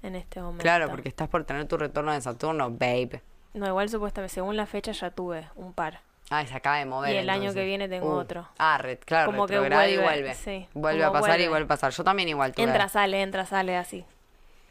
en 0.03 0.15
este 0.15 0.39
momento. 0.39 0.61
Claro, 0.61 0.87
porque 0.89 1.09
estás 1.09 1.27
por 1.29 1.45
tener 1.45 1.67
tu 1.67 1.77
retorno 1.77 2.11
de 2.11 2.21
Saturno, 2.21 2.69
babe. 2.69 3.23
No, 3.55 3.65
igual 3.67 3.89
supuestamente, 3.89 4.35
según 4.35 4.55
la 4.55 4.67
fecha 4.67 4.91
ya 4.91 5.09
tuve 5.09 5.49
un 5.55 5.73
par. 5.73 6.01
Ah, 6.29 6.45
se 6.45 6.53
acaba 6.55 6.77
de 6.77 6.85
mover. 6.85 7.13
Y 7.13 7.17
el 7.17 7.29
año 7.29 7.41
entonces. 7.41 7.61
que 7.61 7.65
viene 7.65 7.87
tengo 7.89 8.07
Uh. 8.15 8.19
otro. 8.19 8.47
Ah, 8.57 8.77
red, 8.77 8.97
claro, 9.05 9.27
Como 9.31 9.45
que 9.45 9.53
retrograda 9.53 9.87
y 9.87 9.95
vuelve, 9.97 10.11
vuelve. 10.21 10.35
sí, 10.35 10.67
Vuelve 10.73 11.03
a 11.03 11.11
pasar 11.11 11.27
y 11.27 11.43
vuelve. 11.43 11.49
vuelve 11.49 11.65
a 11.65 11.67
pasar. 11.67 11.91
Yo 11.91 12.03
también 12.03 12.29
igual 12.29 12.53
tuve. 12.53 12.65
Entra, 12.65 12.89
sale, 12.89 13.21
entra, 13.21 13.45
sale, 13.45 13.75
así. 13.77 14.05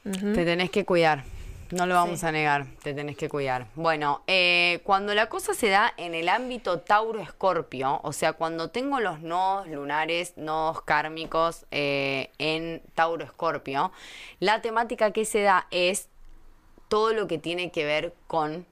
Ujú. 0.05 0.33
Te 0.33 0.45
tenés 0.45 0.71
que 0.71 0.85
cuidar. 0.85 1.25
No 1.71 1.87
lo 1.87 1.95
vamos 1.95 2.21
Sí. 2.21 2.27
a 2.27 2.33
negar, 2.33 2.67
te 2.83 2.93
tenés 2.93 3.17
que 3.17 3.31
cuidar. 3.31 3.67
Bueno, 3.77 4.23
eh, 4.27 4.81
cuando 4.85 5.15
la 5.15 5.31
cosa 5.31 5.55
se 5.55 5.71
da 5.71 5.95
en 5.97 6.15
el 6.15 6.29
ámbito 6.29 6.81
Tauro-Escorpio, 6.81 8.01
o 8.03 8.13
sea, 8.13 8.35
cuando 8.35 8.69
tengo 8.69 9.01
los 9.01 9.21
nodos 9.21 9.69
lunares, 9.69 10.35
nodos 10.37 10.83
kármicos 10.83 11.65
eh, 11.71 12.31
en 12.39 12.83
Tauro-Escorpio, 12.95 13.91
la 14.39 14.61
temática 14.61 15.13
que 15.13 15.25
se 15.25 15.41
da 15.43 15.67
es 15.71 16.11
todo 16.89 17.15
lo 17.15 17.27
que 17.27 17.39
tiene 17.39 17.71
que 17.71 17.87
ver 17.87 18.13
con 18.27 18.67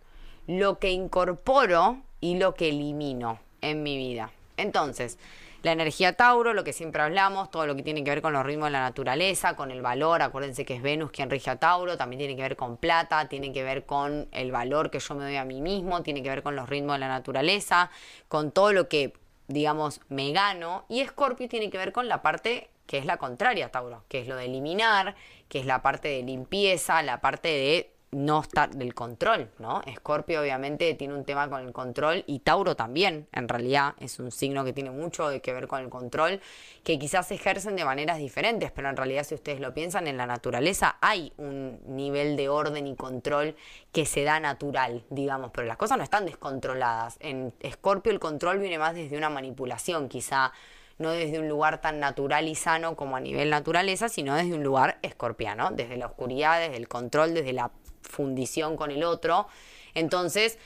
lo 0.46 0.78
que 0.78 0.90
incorporo 0.90 2.02
y 2.20 2.38
lo 2.38 2.54
que 2.54 2.68
elimino 2.68 3.38
en 3.60 3.82
mi 3.82 3.96
vida. 3.96 4.30
Entonces, 4.56 5.18
la 5.62 5.72
energía 5.72 6.14
Tauro, 6.14 6.54
lo 6.54 6.64
que 6.64 6.72
siempre 6.72 7.02
hablamos, 7.02 7.50
todo 7.50 7.66
lo 7.66 7.76
que 7.76 7.82
tiene 7.82 8.02
que 8.02 8.10
ver 8.10 8.22
con 8.22 8.32
los 8.32 8.46
ritmos 8.46 8.68
de 8.68 8.72
la 8.72 8.80
naturaleza, 8.80 9.56
con 9.56 9.70
el 9.70 9.82
valor, 9.82 10.22
acuérdense 10.22 10.64
que 10.64 10.74
es 10.74 10.82
Venus 10.82 11.10
quien 11.10 11.28
rige 11.28 11.50
a 11.50 11.56
Tauro, 11.56 11.98
también 11.98 12.18
tiene 12.18 12.34
que 12.34 12.42
ver 12.42 12.56
con 12.56 12.78
plata, 12.78 13.28
tiene 13.28 13.52
que 13.52 13.62
ver 13.62 13.84
con 13.84 14.26
el 14.32 14.52
valor 14.52 14.90
que 14.90 15.00
yo 15.00 15.14
me 15.14 15.24
doy 15.24 15.36
a 15.36 15.44
mí 15.44 15.60
mismo, 15.60 16.02
tiene 16.02 16.22
que 16.22 16.30
ver 16.30 16.42
con 16.42 16.56
los 16.56 16.66
ritmos 16.68 16.94
de 16.94 17.00
la 17.00 17.08
naturaleza, 17.08 17.90
con 18.28 18.52
todo 18.52 18.72
lo 18.72 18.88
que, 18.88 19.12
digamos, 19.48 20.00
me 20.08 20.32
gano, 20.32 20.86
y 20.88 21.00
Escorpio 21.00 21.46
tiene 21.46 21.68
que 21.68 21.76
ver 21.76 21.92
con 21.92 22.08
la 22.08 22.22
parte 22.22 22.70
que 22.86 22.96
es 22.96 23.04
la 23.04 23.18
contraria 23.18 23.66
a 23.66 23.68
Tauro, 23.68 24.02
que 24.08 24.20
es 24.20 24.26
lo 24.26 24.36
de 24.36 24.46
eliminar, 24.46 25.14
que 25.48 25.60
es 25.60 25.66
la 25.66 25.82
parte 25.82 26.08
de 26.08 26.22
limpieza, 26.22 27.02
la 27.02 27.20
parte 27.20 27.48
de 27.48 27.92
no 28.12 28.40
estar 28.40 28.70
del 28.70 28.92
control, 28.92 29.50
¿no? 29.58 29.82
Escorpio 29.86 30.40
obviamente 30.40 30.94
tiene 30.94 31.14
un 31.14 31.24
tema 31.24 31.48
con 31.48 31.62
el 31.64 31.72
control 31.72 32.24
y 32.26 32.40
Tauro 32.40 32.74
también, 32.74 33.28
en 33.32 33.48
realidad 33.48 33.94
es 34.00 34.18
un 34.18 34.32
signo 34.32 34.64
que 34.64 34.72
tiene 34.72 34.90
mucho 34.90 35.28
de 35.28 35.40
que 35.40 35.52
ver 35.52 35.68
con 35.68 35.80
el 35.80 35.90
control, 35.90 36.40
que 36.82 36.98
quizás 36.98 37.28
se 37.28 37.34
ejercen 37.34 37.76
de 37.76 37.84
maneras 37.84 38.18
diferentes, 38.18 38.72
pero 38.72 38.88
en 38.88 38.96
realidad 38.96 39.22
si 39.22 39.36
ustedes 39.36 39.60
lo 39.60 39.72
piensan, 39.74 40.08
en 40.08 40.16
la 40.16 40.26
naturaleza 40.26 40.96
hay 41.00 41.32
un 41.36 41.78
nivel 41.86 42.36
de 42.36 42.48
orden 42.48 42.88
y 42.88 42.96
control 42.96 43.54
que 43.92 44.04
se 44.06 44.24
da 44.24 44.40
natural, 44.40 45.04
digamos, 45.10 45.52
pero 45.52 45.68
las 45.68 45.76
cosas 45.76 45.96
no 45.96 46.02
están 46.02 46.26
descontroladas. 46.26 47.16
En 47.20 47.54
Escorpio 47.60 48.10
el 48.10 48.18
control 48.18 48.58
viene 48.58 48.78
más 48.78 48.94
desde 48.94 49.16
una 49.16 49.30
manipulación, 49.30 50.08
quizá 50.08 50.52
no 50.98 51.12
desde 51.12 51.38
un 51.38 51.48
lugar 51.48 51.80
tan 51.80 51.98
natural 51.98 52.46
y 52.48 52.54
sano 52.54 52.96
como 52.96 53.16
a 53.16 53.20
nivel 53.20 53.50
naturaleza, 53.50 54.08
sino 54.08 54.34
desde 54.34 54.52
un 54.54 54.62
lugar 54.62 54.98
escorpiano, 55.00 55.70
desde 55.70 55.96
la 55.96 56.06
oscuridad, 56.06 56.60
desde 56.60 56.76
el 56.76 56.88
control, 56.88 57.32
desde 57.32 57.54
la 57.54 57.70
fundición 58.02 58.76
con 58.76 58.90
el 58.90 59.02
otro. 59.04 59.48
Entonces, 59.94 60.58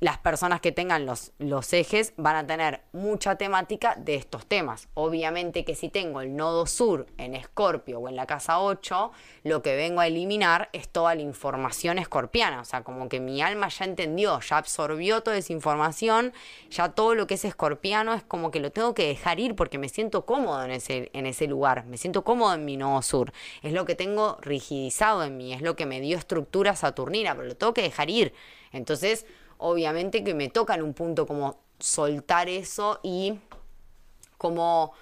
las 0.00 0.18
personas 0.18 0.60
que 0.60 0.70
tengan 0.70 1.06
los, 1.06 1.32
los 1.38 1.72
ejes 1.72 2.12
van 2.16 2.36
a 2.36 2.46
tener 2.46 2.82
mucha 2.92 3.36
temática 3.36 3.96
de 3.96 4.14
estos 4.14 4.46
temas. 4.46 4.88
Obviamente 4.94 5.64
que 5.64 5.74
si 5.74 5.88
tengo 5.88 6.20
el 6.20 6.36
nodo 6.36 6.66
sur 6.66 7.06
en 7.16 7.34
Escorpio 7.34 7.98
o 7.98 8.08
en 8.08 8.14
la 8.14 8.26
casa 8.26 8.60
8, 8.60 9.10
lo 9.42 9.62
que 9.62 9.74
vengo 9.74 10.00
a 10.00 10.06
eliminar 10.06 10.68
es 10.72 10.88
toda 10.88 11.14
la 11.16 11.22
información 11.22 11.98
escorpiana. 11.98 12.60
O 12.60 12.64
sea, 12.64 12.84
como 12.84 13.08
que 13.08 13.18
mi 13.18 13.42
alma 13.42 13.68
ya 13.68 13.84
entendió, 13.84 14.38
ya 14.40 14.58
absorbió 14.58 15.22
toda 15.22 15.36
esa 15.36 15.52
información, 15.52 16.32
ya 16.70 16.90
todo 16.90 17.14
lo 17.14 17.26
que 17.26 17.34
es 17.34 17.44
escorpiano 17.44 18.14
es 18.14 18.22
como 18.22 18.52
que 18.52 18.60
lo 18.60 18.70
tengo 18.70 18.94
que 18.94 19.08
dejar 19.08 19.40
ir 19.40 19.56
porque 19.56 19.78
me 19.78 19.88
siento 19.88 20.24
cómodo 20.24 20.64
en 20.64 20.70
ese, 20.70 21.10
en 21.12 21.26
ese 21.26 21.48
lugar, 21.48 21.86
me 21.86 21.96
siento 21.96 22.22
cómodo 22.22 22.54
en 22.54 22.64
mi 22.64 22.76
nodo 22.76 23.02
sur. 23.02 23.32
Es 23.62 23.72
lo 23.72 23.84
que 23.84 23.96
tengo 23.96 24.38
rigidizado 24.42 25.24
en 25.24 25.36
mí, 25.36 25.52
es 25.52 25.62
lo 25.62 25.74
que 25.74 25.86
me 25.86 26.00
dio 26.00 26.16
estructura 26.16 26.76
saturnina, 26.76 27.34
pero 27.34 27.48
lo 27.48 27.56
tengo 27.56 27.74
que 27.74 27.82
dejar 27.82 28.10
ir. 28.10 28.32
Entonces, 28.72 29.26
obviamente 29.58 30.24
que 30.24 30.34
me 30.34 30.48
toca 30.48 30.74
en 30.74 30.82
un 30.82 30.94
punto 30.94 31.26
como 31.26 31.60
soltar 31.78 32.48
eso 32.48 33.00
y 33.02 33.38
como, 34.36 34.92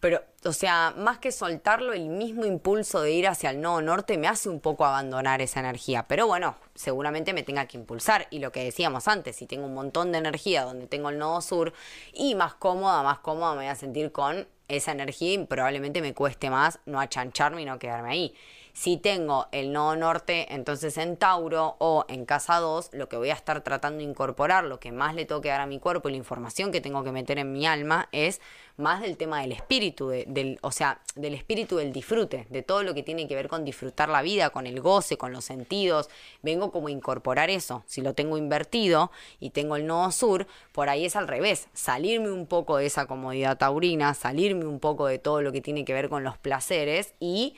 pero, 0.00 0.22
o 0.44 0.52
sea, 0.52 0.94
más 0.96 1.18
que 1.18 1.32
soltarlo, 1.32 1.92
el 1.92 2.08
mismo 2.08 2.44
impulso 2.44 3.02
de 3.02 3.12
ir 3.12 3.26
hacia 3.26 3.50
el 3.50 3.60
nodo 3.60 3.82
norte 3.82 4.16
me 4.18 4.28
hace 4.28 4.48
un 4.48 4.60
poco 4.60 4.84
abandonar 4.84 5.42
esa 5.42 5.60
energía. 5.60 6.06
Pero 6.06 6.26
bueno, 6.26 6.56
seguramente 6.74 7.32
me 7.32 7.42
tenga 7.42 7.66
que 7.66 7.76
impulsar. 7.76 8.28
Y 8.30 8.38
lo 8.38 8.52
que 8.52 8.62
decíamos 8.62 9.08
antes, 9.08 9.36
si 9.36 9.46
tengo 9.46 9.66
un 9.66 9.74
montón 9.74 10.12
de 10.12 10.18
energía 10.18 10.62
donde 10.62 10.86
tengo 10.86 11.10
el 11.10 11.18
nodo 11.18 11.40
sur 11.40 11.72
y 12.12 12.34
más 12.34 12.54
cómoda, 12.54 13.02
más 13.02 13.18
cómoda 13.18 13.52
me 13.52 13.58
voy 13.58 13.66
a 13.66 13.74
sentir 13.74 14.12
con 14.12 14.46
esa 14.68 14.92
energía 14.92 15.32
y 15.32 15.38
probablemente 15.44 16.00
me 16.00 16.14
cueste 16.14 16.50
más 16.50 16.80
no 16.86 17.00
achancharme 17.00 17.62
y 17.62 17.64
no 17.64 17.78
quedarme 17.78 18.10
ahí. 18.10 18.34
Si 18.78 18.98
tengo 18.98 19.46
el 19.52 19.72
nodo 19.72 19.96
norte, 19.96 20.52
entonces 20.54 20.98
en 20.98 21.16
Tauro 21.16 21.76
o 21.78 22.04
en 22.08 22.26
casa 22.26 22.60
2, 22.60 22.90
lo 22.92 23.08
que 23.08 23.16
voy 23.16 23.30
a 23.30 23.32
estar 23.32 23.62
tratando 23.62 24.00
de 24.00 24.04
incorporar, 24.04 24.64
lo 24.64 24.78
que 24.80 24.92
más 24.92 25.14
le 25.14 25.24
tengo 25.24 25.40
que 25.40 25.48
dar 25.48 25.62
a 25.62 25.66
mi 25.66 25.78
cuerpo 25.78 26.10
y 26.10 26.12
la 26.12 26.18
información 26.18 26.70
que 26.72 26.82
tengo 26.82 27.02
que 27.02 27.10
meter 27.10 27.38
en 27.38 27.54
mi 27.54 27.66
alma 27.66 28.10
es 28.12 28.42
más 28.76 29.00
del 29.00 29.16
tema 29.16 29.40
del 29.40 29.52
espíritu, 29.52 30.08
de- 30.08 30.26
del, 30.28 30.58
o 30.60 30.72
sea, 30.72 31.00
del 31.14 31.32
espíritu 31.32 31.78
del 31.78 31.90
disfrute, 31.90 32.46
de 32.50 32.62
todo 32.62 32.82
lo 32.82 32.92
que 32.92 33.02
tiene 33.02 33.26
que 33.26 33.34
ver 33.34 33.48
con 33.48 33.64
disfrutar 33.64 34.10
la 34.10 34.20
vida, 34.20 34.50
con 34.50 34.66
el 34.66 34.82
goce, 34.82 35.16
con 35.16 35.32
los 35.32 35.46
sentidos. 35.46 36.10
Vengo 36.42 36.70
como 36.70 36.88
a 36.88 36.90
incorporar 36.90 37.48
eso. 37.48 37.82
Si 37.86 38.02
lo 38.02 38.12
tengo 38.12 38.36
invertido 38.36 39.10
y 39.40 39.50
tengo 39.50 39.76
el 39.76 39.86
nodo 39.86 40.12
sur, 40.12 40.46
por 40.72 40.90
ahí 40.90 41.06
es 41.06 41.16
al 41.16 41.28
revés. 41.28 41.68
Salirme 41.72 42.30
un 42.30 42.46
poco 42.46 42.76
de 42.76 42.84
esa 42.84 43.06
comodidad 43.06 43.56
taurina, 43.56 44.12
salirme 44.12 44.66
un 44.66 44.80
poco 44.80 45.06
de 45.06 45.18
todo 45.18 45.40
lo 45.40 45.50
que 45.50 45.62
tiene 45.62 45.86
que 45.86 45.94
ver 45.94 46.10
con 46.10 46.24
los 46.24 46.36
placeres 46.36 47.14
y 47.20 47.54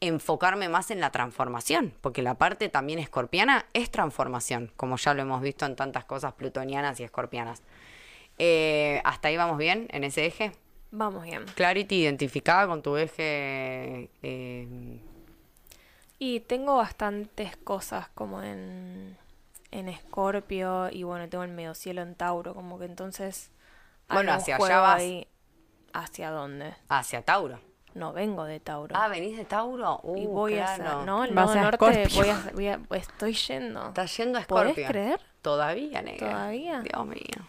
enfocarme 0.00 0.68
más 0.68 0.90
en 0.90 1.00
la 1.00 1.10
transformación, 1.10 1.94
porque 2.00 2.22
la 2.22 2.34
parte 2.34 2.68
también 2.68 2.98
escorpiana 2.98 3.66
es 3.72 3.90
transformación, 3.90 4.70
como 4.76 4.96
ya 4.96 5.14
lo 5.14 5.22
hemos 5.22 5.40
visto 5.40 5.64
en 5.66 5.76
tantas 5.76 6.04
cosas 6.04 6.32
plutonianas 6.34 7.00
y 7.00 7.04
escorpianas. 7.04 7.62
Eh, 8.38 9.00
¿Hasta 9.04 9.28
ahí 9.28 9.36
vamos 9.36 9.58
bien 9.58 9.86
en 9.90 10.04
ese 10.04 10.26
eje? 10.26 10.52
Vamos 10.90 11.24
bien. 11.24 11.44
Clarity 11.54 11.96
identificada 12.02 12.66
con 12.66 12.82
tu 12.82 12.96
eje. 12.96 14.10
eh, 14.22 15.00
Y 16.18 16.40
tengo 16.40 16.76
bastantes 16.76 17.56
cosas 17.56 18.08
como 18.14 18.42
en, 18.42 19.16
en 19.70 19.88
Escorpio 19.88 20.88
y 20.90 21.02
bueno, 21.02 21.28
tengo 21.28 21.44
el 21.44 21.50
medio 21.50 21.74
cielo 21.74 22.02
en 22.02 22.14
Tauro, 22.14 22.54
como 22.54 22.78
que 22.78 22.84
entonces... 22.84 23.50
Bueno, 24.08 24.32
hacia 24.32 24.56
allá 24.56 24.80
vas. 24.80 25.00
ahí. 25.00 25.26
¿Hacia 25.92 26.30
dónde? 26.30 26.74
hacia 26.88 27.22
Tauro. 27.22 27.60
No, 27.94 28.12
vengo 28.12 28.44
de 28.44 28.58
Tauro. 28.60 28.94
Ah, 28.98 29.06
¿venís 29.08 29.36
de 29.36 29.44
Tauro? 29.44 30.00
y 30.16 30.26
Uh, 30.26 30.28
voy 30.30 30.54
claro. 30.54 30.72
hacia... 30.84 31.04
No, 31.06 31.24
el 31.24 31.32
Vas 31.32 31.46
nodo 31.46 31.58
a 31.58 31.62
norte 31.62 32.08
voy 32.14 32.28
a, 32.28 32.50
voy 32.52 32.66
a- 32.68 32.80
estoy 32.96 33.34
yendo. 33.34 33.86
Estás 33.88 34.16
yendo 34.16 34.38
a 34.38 34.42
¿Podés 34.42 34.66
Escorpio. 34.70 34.86
creer? 34.88 35.20
Todavía, 35.42 36.02
negra. 36.02 36.30
¿Todavía? 36.30 36.80
Dios 36.80 37.06
mío. 37.06 37.46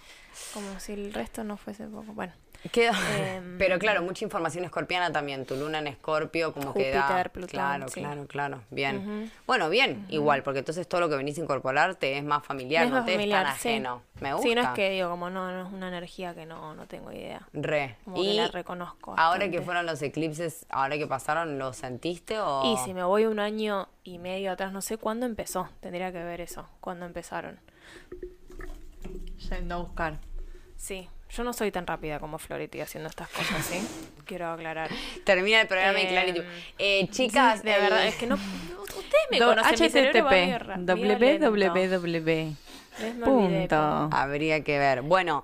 Como 0.53 0.79
si 0.79 0.93
el 0.93 1.13
resto 1.13 1.43
no 1.43 1.57
fuese 1.57 1.87
poco. 1.87 2.13
Bueno, 2.13 2.33
Queda- 2.71 2.93
Em, 3.37 3.57
Pero 3.57 3.77
claro, 3.79 4.01
mucha 4.01 4.25
información 4.25 4.65
escorpiana 4.65 5.11
también. 5.11 5.45
Tu 5.45 5.55
luna 5.55 5.79
en 5.79 5.87
escorpio, 5.87 6.51
como 6.53 6.73
que 6.73 6.91
da. 6.91 7.03
Júpiter, 7.03 7.31
Plutón, 7.31 7.49
Claro, 7.49 7.87
sí. 7.87 7.99
claro, 8.01 8.25
claro. 8.27 8.61
Bien. 8.71 9.31
Bueno, 9.45 9.69
bien, 9.69 10.05
igual, 10.09 10.41
porque 10.43 10.59
entonces 10.59 10.87
todo 10.87 11.01
lo 11.01 11.09
que 11.09 11.15
venís 11.15 11.37
a 11.37 11.41
incorporar 11.41 11.95
te 11.95 12.17
es 12.17 12.23
más 12.23 12.43
familiar, 12.43 12.85
es 12.85 12.89
no 12.89 12.97
más 12.97 13.05
te 13.05 13.13
familiar, 13.13 13.43
es 13.43 13.47
tan 13.51 13.57
sí. 13.59 13.69
ajeno. 13.69 14.01
Me 14.19 14.33
gusta. 14.33 14.47
Sí, 14.49 14.55
no 14.55 14.61
es 14.61 14.69
que 14.69 14.89
digo, 14.89 15.09
como 15.09 15.29
no, 15.29 15.51
no 15.51 15.67
es 15.67 15.73
una 15.73 15.87
energía 15.89 16.33
que 16.33 16.45
no, 16.45 16.73
no 16.75 16.87
tengo 16.87 17.11
idea. 17.11 17.47
Re. 17.53 17.97
Como 18.03 18.15
que 18.17 18.21
y 18.23 18.33
la 18.33 18.47
reconozco. 18.47 19.13
ahora 19.17 19.49
que 19.49 19.61
fueron 19.61 19.85
los 19.85 20.01
eclipses, 20.01 20.65
ahora 20.69 20.97
que 20.97 21.05
pasaron, 21.07 21.59
¿lo 21.59 21.71
sentiste 21.73 22.39
o...? 22.39 22.73
Y 22.73 22.77
si 22.83 22.93
me 22.93 23.03
voy 23.03 23.25
un 23.25 23.39
año 23.39 23.89
y 24.03 24.17
medio 24.17 24.51
atrás, 24.51 24.71
no 24.71 24.81
sé 24.81 24.97
cuándo 24.97 25.25
empezó. 25.25 25.69
Tendría 25.81 26.11
que 26.11 26.23
ver 26.23 26.41
eso, 26.41 26.67
cuándo 26.81 27.05
empezaron. 27.05 27.59
Yendo 29.49 29.75
a 29.75 29.77
buscar. 29.79 30.17
Sí, 30.77 31.07
yo 31.35 31.43
no 31.43 31.53
soy 31.53 31.71
tan 31.71 31.85
rápida 31.87 32.19
como 32.19 32.37
Flority 32.37 32.81
haciendo 32.81 33.09
estas 33.09 33.27
cosas, 33.29 33.65
¿sí? 33.65 33.79
Quiero 34.25 34.47
aclarar. 34.49 34.89
Termina 35.23 35.61
el 35.61 35.67
programa 35.67 35.99
y 35.99 36.03
Em, 36.03 36.09
Clarity. 36.09 36.41
Eh, 36.79 37.07
chicas, 37.09 37.63
de 37.63 37.73
el- 37.75 37.81
verdad, 37.81 38.05
es 38.07 38.15
que 38.15 38.27
no. 38.27 38.35
Ustedes 38.35 39.27
me 39.31 39.39
Do- 39.39 39.47
conocen, 39.47 39.73
HTTP 39.75 40.59
Punto. 43.23 44.09
Habría 44.11 44.63
que 44.63 44.79
ver. 44.79 45.01
Bueno, 45.01 45.43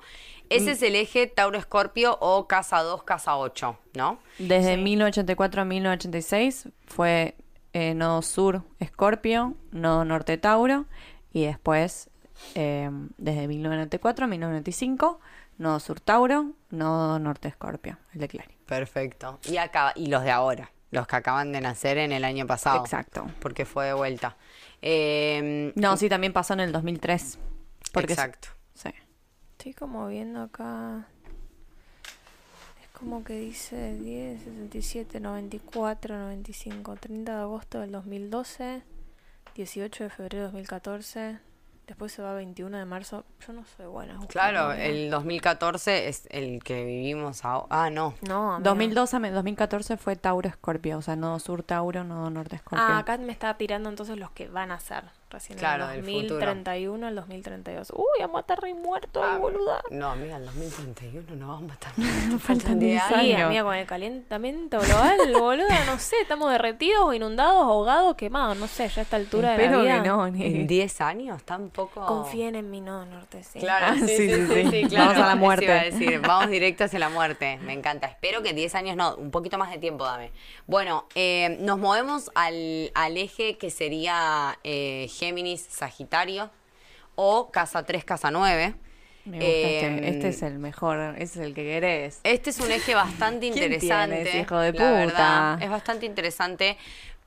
ese 0.50 0.72
es 0.72 0.82
el 0.84 0.96
eje 0.96 1.28
Tauro-Escorpio 1.28 2.18
o 2.20 2.48
casa 2.48 2.82
2, 2.82 3.04
casa 3.04 3.38
8, 3.38 3.78
¿no? 3.96 4.20
Desde 4.38 4.76
Sí. 4.76 4.82
1984 4.82 5.62
a 5.62 5.66
1986 5.66 6.70
fue 6.88 7.36
eh, 7.74 7.94
nodo 7.94 8.22
sur 8.22 8.64
Escorpio, 8.80 9.56
nodo 9.72 10.04
norte 10.06 10.38
Tauro 10.38 10.86
y 11.34 11.46
después 11.46 12.10
eh, 12.56 12.90
desde 13.18 13.48
1994 13.48 14.26
a 14.26 14.28
1995 14.28 15.20
nodo 15.62 15.80
sur 15.80 16.00
Tauro, 16.00 16.54
nodo 16.72 17.20
norte 17.20 17.48
Escorpio, 17.48 17.98
el 18.14 18.22
de 18.22 18.28
Clary. 18.28 18.58
Perfecto. 18.66 19.40
Y 19.44 19.58
acá, 19.58 19.94
y 19.96 20.08
los 20.08 20.24
de 20.24 20.32
ahora, 20.32 20.72
los 20.90 21.08
que 21.08 21.16
acaban 21.16 21.52
de 21.52 21.62
nacer 21.62 21.98
en 21.98 22.12
el 22.12 22.24
año 22.26 22.48
pasado. 22.48 22.80
Exacto. 22.82 23.30
Porque 23.40 23.66
fue 23.66 23.86
de 23.86 23.94
vuelta. 23.94 24.36
Eh, 24.82 25.72
No, 25.76 25.96
sí, 25.98 26.10
también 26.10 26.34
pasó 26.34 26.54
en 26.54 26.62
el 26.62 26.72
2003. 26.72 27.38
Porque 27.94 28.14
Exacto. 28.14 28.50
Sí. 28.74 28.90
Estoy 29.52 29.74
como 29.74 30.08
viendo 30.08 30.42
acá. 30.42 31.08
Es 32.82 32.88
como 32.98 33.24
que 33.24 33.34
dice 33.34 33.96
10, 33.96 34.42
67, 34.44 35.20
94, 35.20 36.18
95, 36.18 36.96
30 36.96 37.36
de 37.36 37.42
agosto 37.42 37.80
del 37.82 37.92
2012, 37.92 38.82
18 39.56 40.04
de 40.06 40.10
febrero 40.10 40.38
de 40.38 40.44
2014, 40.52 41.40
después 41.92 42.14
se 42.14 42.22
va 42.22 42.34
21 42.34 42.78
de 42.78 42.86
marzo. 42.86 43.26
Yo 43.46 43.52
no 43.52 43.66
soy 43.76 43.86
buena. 43.86 44.18
Claro, 44.28 44.72
el 44.72 45.10
2014 45.10 46.08
es 46.08 46.26
el 46.30 46.64
que 46.64 46.86
vivimos 46.86 47.44
ahora. 47.44 47.68
Ah, 47.70 47.90
no. 47.90 48.14
No, 48.22 48.56
amiga. 48.56 48.70
2012 48.70 49.18
a 49.18 49.32
2014 49.32 49.98
fue 49.98 50.16
Tauro 50.16 50.48
Escorpio, 50.48 50.98
o 50.98 51.02
sea, 51.02 51.18
nodo 51.18 51.40
sur 51.40 51.64
Tauro, 51.64 52.06
nodo 52.06 52.30
norte 52.30 52.56
Escorpio. 52.56 52.86
Ah, 52.88 53.00
acá 53.00 53.18
me 53.18 53.34
estaba 53.34 53.58
tirando 53.58 53.90
entonces 53.90 54.18
los 54.18 54.32
que 54.32 54.48
van 54.48 54.72
a 54.72 54.80
ser. 54.80 55.04
Recién 55.32 55.58
Claro, 55.58 55.90
el 55.90 56.04
del 56.04 56.22
futuro. 56.24 56.46
2031 56.46 57.08
al 57.08 57.16
2032. 57.16 57.92
Uy, 57.96 58.04
vamos 58.20 58.38
a 58.38 58.40
estar 58.42 58.60
re 58.62 58.74
muertos, 58.74 59.24
Ah, 59.26 59.38
boluda. 59.38 59.82
No, 59.90 60.10
amiga, 60.12 60.38
el 60.38 60.46
2031 60.46 61.36
no 61.38 61.48
vamos 61.48 61.72
a 61.72 61.74
estar. 61.76 61.94
Faltan 61.96 62.40
Faltan 62.40 62.80
10 62.80 62.92
10 62.92 63.04
Sí, 63.08 63.14
años. 63.34 63.46
amiga, 63.48 63.64
con 63.64 63.76
el 63.76 63.86
calentamiento 63.88 64.80
global, 64.80 65.18
boluda, 65.40 65.86
no 65.86 65.98
sé, 66.00 66.18
estamos 66.22 66.52
derretidos, 66.52 67.16
inundados, 67.16 67.64
ahogados, 67.64 68.16
quemados, 68.16 68.58
no 68.58 68.68
sé, 68.68 68.90
ya 68.90 69.02
a 69.02 69.04
esta 69.04 69.16
altura 69.16 69.52
de 69.52 69.56
Espero 69.64 69.78
la 69.78 69.84
vida. 69.84 70.04
que 70.04 70.08
no. 70.10 70.28
¿En 70.28 70.34
ni- 70.34 70.64
10 70.68 71.02
años? 71.02 71.44
Tampoco. 71.44 72.06
Confíen 72.06 72.56
en 72.56 72.70
mí, 72.70 72.82
no, 72.82 73.06
Norte, 73.06 73.44
sí. 73.44 73.60
Claro, 73.60 73.86
Ah, 73.90 73.96
sí, 73.96 74.08
sí, 74.08 74.30
sí, 74.30 74.36
sí, 74.36 74.48
sí, 74.48 74.64
sí. 74.64 74.70
sí, 74.84 74.88
claro. 74.90 75.10
Vamos 75.12 75.24
a 75.24 75.28
la 75.28 75.36
muerte. 75.36 75.66
iba 75.66 75.76
a 75.76 75.84
decir, 75.84 76.20
vamos 76.20 76.50
directo 76.50 76.84
hacia 76.84 77.00
la 77.00 77.10
muerte. 77.10 77.58
Me 77.64 77.74
encanta. 77.74 78.08
Espero 78.08 78.42
que 78.44 78.54
10 78.54 78.76
años 78.76 78.96
no, 78.98 79.16
un 79.16 79.32
poquito 79.32 79.58
más 79.58 79.72
de 79.72 79.78
tiempo 79.78 80.04
dame. 80.04 80.32
Bueno, 80.68 81.06
eh, 81.16 81.58
nos 81.62 81.78
movemos 81.78 82.32
al, 82.36 82.92
al 82.96 83.18
eje 83.18 83.58
que 83.58 83.70
sería 83.70 84.58
eh, 84.64 85.08
Géminis, 85.26 85.62
Sagitario 85.70 86.50
o 87.14 87.52
Casa 87.52 87.86
3, 87.86 88.04
Casa 88.04 88.32
9. 88.32 88.74
Me 89.26 89.38
gusta 89.38 89.46
Eh, 89.48 89.86
este, 89.96 90.10
este 90.10 90.28
es 90.30 90.42
el 90.42 90.58
mejor, 90.58 90.98
ese 91.20 91.24
es 91.42 91.46
el 91.46 91.54
que 91.54 91.64
querés. 91.64 92.22
Este 92.24 92.50
es 92.50 92.60
un 92.60 92.72
eje 92.72 92.96
bastante 92.96 93.42
¿Quién 93.52 93.66
interesante. 93.72 94.24
tienes, 94.24 94.44
hijo 94.48 94.58
de 94.58 94.74
la 94.74 94.92
verdad. 94.92 95.54
puta? 95.54 95.64
es 95.64 95.70
bastante 95.70 96.08
interesante 96.08 96.76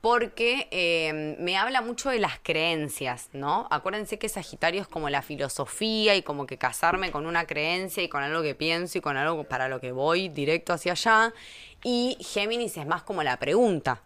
porque 0.01 0.67
eh, 0.71 1.37
me 1.39 1.55
habla 1.57 1.81
mucho 1.81 2.09
de 2.09 2.19
las 2.19 2.37
creencias, 2.43 3.29
¿no? 3.31 3.65
Acuérdense 3.71 4.19
que 4.19 4.27
Sagitario 4.27 4.81
es 4.81 4.87
como 4.89 5.09
la 5.09 5.21
filosofía 5.21 6.15
y 6.15 6.21
como 6.21 6.45
que 6.45 6.57
casarme 6.57 7.11
con 7.11 7.25
una 7.25 7.45
creencia 7.47 8.03
y 8.03 8.09
con 8.09 8.21
algo 8.23 8.43
que 8.43 8.55
pienso 8.55 8.97
y 8.97 9.01
con 9.01 9.15
algo 9.15 9.45
para 9.45 9.69
lo 9.69 9.79
que 9.79 9.93
voy 9.93 10.27
directo 10.27 10.73
hacia 10.73 10.91
allá. 10.91 11.33
Y 11.81 12.17
Géminis 12.19 12.75
es 12.75 12.85
más 12.85 13.03
como 13.03 13.23
la 13.23 13.37
pregunta, 13.39 14.01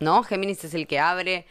¿no? 0.00 0.22
Géminis 0.22 0.64
es 0.64 0.72
el 0.72 0.86
que 0.86 0.98
abre 0.98 1.46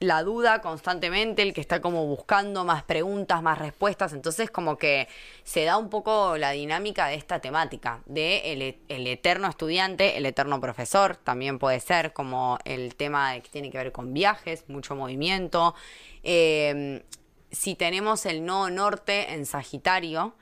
la 0.00 0.22
duda 0.22 0.60
constantemente, 0.60 1.42
el 1.42 1.52
que 1.52 1.60
está 1.60 1.80
como 1.80 2.06
buscando 2.06 2.64
más 2.64 2.84
preguntas, 2.84 3.42
más 3.42 3.58
respuestas. 3.58 4.12
Entonces, 4.12 4.50
como 4.50 4.76
que 4.78 5.08
se 5.42 5.64
da 5.64 5.76
un 5.76 5.90
poco 5.90 6.36
la 6.36 6.52
dinámica 6.52 7.08
de 7.08 7.16
esta 7.16 7.40
temática, 7.40 8.00
de 8.06 8.52
el, 8.52 8.62
e- 8.62 8.78
el 8.88 9.06
eterno 9.08 9.48
estudiante, 9.48 10.16
el 10.16 10.26
eterno 10.26 10.60
profesor, 10.60 11.16
también 11.16 11.58
puede 11.58 11.80
ser 11.80 12.12
como 12.12 12.58
el 12.64 12.94
tema 12.94 13.34
que 13.40 13.48
tiene 13.48 13.70
que 13.70 13.78
ver 13.78 13.92
con 13.92 14.14
viajes, 14.14 14.64
mucho 14.68 14.94
movimiento. 14.94 15.74
Eh, 16.22 17.02
si 17.50 17.74
tenemos 17.74 18.26
el 18.26 18.44
nodo 18.44 18.70
norte 18.70 19.32
en 19.32 19.46
Sagitario, 19.46 20.34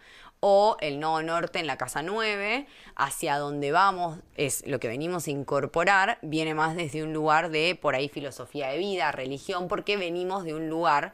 o 0.48 0.76
el 0.78 1.00
nodo 1.00 1.24
norte 1.24 1.58
en 1.58 1.66
la 1.66 1.76
casa 1.76 2.02
9, 2.02 2.68
hacia 2.94 3.36
donde 3.36 3.72
vamos, 3.72 4.20
es 4.36 4.64
lo 4.64 4.78
que 4.78 4.86
venimos 4.86 5.26
a 5.26 5.32
incorporar, 5.32 6.20
viene 6.22 6.54
más 6.54 6.76
desde 6.76 7.02
un 7.02 7.12
lugar 7.12 7.50
de 7.50 7.74
por 7.74 7.96
ahí 7.96 8.08
filosofía 8.08 8.68
de 8.68 8.78
vida, 8.78 9.10
religión, 9.10 9.66
porque 9.66 9.96
venimos 9.96 10.44
de 10.44 10.54
un 10.54 10.68
lugar 10.68 11.12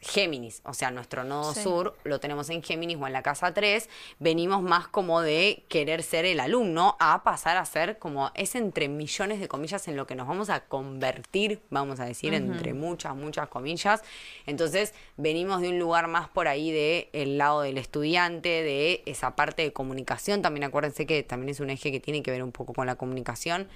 Géminis, 0.00 0.60
o 0.64 0.74
sea, 0.74 0.90
nuestro 0.90 1.24
nodo 1.24 1.54
Sí. 1.54 1.62
sur 1.62 1.96
lo 2.04 2.20
tenemos 2.20 2.50
en 2.50 2.62
Géminis 2.62 2.98
o 3.00 3.06
en 3.06 3.12
la 3.12 3.22
casa 3.22 3.52
3, 3.54 3.88
venimos 4.18 4.62
más 4.62 4.86
como 4.88 5.20
de 5.22 5.64
querer 5.68 6.02
ser 6.02 6.24
el 6.24 6.40
alumno 6.40 6.96
a 7.00 7.22
pasar 7.24 7.56
a 7.56 7.64
ser 7.64 7.98
como 7.98 8.30
es 8.34 8.54
entre 8.54 8.88
millones 8.88 9.40
de 9.40 9.48
comillas 9.48 9.88
en 9.88 9.96
lo 9.96 10.06
que 10.06 10.14
nos 10.14 10.28
vamos 10.28 10.50
a 10.50 10.60
convertir, 10.66 11.60
vamos 11.70 12.00
a 12.00 12.04
decir, 12.04 12.34
entre 12.34 12.74
muchas, 12.74 13.14
muchas 13.16 13.48
comillas. 13.48 14.02
Entonces, 14.46 14.94
venimos 15.16 15.60
de 15.60 15.68
un 15.70 15.78
lugar 15.78 16.06
más 16.08 16.28
por 16.28 16.48
ahí 16.48 16.70
de 16.70 17.08
el 17.12 17.38
lado 17.38 17.62
del 17.62 17.78
estudiante, 17.78 18.48
de 18.48 19.02
esa 19.06 19.36
parte 19.36 19.62
de 19.62 19.72
comunicación. 19.72 20.42
También 20.42 20.64
acuérdense 20.64 21.06
que 21.06 21.22
también 21.22 21.48
es 21.50 21.60
un 21.60 21.70
eje 21.70 21.90
que 21.90 22.00
tiene 22.00 22.22
que 22.22 22.30
ver 22.30 22.42
un 22.42 22.52
poco 22.52 22.72
con 22.72 22.86
la 22.86 22.96
comunicación. 22.96 23.68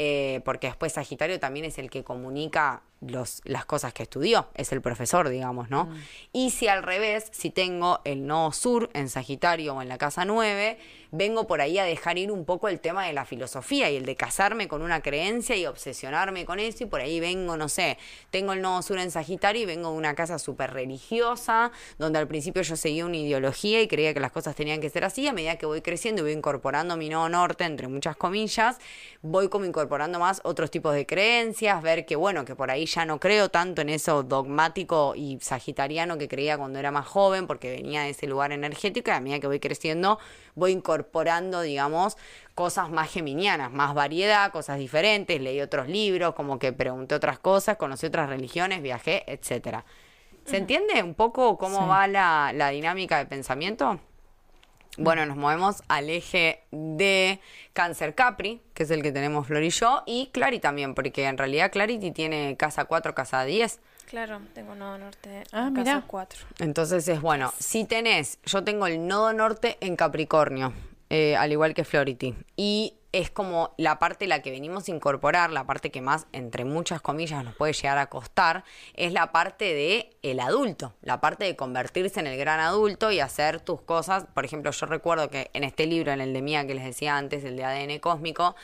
eh, 0.00 0.42
porque 0.44 0.68
después 0.68 0.92
Sagitario 0.92 1.40
también 1.40 1.64
es 1.64 1.76
el 1.78 1.90
que 1.90 2.04
comunica 2.04 2.82
los, 3.00 3.40
las 3.44 3.64
cosas 3.64 3.92
que 3.92 4.02
estudió, 4.02 4.48
es 4.54 4.72
el 4.72 4.80
profesor, 4.80 5.28
digamos, 5.28 5.70
¿no? 5.70 5.88
Y 6.32 6.50
si 6.50 6.68
al 6.68 6.82
revés, 6.82 7.28
si 7.32 7.50
tengo 7.50 8.00
el 8.04 8.26
nodo 8.26 8.52
sur 8.52 8.90
en 8.92 9.08
Sagitario 9.08 9.74
o 9.74 9.82
en 9.82 9.88
la 9.88 9.98
casa 9.98 10.24
9, 10.24 10.78
vengo 11.10 11.46
por 11.46 11.60
ahí 11.60 11.78
a 11.78 11.84
dejar 11.84 12.18
ir 12.18 12.30
un 12.30 12.44
poco 12.44 12.68
el 12.68 12.80
tema 12.80 13.06
de 13.06 13.12
la 13.12 13.24
filosofía 13.24 13.90
y 13.90 13.96
el 13.96 14.04
de 14.04 14.16
casarme 14.16 14.68
con 14.68 14.82
una 14.82 15.00
creencia 15.00 15.56
y 15.56 15.66
obsesionarme 15.66 16.44
con 16.44 16.58
eso 16.58 16.84
y 16.84 16.86
por 16.86 17.00
ahí 17.00 17.20
vengo, 17.20 17.56
no 17.56 17.68
sé, 17.68 17.98
tengo 18.30 18.52
el 18.52 18.60
nodo 18.60 18.82
sur 18.82 18.98
en 18.98 19.10
Sagitario 19.10 19.62
y 19.62 19.66
vengo 19.66 19.90
de 19.90 19.96
una 19.96 20.14
casa 20.14 20.38
súper 20.38 20.72
religiosa, 20.72 21.72
donde 21.98 22.18
al 22.18 22.28
principio 22.28 22.62
yo 22.62 22.76
seguía 22.76 23.06
una 23.06 23.16
ideología 23.16 23.80
y 23.80 23.88
creía 23.88 24.12
que 24.12 24.20
las 24.20 24.32
cosas 24.32 24.54
tenían 24.54 24.80
que 24.80 24.90
ser 24.90 25.04
así, 25.04 25.26
a 25.26 25.32
medida 25.32 25.56
que 25.56 25.66
voy 25.66 25.80
creciendo 25.80 26.20
y 26.20 26.24
voy 26.24 26.32
incorporando 26.32 26.96
mi 26.96 27.08
nodo 27.08 27.28
norte, 27.28 27.64
entre 27.64 27.88
muchas 27.88 28.16
comillas, 28.16 28.78
voy 29.22 29.48
como 29.48 29.64
incorporando 29.64 30.18
más 30.18 30.40
otros 30.44 30.70
tipos 30.70 30.94
de 30.94 31.06
creencias, 31.06 31.80
ver 31.82 32.04
que 32.04 32.16
bueno, 32.16 32.44
que 32.44 32.54
por 32.54 32.70
ahí 32.70 32.86
ya 32.94 33.04
no 33.04 33.20
creo 33.20 33.48
tanto 33.50 33.82
en 33.82 33.88
eso 33.88 34.22
dogmático 34.22 35.14
y 35.16 35.38
sagitariano 35.40 36.18
que 36.18 36.28
creía 36.28 36.58
cuando 36.58 36.78
era 36.78 36.90
más 36.90 37.06
joven, 37.06 37.46
porque 37.46 37.70
venía 37.70 38.02
de 38.02 38.10
ese 38.10 38.26
lugar 38.26 38.52
energético 38.52 39.10
y 39.10 39.14
a 39.14 39.20
medida 39.20 39.40
que 39.40 39.46
voy 39.46 39.60
creciendo 39.60 40.18
voy 40.54 40.72
incorporando, 40.72 41.60
digamos, 41.60 42.16
cosas 42.54 42.90
más 42.90 43.10
geminianas, 43.10 43.70
más 43.72 43.94
variedad, 43.94 44.50
cosas 44.50 44.78
diferentes, 44.78 45.40
leí 45.40 45.60
otros 45.60 45.88
libros, 45.88 46.34
como 46.34 46.58
que 46.58 46.72
pregunté 46.72 47.14
otras 47.14 47.38
cosas, 47.38 47.76
conocí 47.76 48.06
otras 48.06 48.28
religiones, 48.28 48.82
viajé, 48.82 49.22
etcétera. 49.30 49.84
¿Se 50.44 50.56
entiende 50.56 51.02
un 51.02 51.14
poco 51.14 51.58
cómo 51.58 51.80
Sí. 51.82 51.86
va 51.86 52.06
la, 52.08 52.52
la 52.54 52.70
dinámica 52.70 53.18
de 53.18 53.26
pensamiento? 53.26 54.00
Bueno, 54.98 55.24
nos 55.26 55.36
movemos 55.36 55.82
al 55.88 56.10
eje 56.10 56.60
de 56.72 57.40
Cáncer 57.72 58.14
Capri, 58.14 58.60
que 58.74 58.82
es 58.82 58.90
el 58.90 59.02
que 59.02 59.12
tenemos 59.12 59.46
Flor 59.46 59.62
y 59.62 59.70
yo, 59.70 60.02
y 60.06 60.28
Clary 60.32 60.58
también, 60.58 60.94
porque 60.94 61.24
en 61.24 61.38
realidad 61.38 61.70
Clarity 61.70 62.10
tiene 62.10 62.56
casa 62.56 62.84
4, 62.84 63.14
casa 63.14 63.44
10. 63.44 63.78
Claro, 64.06 64.40
tengo 64.54 64.74
nodo 64.74 64.98
norte 64.98 65.44
Ah, 65.52 65.68
en 65.68 65.72
mirá. 65.74 65.84
casa 65.94 66.04
4. 66.06 66.40
Entonces 66.58 67.06
es 67.08 67.20
bueno, 67.20 67.52
si 67.58 67.84
tenés, 67.84 68.38
yo 68.44 68.64
tengo 68.64 68.86
el 68.86 69.06
nodo 69.06 69.32
norte 69.32 69.76
en 69.80 69.94
Capricornio, 69.96 70.72
eh, 71.10 71.36
al 71.36 71.52
igual 71.52 71.74
que 71.74 71.84
Flority, 71.84 72.34
y 72.56 72.94
es 73.12 73.30
como 73.30 73.74
la 73.78 73.98
parte 73.98 74.26
la 74.26 74.42
que 74.42 74.50
venimos 74.50 74.88
a 74.88 74.90
incorporar, 74.90 75.50
la 75.50 75.64
parte 75.64 75.90
que 75.90 76.02
más, 76.02 76.26
entre 76.32 76.64
muchas 76.64 77.00
comillas, 77.00 77.42
nos 77.42 77.54
puede 77.54 77.72
llegar 77.72 77.98
a 77.98 78.06
costar, 78.06 78.64
es 78.94 79.12
la 79.12 79.32
parte 79.32 79.64
de 79.72 80.10
el 80.22 80.40
adulto, 80.40 80.92
la 81.00 81.20
parte 81.20 81.44
de 81.44 81.56
convertirse 81.56 82.20
en 82.20 82.26
el 82.26 82.36
gran 82.36 82.60
adulto 82.60 83.10
y 83.10 83.20
hacer 83.20 83.60
tus 83.60 83.80
cosas. 83.80 84.26
Por 84.34 84.44
ejemplo, 84.44 84.70
yo 84.70 84.86
recuerdo 84.86 85.30
que 85.30 85.50
en 85.54 85.64
este 85.64 85.86
libro, 85.86 86.12
en 86.12 86.20
el 86.20 86.32
de 86.32 86.42
Mía 86.42 86.66
que 86.66 86.74
les 86.74 86.84
decía 86.84 87.16
antes, 87.16 87.44
el 87.44 87.56
de 87.56 87.64
ADN 87.64 87.98
cósmico, 87.98 88.56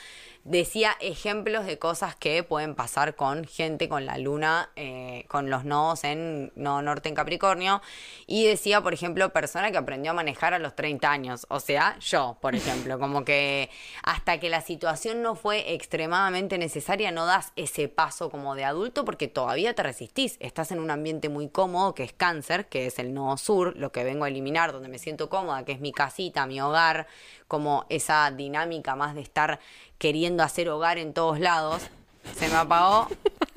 decía 0.45 0.95
ejemplos 1.01 1.65
de 1.65 1.79
cosas 1.79 2.15
que 2.15 2.43
pueden 2.43 2.75
pasar 2.75 3.17
con 3.17 3.45
gente 3.45 3.89
con 3.89 4.05
la 4.05 4.19
luna, 4.19 4.71
eh, 4.77 5.25
con 5.29 5.49
los 5.49 5.65
nodos 5.65 6.05
en 6.05 6.53
no 6.55 6.83
norte 6.83 7.09
en 7.09 7.15
Capricornio. 7.15 7.81
Y 8.27 8.47
decía, 8.47 8.83
por 8.83 8.93
ejemplo, 8.93 9.33
persona 9.33 9.71
que 9.71 9.79
aprendió 9.79 10.13
a 10.13 10.15
manejar 10.15 10.55
a 10.55 10.59
los 10.59 10.77
30 10.77 11.11
años. 11.11 11.47
O 11.49 11.61
sea, 11.61 11.99
yo, 11.99 12.37
por 12.41 12.55
ejemplo, 12.55 12.99
como 12.99 13.25
que 13.25 13.71
hasta 14.03 14.39
que 14.39 14.51
la 14.51 14.61
situación 14.61 15.23
no 15.23 15.35
fue 15.35 15.75
extremadamente 15.75 16.59
necesaria, 16.59 17.11
no 17.11 17.27
das 17.27 17.53
ese 17.57 17.89
paso 17.89 18.31
como 18.31 18.55
de 18.55 18.65
adulto 18.65 19.05
porque 19.05 19.29
todavía 19.29 19.75
te 19.75 19.83
resistís. 19.83 20.37
Estás 20.41 20.71
en 20.73 20.79
un 20.79 20.91
ambiente 20.91 21.31
muy 21.31 21.49
cómodo, 21.49 21.95
que 21.95 22.05
es 22.05 22.13
cáncer, 22.13 22.69
que 22.69 22.87
es 22.87 22.99
el 22.99 23.15
nodo 23.15 23.39
sur, 23.39 23.75
lo 23.77 23.93
que 23.93 24.05
vengo 24.05 24.25
a 24.25 24.29
eliminar, 24.29 24.73
donde 24.73 24.89
me 24.89 24.99
siento 24.99 25.31
cómoda, 25.31 25.65
que 25.65 25.73
es 25.73 25.81
mi 25.81 25.93
casita, 25.93 26.47
mi 26.47 26.61
hogar, 26.61 27.07
como 27.49 27.87
esa 27.89 28.31
dinámica 28.31 28.97
más 28.97 29.15
de 29.15 29.21
estar 29.21 29.61
queriendo 29.99 30.43
hacer 30.43 30.69
hogar 30.69 30.99
en 30.99 31.13
todos 31.13 31.41
lados. 31.41 31.89
Se 32.35 32.49
me 32.49 32.55
apagó, 32.55 33.09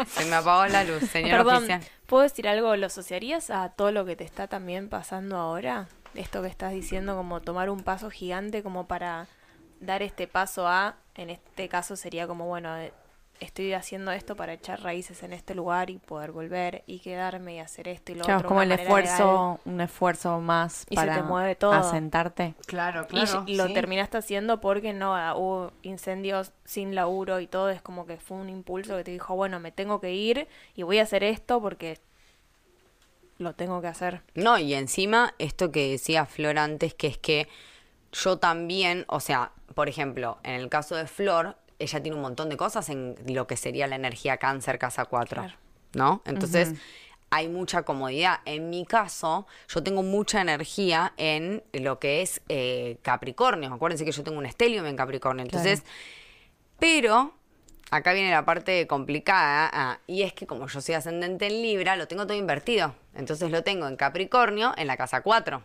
se 0.08 0.26
me 0.26 0.36
apagó 0.36 0.68
la 0.68 0.84
luz, 0.84 1.04
señor 1.10 1.38
Perdón, 1.38 1.56
oficial. 1.58 1.82
¿puedo 2.06 2.24
decir 2.24 2.48
algo? 2.48 2.76
¿Lo 2.76 2.88
asociarías 2.88 3.50
a 3.50 3.70
todo 3.70 3.92
lo 3.92 4.06
que 4.06 4.16
te 4.16 4.26
está 4.26 4.48
también 4.48 4.90
pasando 4.90 5.38
ahora? 5.38 5.88
Esto 6.16 6.42
que 6.42 6.50
estás 6.50 6.74
diciendo, 6.74 7.16
como 7.16 7.42
tomar 7.42 7.70
un 7.70 7.84
paso 7.84 8.10
gigante 8.10 8.64
como 8.64 8.88
para 8.88 9.28
dar 9.80 10.02
este 10.02 10.28
paso 10.28 10.68
a, 10.68 10.96
en 11.16 11.30
este 11.30 11.70
caso 11.70 11.96
sería 11.96 12.28
como, 12.28 12.46
bueno, 12.48 12.76
estoy 13.40 13.74
haciendo 13.74 14.12
esto 14.12 14.36
para 14.36 14.54
echar 14.54 14.82
raíces 14.82 15.22
en 15.24 15.34
este 15.34 15.54
lugar 15.56 15.90
y 15.90 15.98
poder 16.00 16.32
volver 16.32 16.84
y 16.88 17.00
quedarme 17.00 17.56
y 17.56 17.60
hacer 17.60 17.88
esto 17.88 18.12
y 18.12 18.16
lo 18.16 18.24
Claro, 18.24 18.40
es 18.40 18.46
otro. 18.46 18.48
como 18.48 18.62
una 18.62 18.64
el 18.64 18.70
legal. 18.70 18.86
esfuerzo, 18.86 19.60
un 19.66 19.82
esfuerzo 19.82 20.40
más 20.42 20.86
Y 20.90 20.96
se 20.96 20.96
para 20.96 21.16
te 21.16 21.24
mueve 21.24 21.56
todo. 21.56 21.74
asentarte. 21.74 22.56
Claro, 22.66 23.08
Y 23.46 23.56
lo 23.56 23.72
terminaste 23.74 24.18
haciendo 24.18 24.60
porque 24.60 24.94
no 24.94 25.16
ah, 25.16 25.36
hubo 25.36 25.72
incendios 25.84 26.52
sin 26.66 26.96
laburo 26.96 27.40
y 27.40 27.48
todo. 27.48 27.70
Es 27.70 27.82
como 27.82 28.06
que 28.06 28.18
fue 28.18 28.38
un 28.38 28.50
impulso 28.50 28.98
que 28.98 29.04
te 29.04 29.12
dijo, 29.12 29.36
bueno, 29.36 29.60
me 29.60 29.72
tengo 29.72 30.02
que 30.02 30.14
ir 30.14 30.48
y 30.76 30.84
voy 30.84 31.00
a 31.00 31.04
hacer 31.04 31.24
esto 31.24 31.62
porque 31.62 32.00
lo 33.38 33.54
tengo 33.54 33.82
que 33.82 33.88
hacer. 33.88 34.22
No, 34.36 34.58
y 34.58 34.74
encima 34.74 35.34
esto 35.38 35.72
que 35.72 35.92
decía 35.92 36.26
Flor 36.26 36.58
antes, 36.58 36.94
que 36.96 37.08
es 37.08 37.18
que 37.18 37.48
yo 38.12 38.38
también, 38.38 39.06
o 39.10 39.20
sea, 39.20 39.52
por 39.76 39.90
ejemplo, 39.90 40.40
en 40.44 40.54
el 40.56 40.70
caso 40.70 40.96
de 40.96 41.06
Flor, 41.08 41.56
ella 41.80 42.02
tiene 42.02 42.16
un 42.16 42.22
montón 42.22 42.50
de 42.50 42.58
cosas 42.58 42.90
en 42.90 43.16
lo 43.28 43.48
que 43.48 43.58
sería 43.58 43.88
la 43.88 43.96
energía 43.96 44.38
cáncer 44.38 44.80
casa 44.80 45.06
4, 45.06 45.42
Claro. 45.42 45.58
¿no? 45.94 46.22
Entonces, 46.26 46.74
hay 47.30 47.50
mucha 47.50 47.84
comodidad. 47.84 48.40
En 48.46 48.70
mi 48.70 48.86
caso, 48.86 49.48
yo 49.68 49.84
tengo 49.84 50.02
mucha 50.04 50.42
energía 50.42 51.14
en 51.18 51.64
lo 51.74 52.00
que 52.00 52.22
es 52.22 52.42
eh, 52.50 52.98
Capricornio. 53.02 53.74
Acuérdense 53.74 54.06
que 54.06 54.12
yo 54.12 54.24
tengo 54.24 54.38
un 54.38 54.46
estelium 54.46 54.86
en 54.86 54.96
Capricornio. 54.96 55.44
Entonces, 55.44 55.84
pero 56.80 57.34
acá 57.92 58.14
viene 58.14 58.32
la 58.32 58.46
parte 58.46 58.88
complicada, 58.88 59.70
ah, 59.74 60.00
y 60.08 60.24
es 60.24 60.34
que 60.34 60.46
como 60.48 60.68
yo 60.68 60.82
soy 60.82 60.96
ascendente 60.96 61.48
en 61.48 61.62
Libra, 61.62 61.96
lo 61.96 62.08
tengo 62.08 62.26
todo 62.26 62.38
invertido. 62.38 62.96
Entonces 63.14 63.52
lo 63.52 63.64
tengo 63.64 63.88
en 63.88 63.98
Capricornio, 63.98 64.74
en 64.78 64.88
la 64.88 64.98
casa 64.98 65.22
4. 65.22 65.62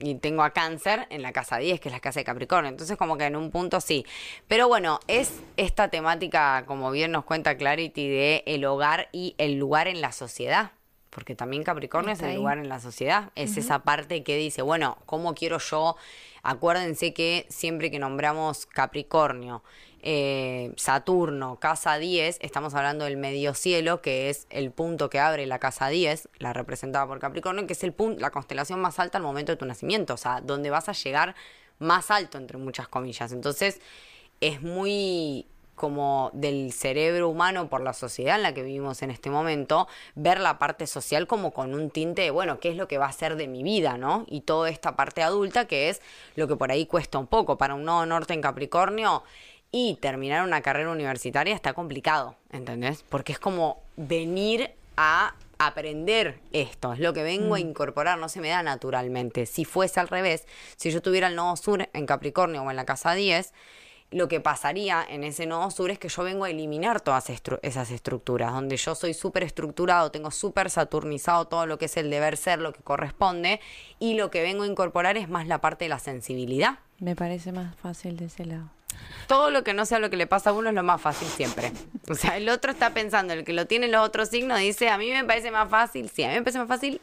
Y 0.00 0.16
tengo 0.16 0.42
a 0.42 0.50
Cáncer 0.50 1.06
en 1.10 1.22
la 1.22 1.32
casa 1.32 1.58
10, 1.58 1.80
que 1.80 1.88
es 1.88 1.92
la 1.92 2.00
casa 2.00 2.20
de 2.20 2.24
Capricornio. 2.24 2.68
Entonces 2.68 2.96
como 2.96 3.16
que 3.16 3.24
en 3.24 3.36
un 3.36 3.50
punto 3.50 3.80
sí. 3.80 4.04
Pero 4.48 4.68
bueno, 4.68 5.00
es 5.06 5.40
esta 5.56 5.88
temática, 5.88 6.64
como 6.66 6.90
bien 6.90 7.12
nos 7.12 7.24
cuenta 7.24 7.56
Clarity, 7.56 8.08
de 8.08 8.42
el 8.46 8.64
hogar 8.64 9.08
y 9.12 9.34
el 9.38 9.58
lugar 9.58 9.88
en 9.88 10.00
la 10.00 10.12
sociedad. 10.12 10.72
Porque 11.10 11.36
también 11.36 11.62
Capricornio 11.62 12.12
es 12.12 12.20
el 12.20 12.30
ahí. 12.30 12.36
lugar 12.36 12.58
en 12.58 12.68
la 12.68 12.80
sociedad. 12.80 13.30
Es 13.36 13.56
esa 13.56 13.84
parte 13.84 14.24
que 14.24 14.36
dice, 14.36 14.62
bueno, 14.62 14.98
¿cómo 15.06 15.34
quiero 15.34 15.58
yo? 15.58 15.96
Acuérdense 16.42 17.14
que 17.14 17.46
siempre 17.48 17.90
que 17.90 18.00
nombramos 18.00 18.66
Capricornio, 18.66 19.62
eh, 20.06 20.74
Saturno, 20.76 21.58
casa 21.58 21.96
10, 21.96 22.36
estamos 22.42 22.74
hablando 22.74 23.06
del 23.06 23.16
medio 23.16 23.54
cielo, 23.54 24.02
que 24.02 24.28
es 24.28 24.46
el 24.50 24.70
punto 24.70 25.08
que 25.08 25.18
abre 25.18 25.46
la 25.46 25.58
casa 25.58 25.88
10, 25.88 26.28
la 26.38 26.52
representada 26.52 27.06
por 27.06 27.20
Capricornio, 27.20 27.66
que 27.66 27.72
es 27.72 27.82
el 27.84 27.94
punto, 27.94 28.20
la 28.20 28.30
constelación 28.30 28.80
más 28.82 28.98
alta 28.98 29.16
al 29.16 29.24
momento 29.24 29.52
de 29.52 29.56
tu 29.56 29.64
nacimiento, 29.64 30.12
o 30.12 30.18
sea, 30.18 30.42
donde 30.42 30.68
vas 30.68 30.90
a 30.90 30.92
llegar 30.92 31.34
más 31.78 32.10
alto, 32.10 32.36
entre 32.36 32.58
muchas 32.58 32.86
comillas. 32.86 33.32
Entonces, 33.32 33.80
es 34.42 34.60
muy 34.60 35.46
como 35.74 36.30
del 36.34 36.72
cerebro 36.72 37.28
humano 37.28 37.68
por 37.68 37.80
la 37.80 37.94
sociedad 37.94 38.36
en 38.36 38.42
la 38.42 38.54
que 38.54 38.62
vivimos 38.62 39.02
en 39.02 39.10
este 39.10 39.30
momento, 39.30 39.88
ver 40.14 40.38
la 40.38 40.58
parte 40.58 40.86
social 40.86 41.26
como 41.26 41.52
con 41.52 41.74
un 41.74 41.90
tinte 41.90 42.22
de, 42.22 42.30
bueno, 42.30 42.60
¿qué 42.60 42.68
es 42.68 42.76
lo 42.76 42.86
que 42.88 42.98
va 42.98 43.06
a 43.06 43.12
ser 43.12 43.36
de 43.36 43.48
mi 43.48 43.62
vida, 43.62 43.96
no? 43.96 44.24
Y 44.28 44.42
toda 44.42 44.68
esta 44.68 44.96
parte 44.96 45.22
adulta 45.22 45.66
que 45.66 45.88
es 45.88 46.02
lo 46.36 46.46
que 46.46 46.56
por 46.56 46.70
ahí 46.70 46.86
cuesta 46.86 47.18
un 47.18 47.26
poco. 47.26 47.58
Para 47.58 47.74
un 47.74 47.84
nodo 47.84 48.06
norte 48.06 48.34
en 48.34 48.42
Capricornio 48.42 49.24
y 49.76 49.96
terminar 49.96 50.44
una 50.44 50.60
carrera 50.60 50.88
universitaria 50.92 51.52
está 51.52 51.72
complicado, 51.72 52.36
¿entendés? 52.52 53.04
Porque 53.08 53.32
es 53.32 53.40
como 53.40 53.82
venir 53.96 54.70
a 54.96 55.34
aprender 55.58 56.38
esto, 56.52 56.92
es 56.92 57.00
lo 57.00 57.12
que 57.12 57.24
vengo 57.24 57.56
a 57.56 57.60
incorporar, 57.60 58.16
no 58.20 58.28
se 58.28 58.40
me 58.40 58.50
da 58.50 58.62
naturalmente. 58.62 59.46
Si 59.46 59.64
fuese 59.64 59.98
al 59.98 60.06
revés, 60.06 60.46
si 60.76 60.92
yo 60.92 61.02
tuviera 61.02 61.26
el 61.26 61.34
nodo 61.34 61.56
sur 61.56 61.88
en 61.92 62.06
Capricornio 62.06 62.62
o 62.62 62.70
en 62.70 62.76
la 62.76 62.84
casa 62.84 63.14
10, 63.14 63.52
lo 64.12 64.28
que 64.28 64.38
pasaría 64.40 65.04
en 65.08 65.24
ese 65.24 65.44
nodo 65.46 65.72
sur 65.72 65.90
es 65.90 65.98
que 65.98 66.08
yo 66.08 66.22
vengo 66.22 66.44
a 66.44 66.50
eliminar 66.50 67.00
todas 67.00 67.28
estru- 67.28 67.58
esas 67.62 67.90
estructuras, 67.90 68.52
donde 68.52 68.76
yo 68.76 68.94
soy 68.94 69.12
súper 69.12 69.42
estructurado, 69.42 70.12
tengo 70.12 70.30
súper 70.30 70.70
saturnizado 70.70 71.46
todo 71.48 71.66
lo 71.66 71.78
que 71.78 71.86
es 71.86 71.96
el 71.96 72.10
deber 72.10 72.36
ser, 72.36 72.60
lo 72.60 72.72
que 72.72 72.80
corresponde, 72.84 73.60
y 73.98 74.14
lo 74.14 74.30
que 74.30 74.42
vengo 74.42 74.62
a 74.62 74.68
incorporar 74.68 75.16
es 75.16 75.28
más 75.28 75.48
la 75.48 75.60
parte 75.60 75.86
de 75.86 75.88
la 75.88 75.98
sensibilidad. 75.98 76.78
Me 77.00 77.16
parece 77.16 77.50
más 77.50 77.74
fácil 77.74 78.16
de 78.16 78.26
ese 78.26 78.44
lado. 78.44 78.70
Todo 79.26 79.50
lo 79.50 79.64
que 79.64 79.72
no 79.72 79.86
sea 79.86 79.98
lo 80.00 80.10
que 80.10 80.16
le 80.18 80.26
pasa 80.26 80.50
a 80.50 80.52
uno 80.52 80.68
es 80.68 80.74
lo 80.74 80.82
más 80.82 81.00
fácil 81.00 81.26
siempre. 81.28 81.72
O 82.10 82.14
sea, 82.14 82.36
el 82.36 82.48
otro 82.50 82.70
está 82.70 82.90
pensando, 82.90 83.32
el 83.32 83.44
que 83.44 83.54
lo 83.54 83.66
tiene 83.66 83.86
en 83.86 83.92
los 83.92 84.06
otros 84.06 84.28
signos 84.28 84.58
dice, 84.58 84.90
a 84.90 84.98
mí 84.98 85.10
me 85.10 85.24
parece 85.24 85.50
más 85.50 85.70
fácil, 85.70 86.10
sí, 86.10 86.22
a 86.24 86.28
mí 86.28 86.34
me 86.34 86.42
parece 86.42 86.58
más 86.58 86.68
fácil. 86.68 87.00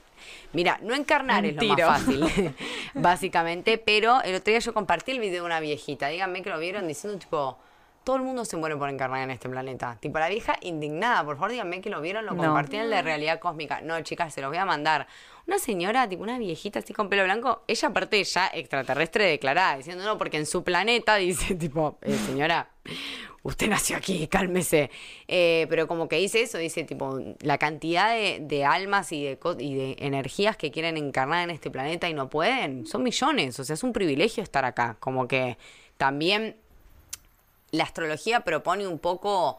Mira, 0.53 0.77
no 0.83 0.93
encarnar 0.93 1.43
es 1.45 1.55
lo 1.55 1.63
más 1.63 1.81
fácil, 1.81 2.55
básicamente, 2.93 3.77
pero 3.79 4.21
el 4.21 4.35
otro 4.35 4.51
día 4.51 4.59
yo 4.59 4.73
compartí 4.73 5.11
el 5.11 5.19
video 5.19 5.41
de 5.41 5.45
una 5.47 5.59
viejita, 5.59 6.07
díganme 6.07 6.43
que 6.43 6.49
lo 6.49 6.59
vieron 6.59 6.87
diciendo 6.87 7.17
tipo, 7.17 7.57
todo 8.03 8.15
el 8.17 8.21
mundo 8.21 8.45
se 8.45 8.57
muere 8.57 8.75
por 8.77 8.89
encarnar 8.89 9.21
en 9.21 9.31
este 9.31 9.49
planeta. 9.49 9.97
Tipo, 9.99 10.19
la 10.19 10.29
vieja 10.29 10.55
indignada, 10.61 11.23
por 11.23 11.35
favor 11.37 11.51
díganme 11.51 11.81
que 11.81 11.89
lo 11.89 12.01
vieron, 12.01 12.25
lo 12.25 12.33
No. 12.33 12.43
compartieron 12.43 12.89
de 12.89 13.01
realidad 13.01 13.39
cósmica. 13.39 13.81
No, 13.81 13.99
chicas, 14.01 14.33
se 14.33 14.41
los 14.41 14.49
voy 14.49 14.57
a 14.57 14.65
mandar. 14.65 15.07
Una 15.47 15.59
señora, 15.59 16.07
tipo 16.07 16.23
una 16.23 16.37
viejita 16.37 16.79
así 16.79 16.93
con 16.93 17.09
pelo 17.09 17.23
blanco, 17.23 17.63
ella 17.67 17.87
aparte 17.87 18.23
ya 18.23 18.47
extraterrestre 18.53 19.25
declarada, 19.25 19.77
diciendo 19.77 20.03
no, 20.03 20.17
porque 20.17 20.37
en 20.37 20.45
su 20.45 20.63
planeta 20.63 21.15
dice 21.17 21.55
tipo, 21.55 21.97
eh, 22.01 22.15
señora, 22.25 22.69
usted 23.43 23.67
nació 23.67 23.97
aquí, 23.97 24.27
cálmese. 24.27 24.91
Eh, 25.27 25.65
pero 25.69 25.87
como 25.87 26.07
que 26.07 26.17
dice 26.17 26.41
eso, 26.41 26.57
dice 26.57 26.83
tipo, 26.83 27.19
la 27.39 27.57
cantidad 27.57 28.13
de, 28.13 28.39
de 28.41 28.65
almas 28.65 29.11
y 29.11 29.23
de, 29.23 29.39
y 29.59 29.75
de 29.75 29.95
energías 29.99 30.57
que 30.57 30.71
quieren 30.71 30.97
encarnar 30.97 31.43
en 31.43 31.49
este 31.49 31.71
planeta 31.71 32.09
y 32.09 32.13
no 32.13 32.29
pueden, 32.29 32.85
son 32.85 33.03
millones, 33.03 33.59
o 33.59 33.63
sea, 33.63 33.73
es 33.73 33.83
un 33.83 33.93
privilegio 33.93 34.43
estar 34.43 34.65
acá. 34.65 34.97
Como 34.99 35.27
que 35.27 35.57
también 35.97 36.57
la 37.71 37.83
astrología 37.83 38.41
propone 38.41 38.87
un 38.87 38.99
poco 38.99 39.57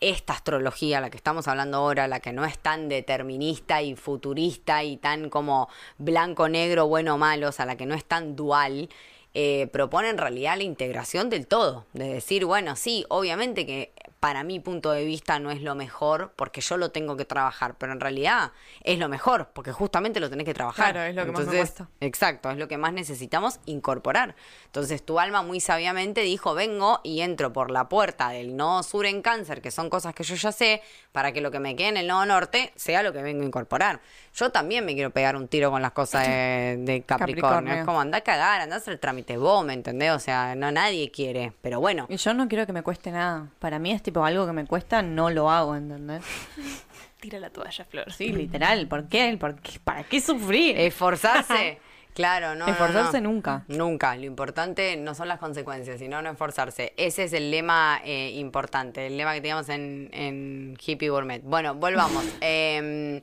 esta 0.00 0.32
astrología, 0.32 1.00
la 1.00 1.10
que 1.10 1.16
estamos 1.16 1.48
hablando 1.48 1.78
ahora, 1.78 2.08
la 2.08 2.20
que 2.20 2.32
no 2.32 2.44
es 2.44 2.58
tan 2.58 2.88
determinista 2.88 3.82
y 3.82 3.96
futurista 3.96 4.84
y 4.84 4.96
tan 4.96 5.30
como 5.30 5.68
blanco, 5.98 6.48
negro, 6.48 6.86
bueno, 6.86 7.18
malo, 7.18 7.48
o 7.48 7.52
sea, 7.52 7.66
la 7.66 7.76
que 7.76 7.86
no 7.86 7.94
es 7.94 8.04
tan 8.04 8.36
dual, 8.36 8.88
eh, 9.34 9.68
propone 9.72 10.08
en 10.08 10.18
realidad 10.18 10.56
la 10.56 10.62
integración 10.62 11.30
del 11.30 11.46
todo. 11.46 11.84
De 11.92 12.08
decir, 12.08 12.44
bueno, 12.44 12.76
sí, 12.76 13.04
obviamente 13.08 13.66
que 13.66 13.92
para 14.20 14.42
mi 14.42 14.58
punto 14.58 14.90
de 14.90 15.04
vista 15.04 15.38
no 15.38 15.50
es 15.50 15.62
lo 15.62 15.74
mejor 15.74 16.32
porque 16.34 16.60
yo 16.60 16.76
lo 16.76 16.90
tengo 16.90 17.16
que 17.16 17.24
trabajar, 17.24 17.76
pero 17.78 17.92
en 17.92 18.00
realidad 18.00 18.52
es 18.82 18.98
lo 18.98 19.08
mejor 19.08 19.50
porque 19.52 19.72
justamente 19.72 20.18
lo 20.18 20.28
tenés 20.28 20.44
que 20.44 20.54
trabajar. 20.54 20.92
Claro, 20.92 21.08
es 21.08 21.14
lo 21.14 21.24
que 21.24 21.32
más 21.32 21.46
me 21.46 21.56
cuesta. 21.56 21.88
Exacto, 22.00 22.50
es 22.50 22.58
lo 22.58 22.66
que 22.66 22.78
más 22.78 22.92
necesitamos 22.92 23.60
incorporar. 23.66 24.34
Entonces 24.66 25.04
tu 25.04 25.20
alma 25.20 25.42
muy 25.42 25.60
sabiamente 25.60 26.22
dijo, 26.22 26.54
vengo 26.54 27.00
y 27.04 27.20
entro 27.20 27.52
por 27.52 27.70
la 27.70 27.88
puerta 27.88 28.30
del 28.30 28.56
nodo 28.56 28.82
sur 28.82 29.06
en 29.06 29.22
cáncer, 29.22 29.62
que 29.62 29.70
son 29.70 29.88
cosas 29.88 30.14
que 30.14 30.24
yo 30.24 30.34
ya 30.34 30.52
sé, 30.52 30.82
para 31.12 31.32
que 31.32 31.40
lo 31.40 31.50
que 31.50 31.60
me 31.60 31.76
quede 31.76 31.88
en 31.88 31.96
el 31.96 32.08
nodo 32.08 32.26
norte 32.26 32.72
sea 32.74 33.02
lo 33.02 33.12
que 33.12 33.22
vengo 33.22 33.42
a 33.42 33.46
incorporar. 33.46 34.00
Yo 34.38 34.50
también 34.50 34.84
me 34.84 34.94
quiero 34.94 35.10
pegar 35.10 35.34
un 35.34 35.48
tiro 35.48 35.70
con 35.70 35.82
las 35.82 35.90
cosas 35.90 36.24
de, 36.26 36.76
de 36.78 37.02
Capricornio. 37.02 37.42
Capricornio. 37.42 37.74
Es 37.74 37.84
como 37.84 38.00
anda 38.00 38.18
a 38.18 38.20
cagar, 38.20 38.60
anda 38.60 38.76
a 38.76 38.78
hacer 38.78 38.92
el 38.92 39.00
trámite 39.00 39.36
vos, 39.36 39.64
¿me 39.64 39.72
entendés? 39.72 40.12
O 40.12 40.20
sea, 40.20 40.54
no 40.54 40.70
nadie 40.70 41.10
quiere, 41.10 41.52
pero 41.60 41.80
bueno. 41.80 42.06
Y 42.08 42.18
yo 42.18 42.34
no 42.34 42.46
quiero 42.46 42.64
que 42.64 42.72
me 42.72 42.82
cueste 42.82 43.10
nada. 43.10 43.48
Para 43.58 43.80
mí 43.80 43.90
es 43.90 44.00
tipo 44.00 44.24
algo 44.24 44.46
que 44.46 44.52
me 44.52 44.64
cuesta, 44.64 45.02
no 45.02 45.30
lo 45.30 45.50
hago, 45.50 45.74
¿entendés? 45.74 46.22
Tira 47.20 47.40
la 47.40 47.50
toalla, 47.50 47.84
Flor. 47.84 48.12
Sí, 48.12 48.32
literal. 48.32 48.86
¿Por 48.86 49.08
qué? 49.08 49.36
¿Por 49.40 49.56
qué? 49.56 49.80
¿Para 49.82 50.04
qué 50.04 50.20
sufrir? 50.20 50.78
Esforzarse. 50.78 51.80
Claro, 52.14 52.56
no. 52.56 52.66
Esforzarse 52.66 53.20
no. 53.20 53.30
nunca. 53.30 53.64
Nunca. 53.68 54.16
Lo 54.16 54.24
importante 54.24 54.96
no 54.96 55.14
son 55.14 55.28
las 55.28 55.38
consecuencias, 55.38 56.00
sino 56.00 56.20
no 56.20 56.30
esforzarse. 56.30 56.92
Ese 56.96 57.22
es 57.22 57.32
el 57.32 57.52
lema 57.52 58.00
eh, 58.04 58.32
importante, 58.34 59.06
el 59.06 59.16
lema 59.16 59.34
que 59.34 59.40
teníamos 59.40 59.68
en, 59.68 60.10
en 60.12 60.76
Hippie 60.84 61.10
Gourmet. 61.10 61.40
Bueno, 61.44 61.76
volvamos. 61.76 62.24
Em, 62.40 63.22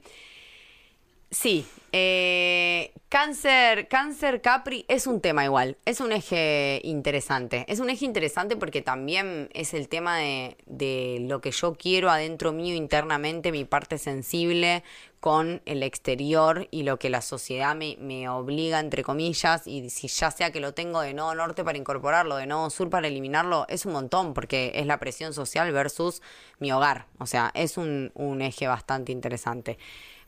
sí, 1.31 1.65
eh, 1.91 2.91
cáncer, 3.07 3.87
cáncer 3.87 4.41
Capri 4.41 4.85
es 4.89 5.07
un 5.07 5.21
tema 5.21 5.45
igual, 5.45 5.77
es 5.85 6.01
un 6.01 6.11
eje 6.11 6.81
interesante. 6.83 7.65
Es 7.69 7.79
un 7.79 7.89
eje 7.89 8.05
interesante 8.05 8.57
porque 8.57 8.81
también 8.81 9.49
es 9.53 9.73
el 9.73 9.87
tema 9.87 10.17
de, 10.17 10.57
de 10.65 11.19
lo 11.21 11.39
que 11.41 11.51
yo 11.51 11.73
quiero 11.75 12.09
adentro 12.09 12.51
mío 12.51 12.75
internamente, 12.75 13.51
mi 13.51 13.63
parte 13.63 13.97
sensible 13.97 14.83
con 15.25 15.61
el 15.65 15.81
exterior 15.81 16.67
y 16.69 16.83
lo 16.83 16.99
que 16.99 17.09
la 17.09 17.21
sociedad 17.21 17.75
me, 17.75 17.97
me 17.99 18.29
obliga, 18.29 18.79
entre 18.79 19.03
comillas, 19.03 19.65
y 19.65 19.89
si 19.89 20.07
ya 20.07 20.29
sea 20.29 20.51
que 20.51 20.59
lo 20.59 20.75
tengo 20.75 21.01
de 21.01 21.15
nodo 21.15 21.33
norte 21.33 21.63
para 21.63 21.79
incorporarlo, 21.79 22.35
de 22.35 22.45
nodo 22.45 22.69
sur 22.69 22.91
para 22.91 23.07
eliminarlo, 23.07 23.65
es 23.67 23.87
un 23.87 23.93
montón, 23.93 24.35
porque 24.35 24.73
es 24.75 24.85
la 24.85 24.99
presión 24.99 25.33
social 25.33 25.71
versus 25.71 26.21
mi 26.59 26.71
hogar. 26.71 27.07
O 27.17 27.25
sea, 27.25 27.51
es 27.55 27.77
un, 27.77 28.11
un 28.13 28.43
eje 28.43 28.67
bastante 28.67 29.11
interesante. 29.11 29.79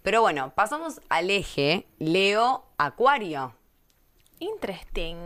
Pero 0.08 0.22
bueno, 0.22 0.54
pasamos 0.56 1.02
al 1.10 1.30
eje 1.30 1.86
Leo-Acuario. 2.00 3.54
Interesting. 4.40 5.18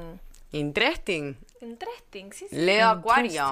Interesting. 0.51 1.35
Interesting, 1.61 2.31
sí, 2.31 2.47
sí. 2.49 2.55
Leo 2.55 2.89
Acuario. 2.89 3.45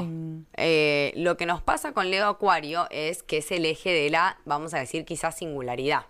Eh, 0.57 1.13
lo 1.17 1.37
que 1.37 1.45
nos 1.45 1.61
pasa 1.61 1.91
con 1.91 2.09
Leo 2.09 2.25
Acuario 2.25 2.87
es 2.89 3.21
que 3.21 3.37
es 3.37 3.51
el 3.51 3.67
eje 3.67 3.91
de 3.91 4.09
la, 4.09 4.39
vamos 4.45 4.73
a 4.73 4.79
decir, 4.79 5.05
quizás 5.05 5.37
singularidad. 5.37 6.07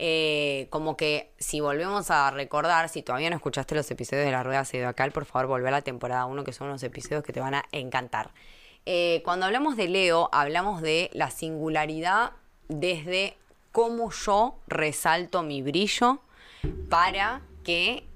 Eh, 0.00 0.66
como 0.70 0.96
que 0.96 1.30
si 1.38 1.60
volvemos 1.60 2.10
a 2.10 2.32
recordar, 2.32 2.88
si 2.88 3.02
todavía 3.02 3.30
no 3.30 3.36
escuchaste 3.36 3.76
los 3.76 3.88
episodios 3.92 4.24
de 4.24 4.32
la 4.32 4.42
Rueda 4.42 4.64
Siderocal, 4.64 5.12
por 5.12 5.24
favor 5.24 5.46
volvé 5.46 5.68
a 5.68 5.70
la 5.70 5.82
temporada 5.82 6.26
1, 6.26 6.42
que 6.42 6.52
son 6.52 6.66
unos 6.66 6.82
episodios 6.82 7.22
que 7.22 7.32
te 7.32 7.38
van 7.38 7.54
a 7.54 7.64
encantar. 7.70 8.32
Eh, 8.86 9.22
cuando 9.24 9.46
hablamos 9.46 9.76
de 9.76 9.86
Leo, 9.86 10.30
hablamos 10.32 10.82
de 10.82 11.10
la 11.12 11.30
singularidad 11.30 12.32
desde 12.68 13.36
cómo 13.76 14.10
yo 14.10 14.58
resalto 14.68 15.42
mi 15.42 15.60
brillo 15.60 16.22
para 16.88 17.42
que 17.62 18.06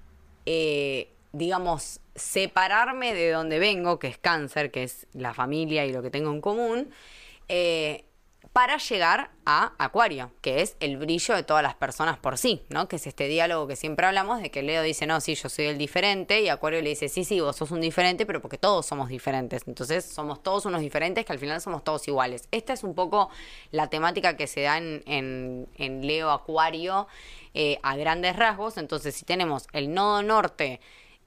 eh, 0.47 1.13
digamos, 1.33 2.01
separarme 2.15 3.13
de 3.13 3.31
donde 3.31 3.59
vengo, 3.59 3.99
que 3.99 4.09
es 4.09 4.17
cáncer, 4.17 4.71
que 4.71 4.85
es 4.85 5.07
la 5.13 5.35
familia 5.35 5.85
y 5.85 5.93
lo 5.93 6.01
que 6.01 6.09
tengo 6.09 6.31
en 6.31 6.41
común, 6.41 6.89
eh, 7.49 8.07
para 8.53 8.79
llegar 8.79 9.31
a 9.47 9.75
Acuario, 9.79 10.33
que 10.41 10.61
es 10.61 10.77
el 10.81 10.97
brillo 10.97 11.37
de 11.37 11.45
todas 11.45 11.63
las 11.63 11.77
personas 11.77 12.19
por 12.19 12.37
sí, 12.37 12.65
¿no? 12.69 12.89
Que 12.89 12.97
es 12.97 13.07
este 13.07 13.29
diálogo 13.29 13.69
que 13.69 13.77
siempre 13.77 14.07
hablamos 14.07 14.43
de 14.43 14.51
que 14.51 14.63
Leo 14.63 14.83
dice, 14.83 15.07
no, 15.07 15.21
sí, 15.21 15.37
yo 15.37 15.49
soy 15.49 15.67
el 15.67 15.79
diferente, 15.79 16.41
y 16.41 16.49
Acuario 16.49 16.83
le 16.83 16.89
dice, 16.91 17.09
sí, 17.09 17.25
sí, 17.25 17.39
vos 17.41 17.55
sos 17.57 17.71
un 17.71 17.81
diferente, 17.81 18.27
pero 18.27 18.41
porque 18.43 18.59
todos 18.59 18.87
somos 18.87 19.09
diferentes. 19.09 19.63
Entonces, 19.69 20.05
somos 20.05 20.43
todos 20.43 20.67
unos 20.67 20.81
diferentes 20.81 21.25
que 21.25 21.33
al 21.33 21.39
final 21.39 21.61
somos 21.61 21.85
todos 21.85 22.07
iguales. 22.09 22.49
Esta 22.51 22.73
es 22.73 22.83
un 22.83 22.95
poco 22.97 23.31
la 23.71 23.89
temática 23.89 24.37
que 24.37 24.49
se 24.49 24.63
da 24.63 24.79
en, 24.79 25.03
en- 25.07 26.07
Leo 26.07 26.31
Acuario 26.31 27.07
eh, 27.55 27.79
a 27.85 27.95
grandes 27.97 28.35
rasgos. 28.35 28.79
Entonces, 28.79 29.15
si 29.15 29.25
tenemos 29.25 29.69
el 29.73 29.95
nodo 29.95 30.23
norte 30.25 30.81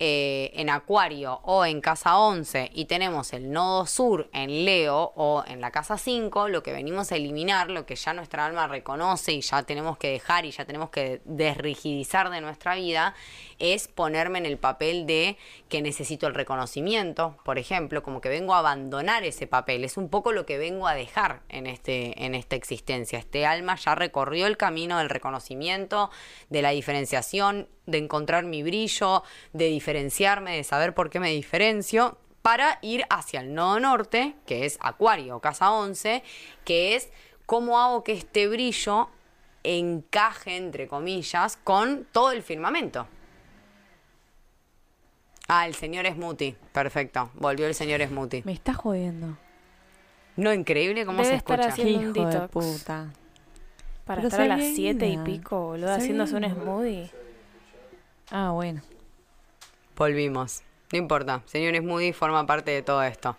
eh, 0.05 0.51
en 0.55 0.69
Acuario 0.69 1.39
o 1.43 1.63
en 1.63 1.79
casa 1.79 2.17
11 2.17 2.71
y 2.73 2.85
tenemos 2.87 3.31
el 3.31 3.53
nodo 3.53 3.85
sur 3.85 4.29
en 4.33 4.65
Leo 4.65 5.13
o 5.15 5.45
en 5.47 5.61
la 5.61 5.71
casa 5.71 5.97
5, 5.97 6.49
lo 6.49 6.61
que 6.61 6.73
venimos 6.73 7.13
a 7.13 7.15
eliminar, 7.15 7.69
lo 7.69 7.85
que 7.85 7.95
ya 7.95 8.13
nuestra 8.13 8.45
alma 8.45 8.67
reconoce 8.67 9.31
y 9.31 9.39
ya 9.39 9.63
tenemos 9.63 9.97
que 9.97 10.09
dejar 10.09 10.43
y 10.43 10.51
ya 10.51 10.65
tenemos 10.65 10.89
que 10.89 11.21
desrigidizar 11.23 12.29
de 12.31 12.41
nuestra 12.41 12.75
vida, 12.75 13.15
es 13.59 13.87
ponerme 13.87 14.39
en 14.39 14.45
el 14.45 14.57
papel 14.57 15.05
de 15.05 15.37
que 15.69 15.81
necesito 15.81 16.27
el 16.27 16.33
reconocimiento, 16.33 17.37
por 17.45 17.57
ejemplo, 17.57 18.03
como 18.03 18.19
que 18.19 18.27
vengo 18.27 18.55
a 18.55 18.59
abandonar 18.59 19.23
ese 19.23 19.47
papel, 19.47 19.85
es 19.85 19.95
un 19.95 20.09
poco 20.09 20.33
lo 20.33 20.45
que 20.45 20.57
vengo 20.57 20.85
a 20.85 20.95
dejar 20.95 21.43
en, 21.47 21.65
este, 21.65 22.25
en 22.25 22.35
esta 22.35 22.57
existencia. 22.57 23.19
Este 23.19 23.45
alma 23.45 23.75
ya 23.75 23.95
recorrió 23.95 24.47
el 24.47 24.57
camino 24.57 24.97
del 24.97 25.09
reconocimiento, 25.09 26.09
de 26.49 26.61
la 26.61 26.71
diferenciación, 26.71 27.69
de 27.85 27.97
encontrar 27.97 28.45
mi 28.45 28.63
brillo, 28.63 29.23
de 29.53 29.65
diferenciarme, 29.67 30.55
de 30.55 30.63
saber 30.63 30.93
por 30.93 31.09
qué 31.09 31.19
me 31.19 31.29
diferencio, 31.31 32.17
para 32.41 32.79
ir 32.81 33.05
hacia 33.09 33.39
el 33.39 33.53
nodo 33.53 33.79
norte, 33.79 34.35
que 34.45 34.65
es 34.65 34.77
Acuario, 34.81 35.39
casa 35.39 35.71
11, 35.71 36.23
que 36.65 36.95
es 36.95 37.09
cómo 37.45 37.79
hago 37.79 38.03
que 38.03 38.13
este 38.13 38.47
brillo 38.47 39.09
encaje, 39.63 40.57
entre 40.57 40.87
comillas, 40.87 41.57
con 41.63 42.05
todo 42.11 42.31
el 42.31 42.43
firmamento. 42.43 43.07
Ah, 45.47 45.67
el 45.67 45.75
señor 45.75 46.05
Smoothie. 46.07 46.55
Perfecto. 46.71 47.29
Volvió 47.35 47.67
el 47.67 47.75
señor 47.75 48.01
Smoothie. 48.01 48.43
Me 48.45 48.53
está 48.53 48.73
jodiendo. 48.73 49.37
No, 50.35 50.53
increíble 50.53 51.05
cómo 51.05 51.17
Debe 51.19 51.29
se 51.29 51.35
estar 51.35 51.59
escucha. 51.59 51.73
haciendo- 51.73 51.99
Hijo 52.01 52.07
un 52.07 52.13
de 52.13 52.25
detox. 52.39 52.51
puta. 52.51 53.13
Para 54.05 54.17
Pero 54.21 54.27
estar 54.29 54.41
a 54.41 54.57
las 54.57 54.63
siete 54.75 55.07
y 55.07 55.17
pico, 55.19 55.59
boludo, 55.67 55.87
Se 55.87 55.93
haciéndose 56.01 56.35
un 56.35 56.43
smoothie. 56.49 57.11
Ah, 58.33 58.49
bueno. 58.51 58.81
Volvimos. 59.95 60.61
No 60.91 60.97
importa. 60.99 61.41
Señor 61.45 61.75
Smoothie 61.75 62.13
forma 62.13 62.45
parte 62.45 62.69
de 62.71 62.81
todo 62.83 63.01
esto. 63.03 63.35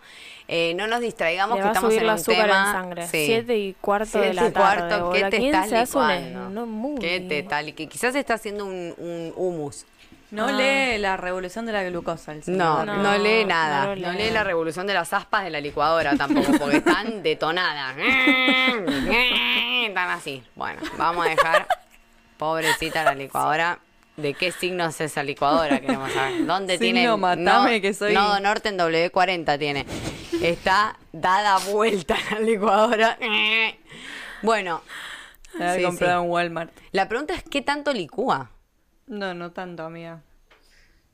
Eh, 0.47 0.73
no 0.75 0.87
nos 0.87 0.99
distraigamos 0.99 1.55
Le 1.57 1.61
que 1.61 1.63
va 1.63 1.69
a 1.69 1.73
estamos 1.73 1.89
subir 1.93 2.01
en 2.01 2.07
la 2.07 2.13
un 2.13 2.19
azúcar 2.19 2.41
tema. 2.47 2.65
en 2.67 2.71
sangre. 2.73 3.07
Sí. 3.07 3.25
Siete 3.27 3.57
y 3.57 3.73
cuarto 3.79 4.17
de 4.19 4.23
Siete 4.31 4.33
la 4.33 4.47
y 4.47 4.51
tarde. 4.51 4.87
cuarto, 4.89 5.11
¿qué 5.11 5.23
te 5.25 5.37
¿Quién 5.37 5.43
estás 5.55 5.69
se 5.69 5.77
hace 5.77 5.97
un 5.97 6.07
licuando? 6.07 6.65
smoothie? 6.65 6.99
¿Qué 6.99 7.19
te 7.21 7.43
tal? 7.43 7.73
Que 7.75 7.87
quizás 7.87 8.15
está 8.15 8.33
haciendo 8.33 8.65
un, 8.65 8.93
un 8.97 9.33
hummus. 9.35 9.85
No 10.31 10.47
Ah. 10.47 10.51
lee 10.51 10.97
la 10.97 11.15
revolución 11.17 11.65
de 11.65 11.71
la 11.71 11.83
glucosa. 11.83 12.33
El. 12.33 12.41
No, 12.47 12.83
no, 12.83 12.97
No, 13.03 13.17
lee 13.17 13.43
no 13.43 13.49
nada. 13.49 13.85
No, 13.85 13.95
lee. 13.95 14.17
lee 14.17 14.31
la 14.31 14.43
revolución 14.43 14.85
de 14.87 14.93
las 14.93 15.13
aspas 15.13 15.43
de 15.45 15.49
la 15.49 15.61
licuadora 15.61 16.17
tampoco, 16.17 16.51
porque 16.59 16.77
están 16.77 17.21
detonadas. 17.23 17.95
están 19.87 20.09
así. 20.09 20.43
Bueno, 20.55 20.81
vamos 20.97 21.25
a 21.25 21.29
dejar, 21.29 21.67
pobrecita 22.37 23.03
la 23.03 23.13
licuadora. 23.15 23.79
¿De 24.17 24.33
qué 24.33 24.51
signo 24.51 24.85
es 24.85 25.01
esa 25.01 25.23
licuadora? 25.23 25.79
Queremos 25.81 26.11
saber. 26.11 26.45
¿Dónde 26.47 26.77
Signo 26.77 26.99
tiene? 27.01 27.17
matame, 27.17 27.81
que 27.81 27.93
soy- 27.93 28.13
Nodo 28.13 28.39
norte 28.39 28.69
en 28.69 28.77
W40 28.79 29.59
tiene. 29.59 29.85
Está 30.41 30.97
dada 31.11 31.57
vuelta 31.71 32.15
la 32.31 32.39
licuadora. 32.39 33.17
Bueno, 34.41 34.81
La 35.57 35.75
Sí, 35.75 35.81
comprado 35.83 36.19
sí. 36.21 36.25
en 36.25 36.31
Walmart. 36.31 36.71
la 36.91 37.07
pregunta 37.07 37.33
es: 37.33 37.43
¿qué 37.43 37.61
tanto 37.61 37.93
licúa? 37.93 38.51
No, 39.07 39.33
no 39.33 39.51
tanto, 39.51 39.83
amiga. 39.83 40.21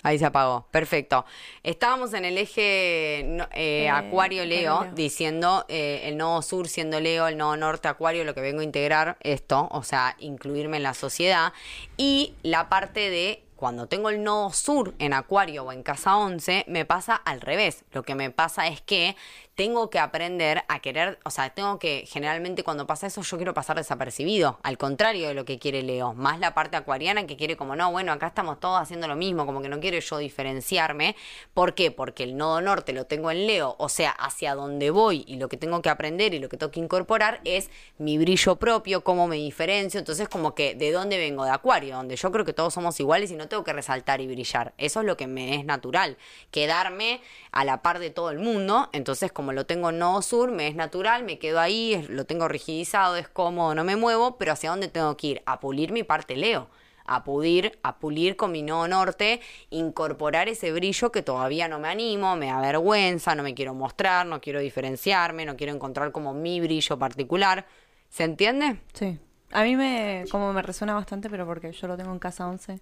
Ahí 0.04 0.18
se 0.20 0.26
apagó. 0.26 0.66
Perfecto. 0.72 1.26
Estábamos 1.64 2.14
en 2.14 2.26
el 2.26 2.38
eje 2.38 3.20
eh, 3.20 3.48
Eh, 3.54 3.90
Acuario-Leo, 3.90 4.74
Acuario. 4.74 4.94
diciendo 4.96 5.66
eh, 5.70 6.02
el 6.06 6.18
nodo 6.18 6.42
sur 6.42 6.68
siendo 6.68 7.00
Leo, 7.00 7.28
el 7.28 7.38
nodo 7.38 7.56
norte 7.58 7.88
Acuario, 7.88 8.24
lo 8.24 8.34
que 8.34 8.42
vengo 8.42 8.62
a 8.62 8.64
integrar 8.64 9.18
esto, 9.22 9.68
o 9.72 9.84
sea, 9.84 10.16
incluirme 10.20 10.78
en 10.78 10.84
la 10.84 10.94
sociedad. 10.94 11.54
Y 11.98 12.34
la 12.44 12.70
parte 12.70 13.10
de 13.10 13.44
cuando 13.56 13.86
tengo 13.88 14.10
el 14.10 14.24
nodo 14.24 14.52
sur 14.54 14.96
en 14.98 15.14
Acuario 15.14 15.64
o 15.66 15.72
en 15.72 15.84
casa 15.84 16.18
11, 16.18 16.66
me 16.68 16.84
pasa 16.84 17.16
al 17.16 17.42
revés. 17.42 17.84
Lo 17.92 18.02
que 18.02 18.16
me 18.16 18.32
pasa 18.32 18.66
es 18.68 18.82
que 18.82 19.16
tengo 19.56 19.90
que 19.90 20.00
aprender 20.00 20.64
a 20.70 20.80
querer, 20.80 21.20
o 21.26 21.30
sea, 21.30 21.50
tengo 21.50 21.78
que, 21.78 22.06
generalmente 22.08 22.64
cuando 22.64 22.88
pasa 22.88 23.08
eso, 23.08 23.22
yo 23.22 23.38
quiero 23.38 23.54
pasar 23.54 23.76
desapercibido, 23.76 24.60
al 24.64 24.78
contrario 24.78 25.28
de 25.28 25.34
lo 25.34 25.46
que 25.46 25.60
quiere 25.60 25.84
Leo, 25.84 26.14
más 26.14 26.40
la 26.40 26.54
parte 26.54 26.78
acuariana 26.78 27.28
que 27.28 27.36
quiere 27.36 27.58
como, 27.58 27.76
no, 27.76 27.92
bueno, 27.92 28.12
acá 28.14 28.28
estamos 28.28 28.60
todos 28.60 28.82
haciendo 28.82 29.08
lo 29.08 29.16
mismo, 29.16 29.46
como 29.46 29.62
que 29.62 29.70
no 29.70 29.80
quiero 29.80 30.00
yo 30.00 30.18
diferenciarme. 30.18 31.16
¿Por 31.54 31.76
qué? 31.76 31.92
Porque 31.92 32.24
el 32.24 32.38
nodo 32.38 32.62
norte 32.62 32.94
lo 32.94 33.06
tengo 33.06 33.30
en 33.30 33.46
Leo, 33.48 33.76
o 33.78 33.90
sea, 33.90 34.12
hacia 34.12 34.56
donde 34.56 34.90
voy 34.90 35.26
y 35.28 35.36
lo 35.36 35.50
que 35.50 35.58
tengo 35.58 35.82
que 35.82 35.90
aprender 35.90 36.34
y 36.34 36.40
lo 36.40 36.48
que 36.48 36.58
tengo 36.58 36.72
que 36.72 36.80
incorporar 36.80 37.42
es 37.44 37.70
mi 37.98 38.18
brillo 38.18 38.56
propio, 38.56 39.04
cómo 39.04 39.28
me 39.28 39.36
diferencio, 39.36 40.00
entonces 40.00 40.30
como 40.30 40.56
que 40.56 40.76
de 40.76 40.92
dónde 40.92 41.18
vengo, 41.18 41.44
de 41.44 41.52
Acuario, 41.52 41.96
donde 41.96 42.16
yo 42.16 42.32
creo 42.32 42.46
que 42.46 42.54
todos 42.54 42.74
somos 42.74 43.00
iguales 43.00 43.32
y 43.32 43.36
no 43.36 43.48
tengo 43.48 43.64
que 43.64 43.74
resaltar 43.74 44.22
y 44.22 44.28
brillar. 44.28 44.74
Eso 44.78 45.02
es 45.02 45.06
lo 45.06 45.18
que 45.18 45.28
me 45.28 45.56
es 45.56 45.66
natural, 45.66 46.18
quedarme 46.52 47.22
a 47.52 47.66
la 47.66 47.82
par 47.82 48.00
de 48.00 48.10
todo 48.12 48.32
el 48.32 48.40
mundo, 48.40 48.90
entonces 48.94 49.32
como 49.32 49.41
lo 49.54 49.66
tengo 49.66 49.90
en 49.90 50.00
nodo 50.00 50.22
sur, 50.22 50.52
me 50.52 50.68
es 50.68 50.76
natural, 50.76 51.24
me 51.24 51.40
quedo 51.40 51.60
ahí, 51.60 51.94
es- 51.94 52.10
lo 52.10 52.26
tengo 52.26 52.48
rigidizado, 52.48 53.16
es 53.18 53.28
cómodo, 53.28 53.74
no 53.76 53.84
me 53.84 53.96
muevo, 53.96 54.38
pero 54.38 54.52
¿hacia 54.54 54.70
dónde 54.70 54.88
tengo 54.88 55.16
que 55.18 55.28
ir? 55.28 55.42
A 55.46 55.60
pulir 55.60 55.92
mi 55.92 56.04
parte 56.04 56.36
Leo. 56.36 56.70
A 57.06 57.24
pulir, 57.24 57.78
a 57.84 57.98
pulir 57.98 58.36
con 58.38 58.52
mi 58.52 58.62
nodo 58.62 58.88
norte, 58.88 59.42
incorporar 59.72 60.48
ese 60.48 60.72
brillo 60.72 61.12
que 61.12 61.24
todavía 61.24 61.68
no 61.68 61.80
me 61.80 61.88
animo, 61.90 62.36
me 62.36 62.52
avergüenza, 62.52 63.34
no 63.36 63.42
me 63.44 63.54
quiero 63.56 63.74
mostrar, 63.74 64.26
no 64.28 64.40
quiero 64.40 64.60
diferenciarme, 64.60 65.46
no 65.46 65.58
quiero 65.58 65.74
encontrar 65.74 66.12
como 66.12 66.34
mi 66.34 66.62
brillo 66.62 66.98
particular. 67.00 67.66
¿Se 68.10 68.24
entiende? 68.24 68.80
Sí. 68.94 69.20
A 69.52 69.64
mí 69.64 69.76
me, 69.76 70.24
como 70.32 70.54
me 70.54 70.62
resuena 70.62 70.94
bastante, 70.94 71.30
pero 71.30 71.46
porque 71.46 71.74
yo 71.74 71.88
lo 71.88 71.98
tengo 71.98 72.12
en 72.14 72.20
casa 72.20 72.48
11. 72.48 72.80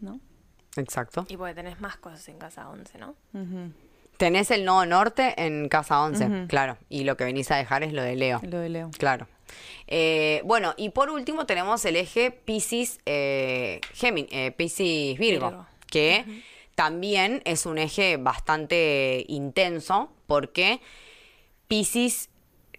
¿No? 0.00 0.18
Exacto. 0.76 1.24
Y 1.28 1.36
porque 1.36 1.54
tenés 1.54 1.80
más 1.80 1.96
cosas 1.98 2.26
en 2.28 2.38
casa 2.38 2.68
11, 2.68 2.98
¿no? 2.98 3.14
Tenés 4.16 4.50
el 4.50 4.64
nodo 4.64 4.86
norte 4.86 5.34
en 5.44 5.68
casa 5.68 6.00
11, 6.02 6.46
claro. 6.48 6.78
Y 6.88 7.04
lo 7.04 7.16
que 7.16 7.24
venís 7.24 7.50
a 7.50 7.56
dejar 7.56 7.82
es 7.82 7.92
lo 7.92 8.02
de 8.02 8.16
Leo. 8.16 8.40
Lo 8.44 8.60
de 8.60 8.68
Leo. 8.68 8.90
Claro, 8.98 9.26
Eh, 9.86 10.40
bueno, 10.44 10.72
y 10.76 10.88
por 10.90 11.10
último 11.10 11.44
tenemos 11.46 11.84
el 11.84 11.96
eje 11.96 12.30
Pisces, 12.30 13.00
eh, 13.06 13.80
eh, 14.02 14.50
Piscis 14.56 15.18
Virgo, 15.18 15.48
Virgo. 15.48 15.66
que 15.86 16.24
también 16.74 17.42
es 17.44 17.66
un 17.66 17.78
eje 17.78 18.16
bastante 18.16 19.24
intenso 19.28 20.10
porque 20.26 20.80
Pisces 21.68 22.30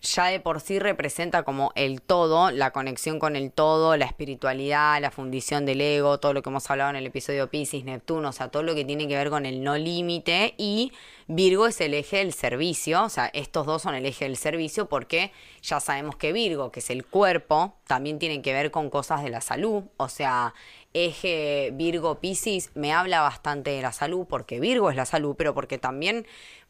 ya 0.01 0.25
de 0.27 0.39
por 0.39 0.61
sí 0.61 0.79
representa 0.79 1.43
como 1.43 1.71
el 1.75 2.01
todo, 2.01 2.51
la 2.51 2.71
conexión 2.71 3.19
con 3.19 3.35
el 3.35 3.51
todo, 3.51 3.97
la 3.97 4.05
espiritualidad, 4.05 5.01
la 5.01 5.11
fundición 5.11 5.65
del 5.65 5.81
ego, 5.81 6.19
todo 6.19 6.33
lo 6.33 6.41
que 6.41 6.49
hemos 6.49 6.69
hablado 6.69 6.91
en 6.91 6.95
el 6.97 7.05
episodio 7.05 7.49
Pisces, 7.49 7.83
Neptuno, 7.83 8.29
o 8.29 8.31
sea, 8.31 8.49
todo 8.49 8.63
lo 8.63 8.75
que 8.75 8.85
tiene 8.85 9.07
que 9.07 9.15
ver 9.15 9.29
con 9.29 9.45
el 9.45 9.63
no 9.63 9.77
límite 9.77 10.55
y 10.57 10.91
Virgo 11.27 11.67
es 11.67 11.81
el 11.81 11.93
eje 11.93 12.17
del 12.17 12.33
servicio, 12.33 13.03
o 13.03 13.09
sea, 13.09 13.31
estos 13.33 13.65
dos 13.65 13.81
son 13.81 13.95
el 13.95 14.05
eje 14.05 14.25
del 14.25 14.37
servicio 14.37 14.87
porque 14.87 15.31
ya 15.61 15.79
sabemos 15.79 16.15
que 16.15 16.33
Virgo, 16.33 16.71
que 16.71 16.79
es 16.79 16.89
el 16.89 17.05
cuerpo, 17.05 17.75
también 17.87 18.19
tiene 18.19 18.41
que 18.41 18.53
ver 18.53 18.71
con 18.71 18.89
cosas 18.89 19.23
de 19.23 19.29
la 19.29 19.41
salud, 19.41 19.83
o 19.97 20.09
sea, 20.09 20.53
eje 20.95 21.71
Virgo 21.73 22.19
Piscis 22.19 22.71
me 22.73 22.93
habla 22.93 23.21
bastante 23.21 23.71
de 23.71 23.81
la 23.81 23.91
salud, 23.91 24.25
porque 24.27 24.59
Virgo 24.59 24.89
es 24.89 24.95
la 24.95 25.05
salud, 25.05 25.35
pero 25.37 25.53
porque 25.53 25.77
también 25.77 26.25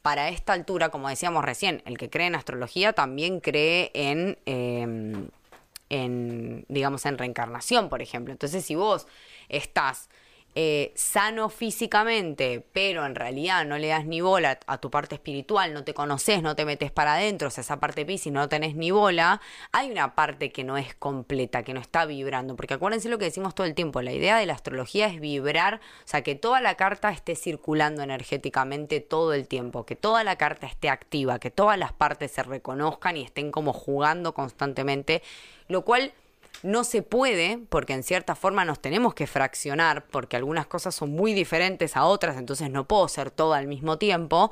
para 0.05 0.29
esta 0.29 0.53
altura, 0.53 0.89
como 0.89 1.09
decíamos 1.09 1.43
recién, 1.43 1.81
el 1.87 1.97
que 1.97 2.11
cree 2.11 2.27
en 2.27 2.35
astrología 2.35 2.93
también 2.93 3.39
cree 3.39 3.89
en, 3.95 4.37
eh, 4.45 5.27
en 5.89 6.65
digamos, 6.69 7.07
en 7.07 7.17
reencarnación, 7.17 7.89
por 7.89 8.03
ejemplo. 8.03 8.31
Entonces, 8.31 8.63
si 8.63 8.75
vos 8.75 9.07
estás 9.49 10.11
eh, 10.57 10.93
sano 10.95 11.49
físicamente, 11.49 12.65
pero 12.71 13.05
en 13.05 13.13
realidad 13.13 13.65
no 13.65 13.77
le 13.77 13.89
das 13.89 14.05
ni 14.05 14.21
bola 14.21 14.57
a 14.67 14.77
tu 14.77 14.89
parte 14.89 15.15
espiritual, 15.15 15.73
no 15.73 15.83
te 15.83 15.93
conoces, 15.93 16.41
no 16.41 16.55
te 16.55 16.63
metes 16.63 16.91
para 16.91 17.15
adentro, 17.15 17.49
o 17.49 17.51
sea, 17.51 17.61
esa 17.61 17.81
parte 17.81 18.05
Piscis 18.05 18.31
no 18.31 18.47
tenés 18.47 18.73
ni 18.73 18.89
bola, 18.89 19.41
hay 19.73 19.91
una 19.91 20.15
parte 20.15 20.53
que 20.53 20.63
no 20.63 20.77
es 20.77 20.95
completa, 20.95 21.63
que 21.63 21.73
no 21.73 21.81
está 21.81 22.05
vibrando, 22.05 22.55
porque 22.55 22.75
acuérdense 22.75 23.09
lo 23.09 23.17
que 23.17 23.25
decimos 23.25 23.53
todo 23.53 23.67
el 23.67 23.75
tiempo, 23.75 24.01
la 24.01 24.13
idea 24.13 24.37
de 24.37 24.45
la 24.45 24.53
astrología 24.53 25.07
es 25.07 25.19
vibrar, 25.19 25.75
o 25.75 26.07
sea, 26.07 26.21
que 26.21 26.35
toda 26.35 26.61
la 26.61 26.75
carta 26.75 27.11
esté 27.11 27.35
circulando 27.35 28.01
energéticamente 28.01 29.01
todo 29.01 29.33
el 29.33 29.49
tiempo, 29.49 29.85
que 29.85 29.97
toda 29.97 30.23
la 30.23 30.37
carta 30.37 30.67
esté 30.67 30.87
activa, 30.87 31.37
que 31.37 31.51
todas 31.51 31.77
las 31.77 31.91
partes 31.91 32.31
se 32.31 32.43
reconozcan 32.43 33.17
y 33.17 33.23
estén 33.23 33.51
como 33.51 33.73
jugando 33.73 34.33
constantemente, 34.33 35.21
lo 35.67 35.83
cual 35.83 36.13
no 36.63 36.83
se 36.83 37.01
puede, 37.01 37.59
porque 37.69 37.93
en 37.93 38.03
cierta 38.03 38.35
forma 38.35 38.65
nos 38.65 38.79
tenemos 38.79 39.13
que 39.13 39.27
fraccionar, 39.27 40.05
porque 40.07 40.35
algunas 40.35 40.67
cosas 40.67 40.95
son 40.95 41.11
muy 41.11 41.33
diferentes 41.33 41.95
a 41.95 42.05
otras, 42.05 42.37
entonces 42.37 42.69
no 42.69 42.87
puedo 42.87 43.07
ser 43.07 43.31
todo 43.31 43.53
al 43.53 43.67
mismo 43.67 43.97
tiempo, 43.97 44.51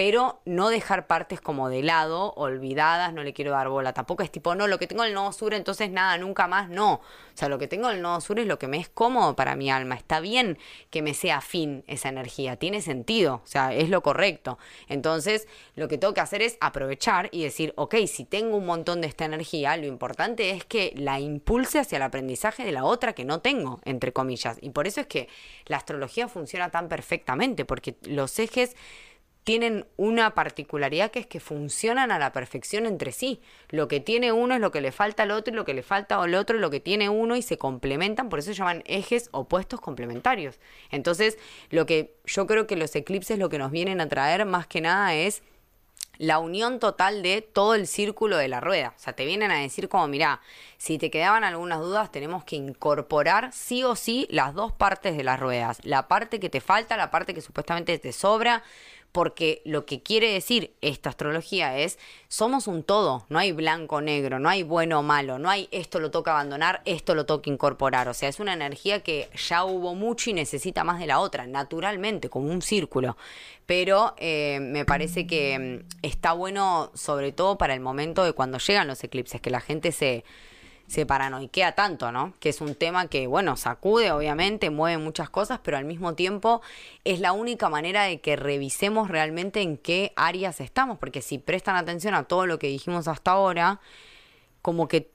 pero 0.00 0.40
no 0.46 0.70
dejar 0.70 1.06
partes 1.06 1.42
como 1.42 1.68
de 1.68 1.82
lado, 1.82 2.32
olvidadas, 2.32 3.12
no 3.12 3.22
le 3.22 3.34
quiero 3.34 3.50
dar 3.50 3.68
bola. 3.68 3.92
Tampoco 3.92 4.22
es 4.22 4.32
tipo, 4.32 4.54
no, 4.54 4.66
lo 4.66 4.78
que 4.78 4.86
tengo 4.86 5.02
en 5.02 5.10
el 5.10 5.14
nodo 5.14 5.30
sur, 5.30 5.52
entonces 5.52 5.90
nada, 5.90 6.16
nunca 6.16 6.46
más, 6.46 6.70
no. 6.70 6.94
O 6.94 7.02
sea, 7.34 7.50
lo 7.50 7.58
que 7.58 7.68
tengo 7.68 7.90
en 7.90 7.96
el 7.96 8.02
nodo 8.02 8.22
sur 8.22 8.40
es 8.40 8.46
lo 8.46 8.58
que 8.58 8.66
me 8.66 8.78
es 8.78 8.88
cómodo 8.88 9.36
para 9.36 9.56
mi 9.56 9.70
alma. 9.70 9.96
Está 9.96 10.20
bien 10.20 10.56
que 10.88 11.02
me 11.02 11.12
sea 11.12 11.36
afín 11.36 11.84
esa 11.86 12.08
energía, 12.08 12.56
tiene 12.56 12.80
sentido, 12.80 13.42
o 13.44 13.46
sea, 13.46 13.74
es 13.74 13.90
lo 13.90 14.02
correcto. 14.02 14.58
Entonces, 14.88 15.46
lo 15.74 15.86
que 15.86 15.98
tengo 15.98 16.14
que 16.14 16.22
hacer 16.22 16.40
es 16.40 16.56
aprovechar 16.62 17.28
y 17.30 17.42
decir, 17.42 17.74
ok, 17.76 17.96
si 18.06 18.24
tengo 18.24 18.56
un 18.56 18.64
montón 18.64 19.02
de 19.02 19.06
esta 19.06 19.26
energía, 19.26 19.76
lo 19.76 19.84
importante 19.84 20.48
es 20.52 20.64
que 20.64 20.94
la 20.96 21.20
impulse 21.20 21.78
hacia 21.78 21.96
el 21.96 22.02
aprendizaje 22.04 22.64
de 22.64 22.72
la 22.72 22.84
otra 22.84 23.12
que 23.12 23.26
no 23.26 23.42
tengo, 23.42 23.82
entre 23.84 24.14
comillas. 24.14 24.56
Y 24.62 24.70
por 24.70 24.86
eso 24.86 25.02
es 25.02 25.08
que 25.08 25.28
la 25.66 25.76
astrología 25.76 26.26
funciona 26.26 26.70
tan 26.70 26.88
perfectamente, 26.88 27.66
porque 27.66 27.96
los 28.06 28.38
ejes 28.38 28.74
tienen 29.44 29.86
una 29.96 30.34
particularidad 30.34 31.10
que 31.10 31.20
es 31.20 31.26
que 31.26 31.40
funcionan 31.40 32.10
a 32.10 32.18
la 32.18 32.32
perfección 32.32 32.86
entre 32.86 33.12
sí. 33.12 33.40
Lo 33.70 33.88
que 33.88 34.00
tiene 34.00 34.32
uno 34.32 34.54
es 34.54 34.60
lo 34.60 34.70
que 34.70 34.80
le 34.80 34.92
falta 34.92 35.22
al 35.22 35.30
otro 35.30 35.52
y 35.52 35.56
lo 35.56 35.64
que 35.64 35.74
le 35.74 35.82
falta 35.82 36.20
al 36.20 36.34
otro 36.34 36.56
es 36.56 36.60
lo 36.60 36.70
que 36.70 36.80
tiene 36.80 37.08
uno 37.08 37.36
y 37.36 37.42
se 37.42 37.58
complementan, 37.58 38.28
por 38.28 38.38
eso 38.38 38.52
se 38.52 38.58
llaman 38.58 38.82
ejes 38.86 39.28
opuestos 39.32 39.80
complementarios. 39.80 40.58
Entonces, 40.90 41.38
lo 41.70 41.86
que 41.86 42.14
yo 42.26 42.46
creo 42.46 42.66
que 42.66 42.76
los 42.76 42.94
eclipses 42.94 43.38
lo 43.38 43.48
que 43.48 43.58
nos 43.58 43.70
vienen 43.70 44.00
a 44.00 44.08
traer 44.08 44.44
más 44.44 44.66
que 44.66 44.80
nada 44.80 45.14
es 45.14 45.42
la 46.20 46.38
unión 46.38 46.80
total 46.80 47.22
de 47.22 47.40
todo 47.40 47.74
el 47.74 47.86
círculo 47.86 48.36
de 48.36 48.46
la 48.46 48.60
rueda. 48.60 48.92
O 48.94 49.00
sea, 49.00 49.14
te 49.14 49.24
vienen 49.24 49.50
a 49.50 49.60
decir 49.60 49.88
como, 49.88 50.06
mirá, 50.06 50.42
si 50.76 50.98
te 50.98 51.10
quedaban 51.10 51.44
algunas 51.44 51.80
dudas, 51.80 52.12
tenemos 52.12 52.44
que 52.44 52.56
incorporar 52.56 53.54
sí 53.54 53.84
o 53.84 53.96
sí 53.96 54.26
las 54.28 54.52
dos 54.52 54.70
partes 54.70 55.16
de 55.16 55.24
las 55.24 55.40
ruedas. 55.40 55.78
La 55.82 56.08
parte 56.08 56.38
que 56.38 56.50
te 56.50 56.60
falta, 56.60 56.98
la 56.98 57.10
parte 57.10 57.32
que 57.32 57.40
supuestamente 57.40 57.98
te 57.98 58.12
sobra, 58.12 58.62
porque 59.12 59.62
lo 59.64 59.86
que 59.86 60.02
quiere 60.02 60.32
decir 60.32 60.72
esta 60.80 61.10
astrología 61.10 61.78
es, 61.78 61.98
somos 62.28 62.66
un 62.66 62.82
todo, 62.82 63.26
no 63.28 63.38
hay 63.38 63.52
blanco 63.52 64.00
negro, 64.00 64.38
no 64.38 64.48
hay 64.48 64.62
bueno 64.62 65.00
o 65.00 65.02
malo, 65.02 65.38
no 65.38 65.50
hay 65.50 65.68
esto 65.72 65.98
lo 65.98 66.10
toca 66.10 66.32
abandonar, 66.32 66.80
esto 66.84 67.14
lo 67.14 67.26
toca 67.26 67.50
incorporar, 67.50 68.08
o 68.08 68.14
sea, 68.14 68.28
es 68.28 68.40
una 68.40 68.52
energía 68.52 69.02
que 69.02 69.28
ya 69.48 69.64
hubo 69.64 69.94
mucho 69.94 70.30
y 70.30 70.34
necesita 70.34 70.84
más 70.84 71.00
de 71.00 71.06
la 71.06 71.20
otra, 71.20 71.46
naturalmente, 71.46 72.28
como 72.28 72.50
un 72.50 72.62
círculo, 72.62 73.16
pero 73.66 74.14
eh, 74.18 74.58
me 74.60 74.84
parece 74.84 75.26
que 75.26 75.58
mm, 75.58 76.06
está 76.06 76.32
bueno 76.32 76.90
sobre 76.94 77.32
todo 77.32 77.58
para 77.58 77.74
el 77.74 77.80
momento 77.80 78.24
de 78.24 78.32
cuando 78.32 78.58
llegan 78.58 78.86
los 78.86 79.02
eclipses, 79.02 79.40
que 79.40 79.50
la 79.50 79.60
gente 79.60 79.92
se 79.92 80.24
se 80.90 81.06
paranoiquea 81.06 81.76
tanto, 81.76 82.10
¿no? 82.10 82.34
Que 82.40 82.48
es 82.48 82.60
un 82.60 82.74
tema 82.74 83.06
que, 83.06 83.28
bueno, 83.28 83.56
sacude, 83.56 84.10
obviamente, 84.10 84.70
mueve 84.70 84.98
muchas 84.98 85.30
cosas, 85.30 85.60
pero 85.62 85.76
al 85.76 85.84
mismo 85.84 86.16
tiempo 86.16 86.62
es 87.04 87.20
la 87.20 87.30
única 87.30 87.68
manera 87.68 88.02
de 88.02 88.20
que 88.20 88.34
revisemos 88.34 89.08
realmente 89.08 89.62
en 89.62 89.76
qué 89.76 90.12
áreas 90.16 90.60
estamos, 90.60 90.98
porque 90.98 91.22
si 91.22 91.38
prestan 91.38 91.76
atención 91.76 92.14
a 92.14 92.24
todo 92.24 92.44
lo 92.46 92.58
que 92.58 92.66
dijimos 92.66 93.06
hasta 93.06 93.30
ahora, 93.30 93.78
como 94.62 94.88
que 94.88 95.12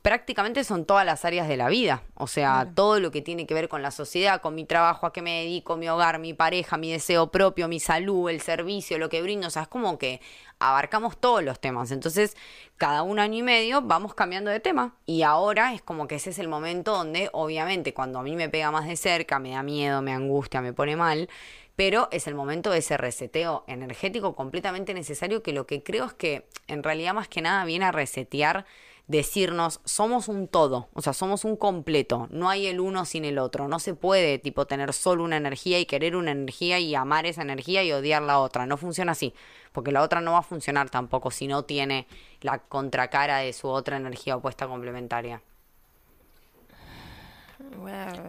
prácticamente 0.00 0.64
son 0.64 0.84
todas 0.84 1.04
las 1.04 1.24
áreas 1.24 1.48
de 1.48 1.56
la 1.56 1.68
vida, 1.68 2.02
o 2.14 2.26
sea, 2.26 2.70
todo 2.74 3.00
lo 3.00 3.10
que 3.10 3.22
tiene 3.22 3.46
que 3.46 3.54
ver 3.54 3.68
con 3.68 3.82
la 3.82 3.90
sociedad, 3.90 4.40
con 4.40 4.54
mi 4.54 4.64
trabajo, 4.64 5.06
a 5.06 5.12
qué 5.12 5.22
me 5.22 5.42
dedico, 5.42 5.76
mi 5.76 5.88
hogar, 5.88 6.18
mi 6.18 6.34
pareja, 6.34 6.76
mi 6.76 6.92
deseo 6.92 7.30
propio, 7.30 7.68
mi 7.68 7.80
salud, 7.80 8.30
el 8.30 8.40
servicio, 8.40 8.98
lo 8.98 9.08
que 9.08 9.22
brindo, 9.22 9.48
o 9.48 9.50
sea, 9.50 9.62
es 9.62 9.68
como 9.68 9.98
que 9.98 10.20
abarcamos 10.60 11.16
todos 11.18 11.42
los 11.42 11.58
temas, 11.58 11.90
entonces 11.90 12.36
cada 12.76 13.02
un 13.02 13.18
año 13.18 13.38
y 13.38 13.42
medio 13.42 13.82
vamos 13.82 14.14
cambiando 14.14 14.50
de 14.50 14.60
tema. 14.60 14.94
Y 15.06 15.22
ahora 15.22 15.74
es 15.74 15.82
como 15.82 16.06
que 16.06 16.16
ese 16.16 16.30
es 16.30 16.38
el 16.38 16.48
momento 16.48 16.92
donde 16.92 17.28
obviamente 17.32 17.94
cuando 17.94 18.20
a 18.20 18.22
mí 18.22 18.36
me 18.36 18.48
pega 18.48 18.70
más 18.70 18.86
de 18.86 18.96
cerca, 18.96 19.38
me 19.38 19.50
da 19.50 19.62
miedo, 19.62 20.02
me 20.02 20.12
angustia, 20.12 20.60
me 20.60 20.72
pone 20.72 20.96
mal, 20.96 21.28
pero 21.76 22.08
es 22.12 22.26
el 22.26 22.34
momento 22.34 22.70
de 22.70 22.78
ese 22.78 22.96
reseteo 22.96 23.64
energético 23.66 24.36
completamente 24.36 24.94
necesario 24.94 25.42
que 25.42 25.52
lo 25.52 25.66
que 25.66 25.82
creo 25.82 26.04
es 26.04 26.12
que 26.12 26.46
en 26.68 26.82
realidad 26.82 27.14
más 27.14 27.28
que 27.28 27.40
nada 27.40 27.64
viene 27.64 27.86
a 27.86 27.92
resetear 27.92 28.66
decirnos 29.12 29.80
somos 29.84 30.26
un 30.26 30.48
todo, 30.48 30.88
o 30.94 31.02
sea, 31.02 31.12
somos 31.12 31.44
un 31.44 31.56
completo, 31.56 32.26
no 32.30 32.48
hay 32.48 32.66
el 32.66 32.80
uno 32.80 33.04
sin 33.04 33.24
el 33.24 33.38
otro, 33.38 33.68
no 33.68 33.78
se 33.78 33.94
puede 33.94 34.38
tipo 34.38 34.66
tener 34.66 34.92
solo 34.92 35.22
una 35.22 35.36
energía 35.36 35.78
y 35.78 35.86
querer 35.86 36.16
una 36.16 36.32
energía 36.32 36.80
y 36.80 36.94
amar 36.96 37.26
esa 37.26 37.42
energía 37.42 37.84
y 37.84 37.92
odiar 37.92 38.22
la 38.22 38.40
otra, 38.40 38.66
no 38.66 38.76
funciona 38.76 39.12
así, 39.12 39.34
porque 39.70 39.92
la 39.92 40.02
otra 40.02 40.20
no 40.20 40.32
va 40.32 40.38
a 40.38 40.42
funcionar 40.42 40.90
tampoco 40.90 41.30
si 41.30 41.46
no 41.46 41.64
tiene 41.64 42.08
la 42.40 42.58
contracara 42.58 43.38
de 43.38 43.52
su 43.52 43.68
otra 43.68 43.96
energía 43.96 44.36
opuesta 44.36 44.66
complementaria. 44.66 45.42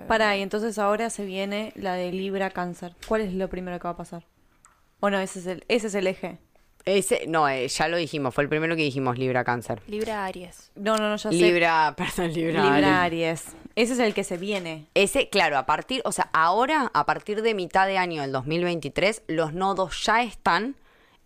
Para, 0.07 0.37
y 0.37 0.41
entonces 0.41 0.77
ahora 0.77 1.09
se 1.09 1.25
viene 1.25 1.73
la 1.75 1.95
de 1.95 2.11
Libra 2.11 2.51
Cáncer. 2.51 2.95
¿Cuál 3.07 3.21
es 3.21 3.33
lo 3.33 3.49
primero 3.49 3.79
que 3.79 3.85
va 3.85 3.91
a 3.91 3.97
pasar? 3.97 4.25
O 4.99 5.09
no, 5.09 5.19
ese 5.19 5.39
es 5.39 5.47
el, 5.47 5.65
ese 5.67 5.87
es 5.87 5.95
el 5.95 6.07
eje. 6.07 6.37
Ese, 6.85 7.25
no, 7.27 7.47
eh, 7.47 7.67
ya 7.67 7.87
lo 7.87 7.97
dijimos, 7.97 8.33
fue 8.33 8.43
el 8.43 8.49
primero 8.49 8.75
que 8.75 8.81
dijimos 8.81 9.17
Libra 9.17 9.43
Cáncer. 9.43 9.81
Libra 9.87 10.25
Aries. 10.25 10.71
No, 10.75 10.97
no, 10.97 11.09
no, 11.09 11.15
ya 11.15 11.31
sé. 11.31 11.35
Libra, 11.35 11.93
perdón, 11.97 12.33
Libra. 12.33 12.63
Libra 12.63 13.03
Aries. 13.03 13.55
Ese 13.75 13.93
es 13.93 13.99
el 13.99 14.13
que 14.13 14.23
se 14.23 14.37
viene. 14.37 14.87
Ese, 14.93 15.29
claro, 15.29 15.57
a 15.57 15.65
partir, 15.65 16.01
o 16.05 16.11
sea, 16.11 16.29
ahora, 16.33 16.91
a 16.93 17.05
partir 17.05 17.41
de 17.41 17.53
mitad 17.53 17.87
de 17.87 17.97
año 17.97 18.21
del 18.21 18.31
2023, 18.31 19.23
los 19.27 19.53
nodos 19.53 20.03
ya 20.03 20.23
están 20.23 20.75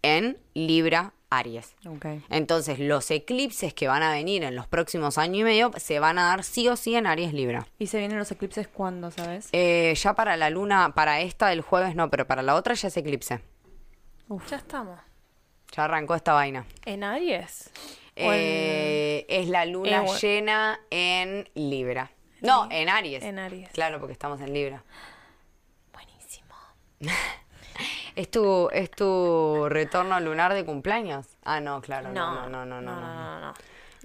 en 0.02 0.38
Libra 0.54 1.14
Aries. 1.30 1.76
Ok. 1.86 2.06
Entonces, 2.30 2.80
los 2.80 3.10
eclipses 3.12 3.74
que 3.74 3.88
van 3.88 4.04
a 4.04 4.12
venir 4.12 4.44
en 4.44 4.56
los 4.56 4.68
próximos 4.68 5.18
año 5.18 5.42
y 5.42 5.44
medio 5.44 5.72
se 5.78 6.00
van 6.00 6.20
a 6.20 6.26
dar 6.26 6.44
sí 6.44 6.70
o 6.70 6.78
sí 6.78 6.96
en 6.96 7.06
Aries 7.08 7.34
Libra. 7.34 7.68
¿Y 7.80 7.88
se 7.88 7.98
vienen 7.98 8.18
los 8.18 8.32
eclipses 8.32 8.68
cuándo, 8.68 9.12
sabes? 9.12 9.50
Eh, 9.52 9.94
ya 10.02 10.14
para 10.14 10.38
la 10.38 10.50
luna, 10.50 10.94
para 10.94 11.20
esta 11.22 11.48
del 11.48 11.62
jueves 11.62 11.96
no, 11.96 12.10
pero 12.10 12.28
para 12.28 12.44
la 12.44 12.56
otra 12.56 12.76
ya 12.76 12.88
es 12.88 12.96
eclipse. 12.96 13.42
Ya 14.50 14.58
estamos. 14.58 15.00
Ya 15.78 15.84
arrancó 15.84 16.16
esta 16.16 16.34
vaina. 16.34 16.66
¿En 16.86 17.04
Aries? 17.04 17.70
¿O 18.18 18.22
en- 18.22 18.32
Eh, 18.34 19.26
es 19.30 19.48
la 19.48 19.64
luna 19.66 20.04
Eh, 20.06 20.18
llena 20.20 20.80
en 20.90 21.48
Libra. 21.54 22.10
No, 22.42 22.64
Sí, 22.64 22.70
en 22.78 22.90
Aries. 22.90 23.24
en 23.24 23.38
Aries. 23.38 23.70
Claro, 23.70 24.00
porque 24.00 24.14
estamos 24.14 24.42
en 24.42 24.54
Libra. 24.54 24.84
Buenísimo. 25.94 26.56
¿Es 28.16 28.32
tu, 28.32 28.70
¿Es 28.72 28.90
tu 28.90 29.68
retorno 29.70 30.20
lunar 30.20 30.56
de 30.56 30.66
cumpleaños? 30.66 31.28
Ah, 31.44 31.60
no, 31.60 31.80
claro. 31.82 32.10
No, 32.12 32.50
no, 32.50 32.66
no, 32.66 32.66
no. 32.66 32.82
no, 32.82 32.82
no, 32.82 33.02
no, 33.02 33.40
no, 33.40 33.40
no. 33.40 33.54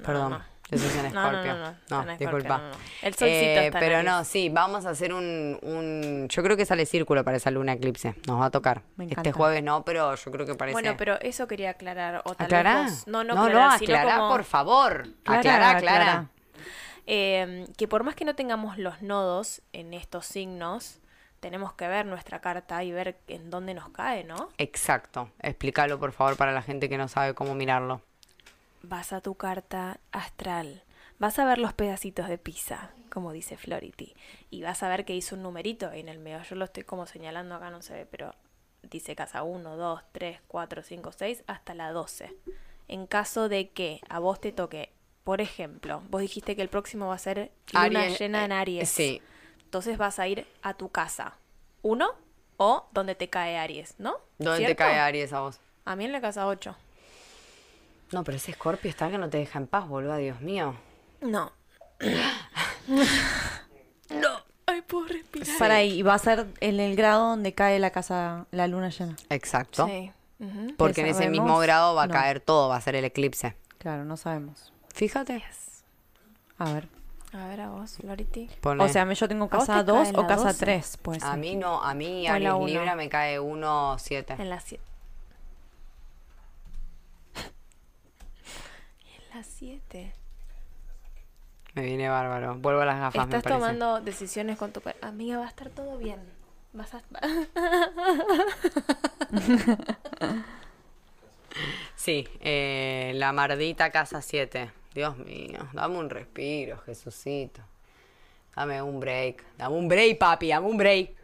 Perdón. 0.04 0.42
No. 0.72 0.76
Eso 0.78 0.86
es 0.88 1.04
en 1.04 1.12
No, 1.14 1.30
no, 1.32 1.38
Escorpio. 1.38 1.54
no, 1.90 2.00
está 2.00 2.16
disculpa. 2.16 2.62
El 3.02 3.14
solcito 3.14 3.60
está 3.60 3.64
en 3.64 3.72
Pero 3.84 4.02
no, 4.02 4.24
sí, 4.24 4.48
vamos 4.48 4.86
a 4.86 4.90
hacer 4.90 5.12
un, 5.12 5.58
un... 5.62 6.28
Yo 6.28 6.42
creo 6.42 6.56
que 6.56 6.64
sale 6.66 6.86
círculo 6.86 7.22
para 7.24 7.36
esa 7.36 7.50
luna 7.50 7.72
eclipse. 7.74 8.14
Nos 8.26 8.40
va 8.40 8.46
a 8.46 8.50
tocar. 8.50 8.82
Me 8.96 9.04
Este 9.06 9.32
jueves 9.32 9.62
no, 9.62 9.84
pero 9.84 10.14
yo 10.14 10.30
creo 10.30 10.46
que 10.46 10.54
parece... 10.54 10.72
Bueno, 10.74 10.94
pero 10.96 11.20
eso 11.20 11.46
quería 11.46 11.70
aclarar. 11.70 12.22
O 12.24 12.34
tal 12.34 12.46
¿Aclará? 12.46 12.82
vez 12.82 12.90
vos- 12.92 13.06
no, 13.06 13.22
no, 13.24 13.34
no, 13.34 13.70
aclará, 13.70 14.16
como, 14.16 14.30
por 14.30 14.44
favor. 14.44 15.06
Clara, 15.22 15.40
aclará, 15.40 15.70
aclará. 15.70 16.02
aclará. 16.10 16.28
eh, 17.06 17.66
que 17.76 17.88
por 17.88 18.04
más 18.04 18.14
que 18.14 18.24
no 18.24 18.34
tengamos 18.34 18.78
los 18.78 19.02
nodos 19.02 19.62
en 19.72 19.92
estos 19.94 20.26
signos, 20.26 20.98
tenemos 21.40 21.72
que 21.72 21.88
ver 21.88 22.06
nuestra 22.06 22.40
carta 22.40 22.84
y 22.84 22.92
ver 22.92 23.18
en 23.26 23.50
dónde 23.50 23.74
nos 23.74 23.88
cae, 23.90 24.22
¿no? 24.24 24.48
Exacto. 24.58 25.28
Explícalo, 25.40 25.98
por 25.98 26.12
favor, 26.12 26.36
para 26.36 26.52
la 26.52 26.62
gente 26.62 26.88
que 26.88 26.96
no 26.96 27.08
sabe 27.08 27.34
cómo 27.34 27.54
mirarlo. 27.54 28.00
Vas 28.82 29.12
a 29.12 29.20
tu 29.20 29.34
carta 29.34 30.00
astral. 30.10 30.82
Vas 31.18 31.38
a 31.38 31.44
ver 31.44 31.58
los 31.58 31.72
pedacitos 31.72 32.28
de 32.28 32.38
pizza, 32.38 32.90
como 33.10 33.32
dice 33.32 33.56
Flority. 33.56 34.14
Y 34.50 34.62
vas 34.62 34.82
a 34.82 34.88
ver 34.88 35.04
que 35.04 35.14
hizo 35.14 35.36
un 35.36 35.42
numerito 35.42 35.92
en 35.92 36.08
el 36.08 36.18
medio. 36.18 36.42
Yo 36.42 36.56
lo 36.56 36.64
estoy 36.64 36.82
como 36.82 37.06
señalando 37.06 37.54
acá, 37.54 37.70
no 37.70 37.80
se 37.82 37.94
ve, 37.94 38.06
pero 38.06 38.34
dice 38.82 39.14
casa 39.14 39.42
1, 39.42 39.76
2, 39.76 40.00
3, 40.12 40.40
4, 40.48 40.82
5, 40.82 41.12
6, 41.12 41.44
hasta 41.46 41.74
la 41.74 41.92
12. 41.92 42.34
En 42.88 43.06
caso 43.06 43.48
de 43.48 43.70
que 43.70 44.00
a 44.08 44.18
vos 44.18 44.40
te 44.40 44.52
toque, 44.52 44.90
por 45.24 45.40
ejemplo, 45.40 46.02
vos 46.10 46.20
dijiste 46.20 46.56
que 46.56 46.62
el 46.62 46.68
próximo 46.68 47.08
va 47.08 47.14
a 47.14 47.18
ser 47.18 47.52
luna 47.72 48.02
Aries, 48.02 48.18
llena 48.18 48.44
en 48.44 48.52
eh, 48.52 48.56
Aries. 48.56 48.88
sí. 48.88 49.22
Entonces 49.64 49.96
vas 49.96 50.18
a 50.18 50.28
ir 50.28 50.46
a 50.60 50.74
tu 50.74 50.90
casa 50.90 51.38
1 51.80 52.10
o 52.58 52.86
donde 52.92 53.14
te 53.14 53.30
cae 53.30 53.56
Aries, 53.56 53.94
¿no? 53.98 54.16
¿Dónde 54.38 54.66
te 54.66 54.76
cae 54.76 54.98
Aries 54.98 55.32
a 55.32 55.40
vos? 55.40 55.60
A 55.86 55.96
mí 55.96 56.04
en 56.04 56.12
la 56.12 56.20
casa 56.20 56.46
8. 56.46 56.76
No, 58.12 58.24
pero 58.24 58.36
ese 58.36 58.52
Scorpio 58.52 58.90
está 58.90 59.10
que 59.10 59.18
no 59.18 59.28
te 59.30 59.38
deja 59.38 59.58
en 59.58 59.66
paz, 59.66 59.88
boludo, 59.88 60.16
Dios 60.16 60.40
mío. 60.40 60.74
No. 61.20 61.52
no. 64.10 64.28
Ay, 64.66 64.82
puedo 64.82 65.06
respirar. 65.08 65.58
Para 65.58 65.76
ahí, 65.76 65.98
y 65.98 66.02
va 66.02 66.14
a 66.14 66.18
ser 66.18 66.46
en 66.60 66.80
el 66.80 66.94
grado 66.96 67.28
donde 67.30 67.54
cae 67.54 67.78
la 67.78 67.90
casa, 67.90 68.46
la 68.50 68.66
luna 68.68 68.90
llena. 68.90 69.16
Exacto. 69.30 69.86
Sí. 69.86 70.12
Porque 70.76 71.02
en 71.02 71.06
¿Ya 71.08 71.12
ese 71.12 71.28
mismo 71.28 71.58
grado 71.58 71.94
va 71.94 72.04
a 72.04 72.06
No. 72.06 72.14
caer 72.14 72.40
todo, 72.40 72.68
va 72.68 72.76
a 72.76 72.80
ser 72.80 72.96
el 72.96 73.04
eclipse. 73.04 73.56
Claro, 73.78 74.04
no 74.04 74.16
sabemos. 74.16 74.72
Fíjate. 74.92 75.42
A 76.58 76.72
ver. 76.72 76.88
A 77.32 77.46
ver 77.46 77.60
a 77.62 77.70
vos, 77.70 77.96
Flority. 77.96 78.50
Ponle. 78.60 78.84
O 78.84 78.88
sea, 78.88 79.10
yo 79.10 79.28
tengo 79.28 79.46
¿A 79.46 79.48
casa 79.48 79.84
te 79.84 79.84
cae 79.86 79.96
2 79.96 80.08
en 80.08 80.12
la 80.14 80.20
o 80.20 80.26
casa 80.26 80.44
12? 80.48 80.58
3, 80.58 80.98
pues. 81.00 81.22
a 81.22 81.36
mí 81.36 81.56
no, 81.56 81.82
a 81.82 81.94
mí 81.94 82.26
uno. 82.28 82.66
Libra 82.66 82.94
me 82.94 83.08
cae 83.08 83.40
1, 83.40 83.96
7. 83.98 84.36
En 84.38 84.50
la 84.50 84.60
7. 84.60 84.82
En 89.42 89.42
la 89.42 89.44
7. 89.44 90.12
Me 91.74 91.82
viene 91.82 92.08
bárbaro. 92.08 92.54
Vuelvo 92.56 92.80
a 92.82 92.86
las 92.86 93.00
gafas, 93.00 93.24
Estás 93.24 93.42
tomando 93.42 94.00
decisiones 94.00 94.56
con 94.56 94.72
tu 94.72 94.80
amiga, 95.00 95.38
va 95.38 95.46
a 95.46 95.48
estar 95.48 95.68
todo 95.70 95.98
bien. 95.98 96.20
Vas 96.72 96.94
a 96.94 97.02
Sí, 101.96 102.28
eh, 102.40 103.10
la 103.16 103.32
mardita 103.32 103.90
casa 103.90 104.22
7. 104.22 104.70
Dios 104.94 105.18
mío, 105.18 105.66
dame 105.72 105.98
un 105.98 106.08
respiro, 106.08 106.78
Jesucito. 106.78 107.62
Dame 108.54 108.80
un 108.80 109.00
break. 109.00 109.42
Dame 109.58 109.74
un 109.74 109.88
break, 109.88 110.18
papi, 110.18 110.50
dame 110.50 110.68
un 110.68 110.76
break. 110.76 111.16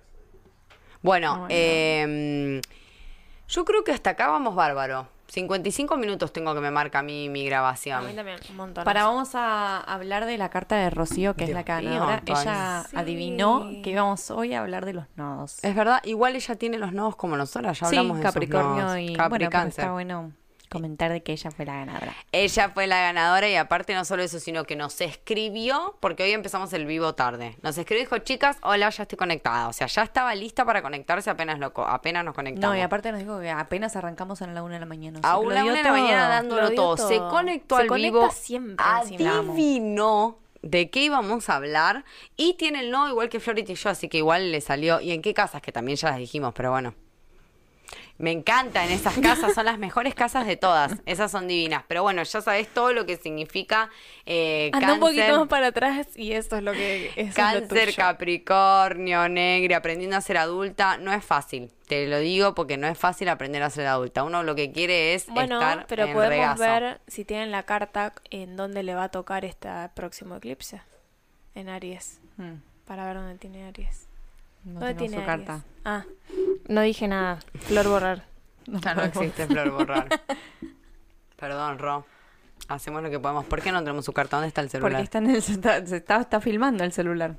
Bueno, 1.03 1.47
em, 1.51 2.61
yo 3.47 3.64
creo 3.64 3.85
que 3.85 3.93
hasta 3.93 4.11
acá 4.11 4.27
vamos 4.27 4.57
bárbaro. 4.57 5.07
55 5.29 5.97
minutos 5.99 6.33
tengo 6.33 6.55
que 6.55 6.61
me 6.61 6.70
marca 6.70 7.01
a 7.01 7.03
mí 7.03 7.29
mi 7.29 7.43
A 7.43 7.51
grabación. 7.51 8.07
mí 8.07 8.14
también, 8.14 8.39
un 8.51 8.57
montón. 8.57 8.85
Para 8.85 9.05
vamos 9.05 9.35
a 9.35 9.79
hablar 9.81 10.24
de 10.26 10.39
la 10.39 10.49
carta 10.49 10.76
de 10.76 10.91
Rocío, 10.91 11.35
que 11.35 11.45
es 11.45 11.51
la 11.51 11.62
ganadora. 11.64 12.22
mío, 12.26 12.35
Ella 12.41 12.85
Sí. 12.89 12.97
adivinó 12.97 13.68
que 13.83 13.91
íbamos 13.91 14.31
hoy 14.31 14.55
a 14.55 14.61
hablar 14.61 14.87
de 14.87 14.95
los 14.95 15.05
nodos. 15.16 15.62
Es 15.62 15.74
verdad, 15.74 16.01
igual 16.05 16.35
ella 16.35 16.57
tiene 16.57 16.79
los 16.79 16.93
nodos 16.93 17.16
como 17.16 17.37
nosotras, 17.37 17.79
ya 17.79 17.87
sí, 17.89 17.97
hablamos 17.97 18.18
de 18.18 18.22
Capricornio 18.24 18.85
nodos. 18.85 18.99
y 18.99 19.12
Capri, 19.14 19.29
bueno, 19.29 19.39
pero 19.39 19.51
Cáncer. 19.51 19.85
está 19.85 19.93
bueno 19.93 20.33
comentar 20.69 21.11
de 21.12 21.23
que 21.23 21.33
ella 21.33 21.51
fue 21.51 21.64
la 21.64 21.75
ganadora. 21.75 22.14
Ella 22.33 22.71
fue 22.71 22.87
la 22.87 23.01
ganadora 23.01 23.49
y 23.49 23.57
aparte 23.57 23.95
no 23.95 24.05
solo 24.05 24.23
eso, 24.23 24.39
sino 24.41 24.64
que 24.64 24.77
nos 24.77 25.01
escribió, 25.01 25.97
porque 26.01 26.23
hoy 26.23 26.33
empezamos 26.33 26.73
el 26.73 26.87
vivo 26.87 27.14
tarde. 27.14 27.57
Nos 27.62 27.77
escribió 27.79 28.03
y 28.03 28.05
dijo, 28.07 28.19
chicas, 28.19 28.59
hola, 28.62 28.91
ya 28.91 29.03
estoy 29.03 29.16
conectada. 29.19 29.69
O 29.69 29.73
sea, 29.73 29.87
ya 29.87 30.03
estaba 30.03 30.35
lista 30.35 30.64
para 30.64 30.83
conectarse 30.83 31.31
apenas, 31.31 31.59
lo, 31.59 31.73
apenas 31.87 32.25
nos 32.25 32.35
conectamos. 32.35 32.75
No, 32.75 32.79
y 32.81 32.83
aparte 32.83 33.11
nos 33.12 33.21
dijo 33.21 33.41
que 33.41 33.51
apenas 33.51 33.97
arrancamos 33.97 34.43
a 34.43 34.47
la 34.47 34.62
una 34.62 34.75
de 34.75 34.81
la 34.81 34.87
mañana. 34.87 35.19
o 35.19 35.23
sea, 35.23 35.31
A 35.33 35.39
una, 35.39 35.64
una 35.64 35.73
de 35.75 35.83
la 35.83 35.93
mañana 35.93 36.29
dándolo 36.29 36.71
todo. 36.73 36.97
Se 37.09 37.19
conectó 37.19 37.77
Se 37.77 37.83
al 37.83 37.89
conecta 37.89 38.19
vivo. 38.19 38.31
siempre. 38.33 38.85
Adivinó 38.87 40.39
de 40.62 40.91
qué 40.91 41.01
íbamos 41.05 41.49
a 41.49 41.57
hablar. 41.57 42.05
Y 42.37 42.55
tiene 42.55 42.81
el 42.81 42.91
no 42.91 43.09
igual 43.09 43.29
que 43.29 43.41
Flority 43.41 43.73
y 43.73 43.75
yo, 43.77 43.91
así 43.91 44.09
que 44.09 44.19
igual 44.19 44.53
le 44.53 44.61
salió. 44.61 45.01
¿Y 45.01 45.12
en 45.12 45.23
qué 45.23 45.35
casas? 45.35 45.62
Que 45.62 45.73
también 45.73 45.97
ya 45.97 46.11
las 46.11 46.19
dijimos, 46.19 46.53
pero 46.55 46.71
bueno. 46.71 46.95
Me 48.19 48.33
encantan 48.33 48.91
esas 48.91 49.16
casas, 49.19 49.55
son 49.55 49.64
las 49.64 49.79
mejores 49.79 50.12
casas 50.12 50.45
de 50.45 50.57
todas. 50.57 50.97
Esas 51.07 51.31
son 51.31 51.47
divinas. 51.47 51.85
Pero 51.87 52.03
bueno, 52.03 52.21
ya 52.25 52.41
sabes 52.41 52.66
todo 52.66 52.93
lo 52.93 53.07
que 53.07 53.16
significa 53.16 53.91
eh, 54.27 54.71
Anda 54.75 54.95
un 54.95 55.01
poquito 55.01 55.39
más 55.39 55.47
para 55.47 55.69
atrás 55.69 56.09
y 56.16 56.33
esto 56.33 56.57
es 56.57 56.64
lo 56.64 56.73
que 56.73 57.07
eso 57.14 57.21
es 57.21 57.29
lo 57.29 57.35
Cáncer, 57.35 57.85
tuyo. 57.87 57.97
Capricornio, 57.97 59.29
Negro, 59.29 59.77
aprendiendo 59.77 60.16
a 60.16 60.21
ser 60.21 60.37
adulta, 60.37 60.97
no 60.97 61.12
es 61.12 61.25
fácil. 61.25 61.71
Te 61.87 62.09
lo 62.09 62.19
digo 62.19 62.55
porque 62.57 62.77
no 62.77 62.89
es 62.89 62.99
fácil 62.99 63.29
aprender 63.29 63.62
a 63.62 63.71
ser 63.71 63.87
adulta. 63.87 64.25
Uno 64.25 64.43
lo 64.43 64.57
que 64.57 64.73
quiere 64.73 65.14
es 65.14 65.27
Bueno, 65.29 65.61
estar 65.61 65.87
pero 65.87 66.05
en 66.07 66.12
podemos 66.12 66.59
regazo. 66.59 66.62
ver 66.62 67.01
si 67.07 67.25
tienen 67.25 67.53
la 67.53 67.62
carta 67.62 68.14
en 68.31 68.57
dónde 68.57 68.83
le 68.83 68.95
va 68.97 69.05
a 69.05 69.09
tocar 69.11 69.45
este 69.45 69.69
próximo 69.95 70.35
eclipse. 70.37 70.83
En 71.55 71.69
Aries. 71.69 72.21
Mm, 72.37 72.55
Para 72.85 73.07
ver 73.07 73.14
dónde 73.16 73.37
tiene 73.37 73.64
Aries. 73.64 74.08
No 74.65 74.81
¿Dónde 74.81 74.95
tiene 74.95 75.17
su 75.17 75.21
Aries? 75.23 75.47
carta. 75.47 75.65
Ah, 75.85 76.05
no 76.69 76.81
dije 76.83 77.09
nada. 77.09 77.39
Flor 77.61 77.89
borrar. 77.89 78.25
No 78.67 78.81
existe 79.03 79.47
Flor 79.47 79.71
Borrar. 79.71 80.09
Perdón, 81.37 81.79
Ro. 81.79 82.05
Hacemos 82.69 83.03
lo 83.03 83.09
que 83.09 83.19
podemos. 83.19 83.47
¿Por 83.47 83.63
qué 83.63 83.73
no 83.73 83.79
tenemos 83.81 84.05
su 84.05 84.13
carta? 84.13 84.37
¿Dónde 84.37 84.49
está 84.49 84.61
el 84.61 84.69
celular? 84.69 84.93
Porque 84.93 85.05
está, 85.05 85.19
en 85.19 85.31
el, 85.31 85.41
se 85.41 85.53
está, 85.53 85.87
se 85.87 85.97
está, 85.97 86.21
está 86.21 86.39
filmando 86.43 86.85
el 86.85 86.93
celular. 86.93 87.37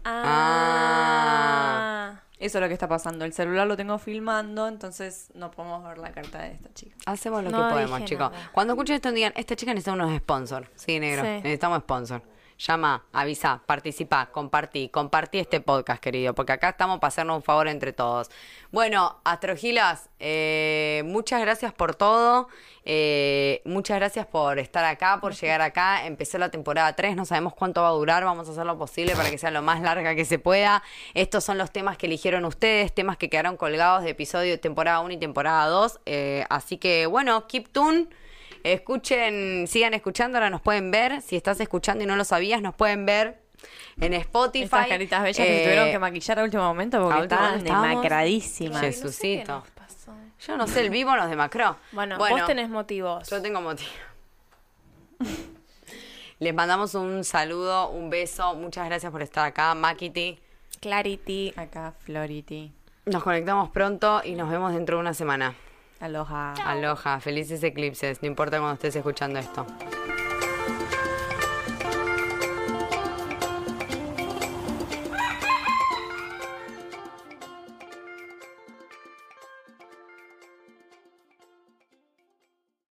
Ah. 0.90 2.22
Eso 2.40 2.58
es 2.58 2.62
lo 2.62 2.68
que 2.68 2.74
está 2.74 2.88
pasando. 2.88 3.26
El 3.26 3.34
celular 3.34 3.68
lo 3.68 3.76
tengo 3.78 4.00
filmando, 4.00 4.68
entonces 4.68 5.30
no 5.36 5.52
podemos 5.52 5.84
ver 5.84 5.98
la 5.98 6.12
carta 6.14 6.40
de 6.40 6.54
esta 6.54 6.74
chica. 6.74 6.96
Hacemos 7.06 7.44
lo 7.44 7.52
No 7.52 7.68
que 7.68 7.74
podemos, 7.74 8.06
chicos. 8.06 8.32
Cuando 8.54 8.74
escuchen 8.74 8.96
esto, 8.96 9.12
digan, 9.12 9.34
esta 9.36 9.56
chica 9.56 9.74
necesita 9.74 9.92
unos 9.94 10.18
sponsors. 10.18 10.70
Sí, 10.76 11.00
negro. 11.00 11.22
Sí. 11.22 11.30
Necesitamos 11.30 11.80
sponsor. 11.82 12.24
Llama, 12.60 13.05
avisa, 13.14 13.62
participa, 13.66 14.26
compartí, 14.34 14.89
compartí 14.89 15.39
este 15.39 15.62
podcast, 15.62 16.01
querido, 16.03 16.36
porque 16.36 16.51
acá 16.51 16.68
estamos 16.70 16.99
para 16.99 17.07
hacernos 17.07 17.38
un 17.38 17.41
favor 17.43 17.70
entre 17.70 17.93
todos. 17.93 18.30
Bueno, 18.70 19.22
Astrogilas, 19.24 20.10
eh, 20.20 21.03
muchas 21.05 21.39
gracias 21.39 21.72
por 21.72 21.95
todo. 21.95 22.49
eh, 22.84 23.62
muchas 23.64 23.97
gracias 23.97 24.26
por 24.26 24.60
estar 24.60 24.84
acá, 24.84 25.20
por 25.22 25.34
llegar 25.36 25.62
acá. 25.62 26.05
Empezó 26.05 26.38
la 26.38 26.49
temporada 26.51 26.93
3, 26.97 27.16
no 27.16 27.24
sabemos 27.24 27.53
cuánto 27.53 27.82
va 27.82 27.88
a 27.89 27.91
durar, 27.91 28.26
vamos 28.26 28.49
a 28.49 28.51
hacer 28.51 28.66
lo 28.66 28.78
posible 28.78 29.16
para 29.16 29.30
que 29.30 29.38
sea 29.38 29.51
lo 29.51 29.62
más 29.62 29.80
larga 29.82 30.14
que 30.14 30.26
se 30.26 30.38
pueda. 30.38 30.84
Estos 31.14 31.45
son 31.45 31.57
los 31.57 31.72
temas 31.72 31.97
que 31.97 32.07
eligieron 32.07 32.43
ustedes, 32.43 32.93
temas 32.93 33.16
que 33.16 33.30
quedaron 33.30 33.55
colgados 33.55 34.03
de 34.03 34.10
episodio 34.10 34.51
de 34.51 34.57
temporada 34.57 34.99
1 34.99 35.14
y 35.14 35.18
temporada 35.18 35.66
2. 35.68 36.01
eh, 36.05 36.43
así 36.49 36.78
que 36.78 37.05
bueno, 37.05 37.47
keep 37.47 37.70
tuned. 37.72 38.07
Escuchen, 38.64 39.68
sigan 39.68 39.93
escuchando, 39.93 40.38
ahora 40.38 40.49
nos 40.49 40.62
pueden 40.62 40.91
ver. 40.91 41.22
Si 41.22 41.36
estás 41.36 41.60
escuchando 41.60 42.03
y 42.03 42.07
no 42.07 42.16
lo 42.16 42.24
sabías, 42.24 42.62
nos 42.62 42.76
pueden 42.76 43.05
ver 43.05 43.39
en 43.99 44.14
Spotify. 44.14 44.64
Estas 44.66 44.88
caritas 44.88 45.24
bellas 45.24 45.38
que 45.47 45.62
Eh, 45.62 45.64
tuvieron 45.64 45.91
que 45.91 45.99
maquillar 45.99 46.39
a 46.39 46.43
último 46.43 46.64
momento 46.64 47.01
porque 47.03 47.24
estaban 47.24 47.64
demacradísimas. 47.64 48.74
No 48.74 48.80
sé 48.80 48.93
Jesucito. 48.93 49.64
pasó. 49.76 50.14
Yo 50.47 50.57
no 50.57 50.68
sé, 50.68 50.82
el 50.82 50.89
vivo 50.89 51.16
nos 51.16 51.30
demacró. 51.30 51.78
Bueno, 51.91 52.18
vos 52.18 52.45
tenés 52.45 52.70
motivos. 52.70 53.30
Yo 53.30 53.41
tengo 53.41 53.62
motivo. 53.62 53.89
Les 56.39 56.53
mandamos 56.53 56.95
un 56.95 57.24
saludo, 57.26 57.89
un 57.89 58.10
beso. 58.10 58.55
Muchas 58.55 58.86
gracias 58.88 59.12
por 59.12 59.22
estar 59.22 59.45
acá, 59.45 59.76
Makiti. 59.76 60.39
Clarity. 60.80 61.53
Acá, 61.57 61.93
Flority. 61.99 62.72
Nos 63.05 63.24
conectamos 63.24 63.70
pronto 63.72 64.22
y 64.24 64.36
nos 64.36 64.49
vemos 64.49 64.72
dentro 64.72 64.95
de 64.97 65.01
una 65.01 65.14
semana. 65.14 65.53
Aloha. 66.00 66.54
Aloha, 66.66 67.20
felices 67.20 67.64
eclipses. 67.64 68.22
No 68.22 68.28
importa 68.28 68.58
cuando 68.58 68.76
estés 68.76 68.95
escuchando 68.95 69.39
esto. 69.39 69.66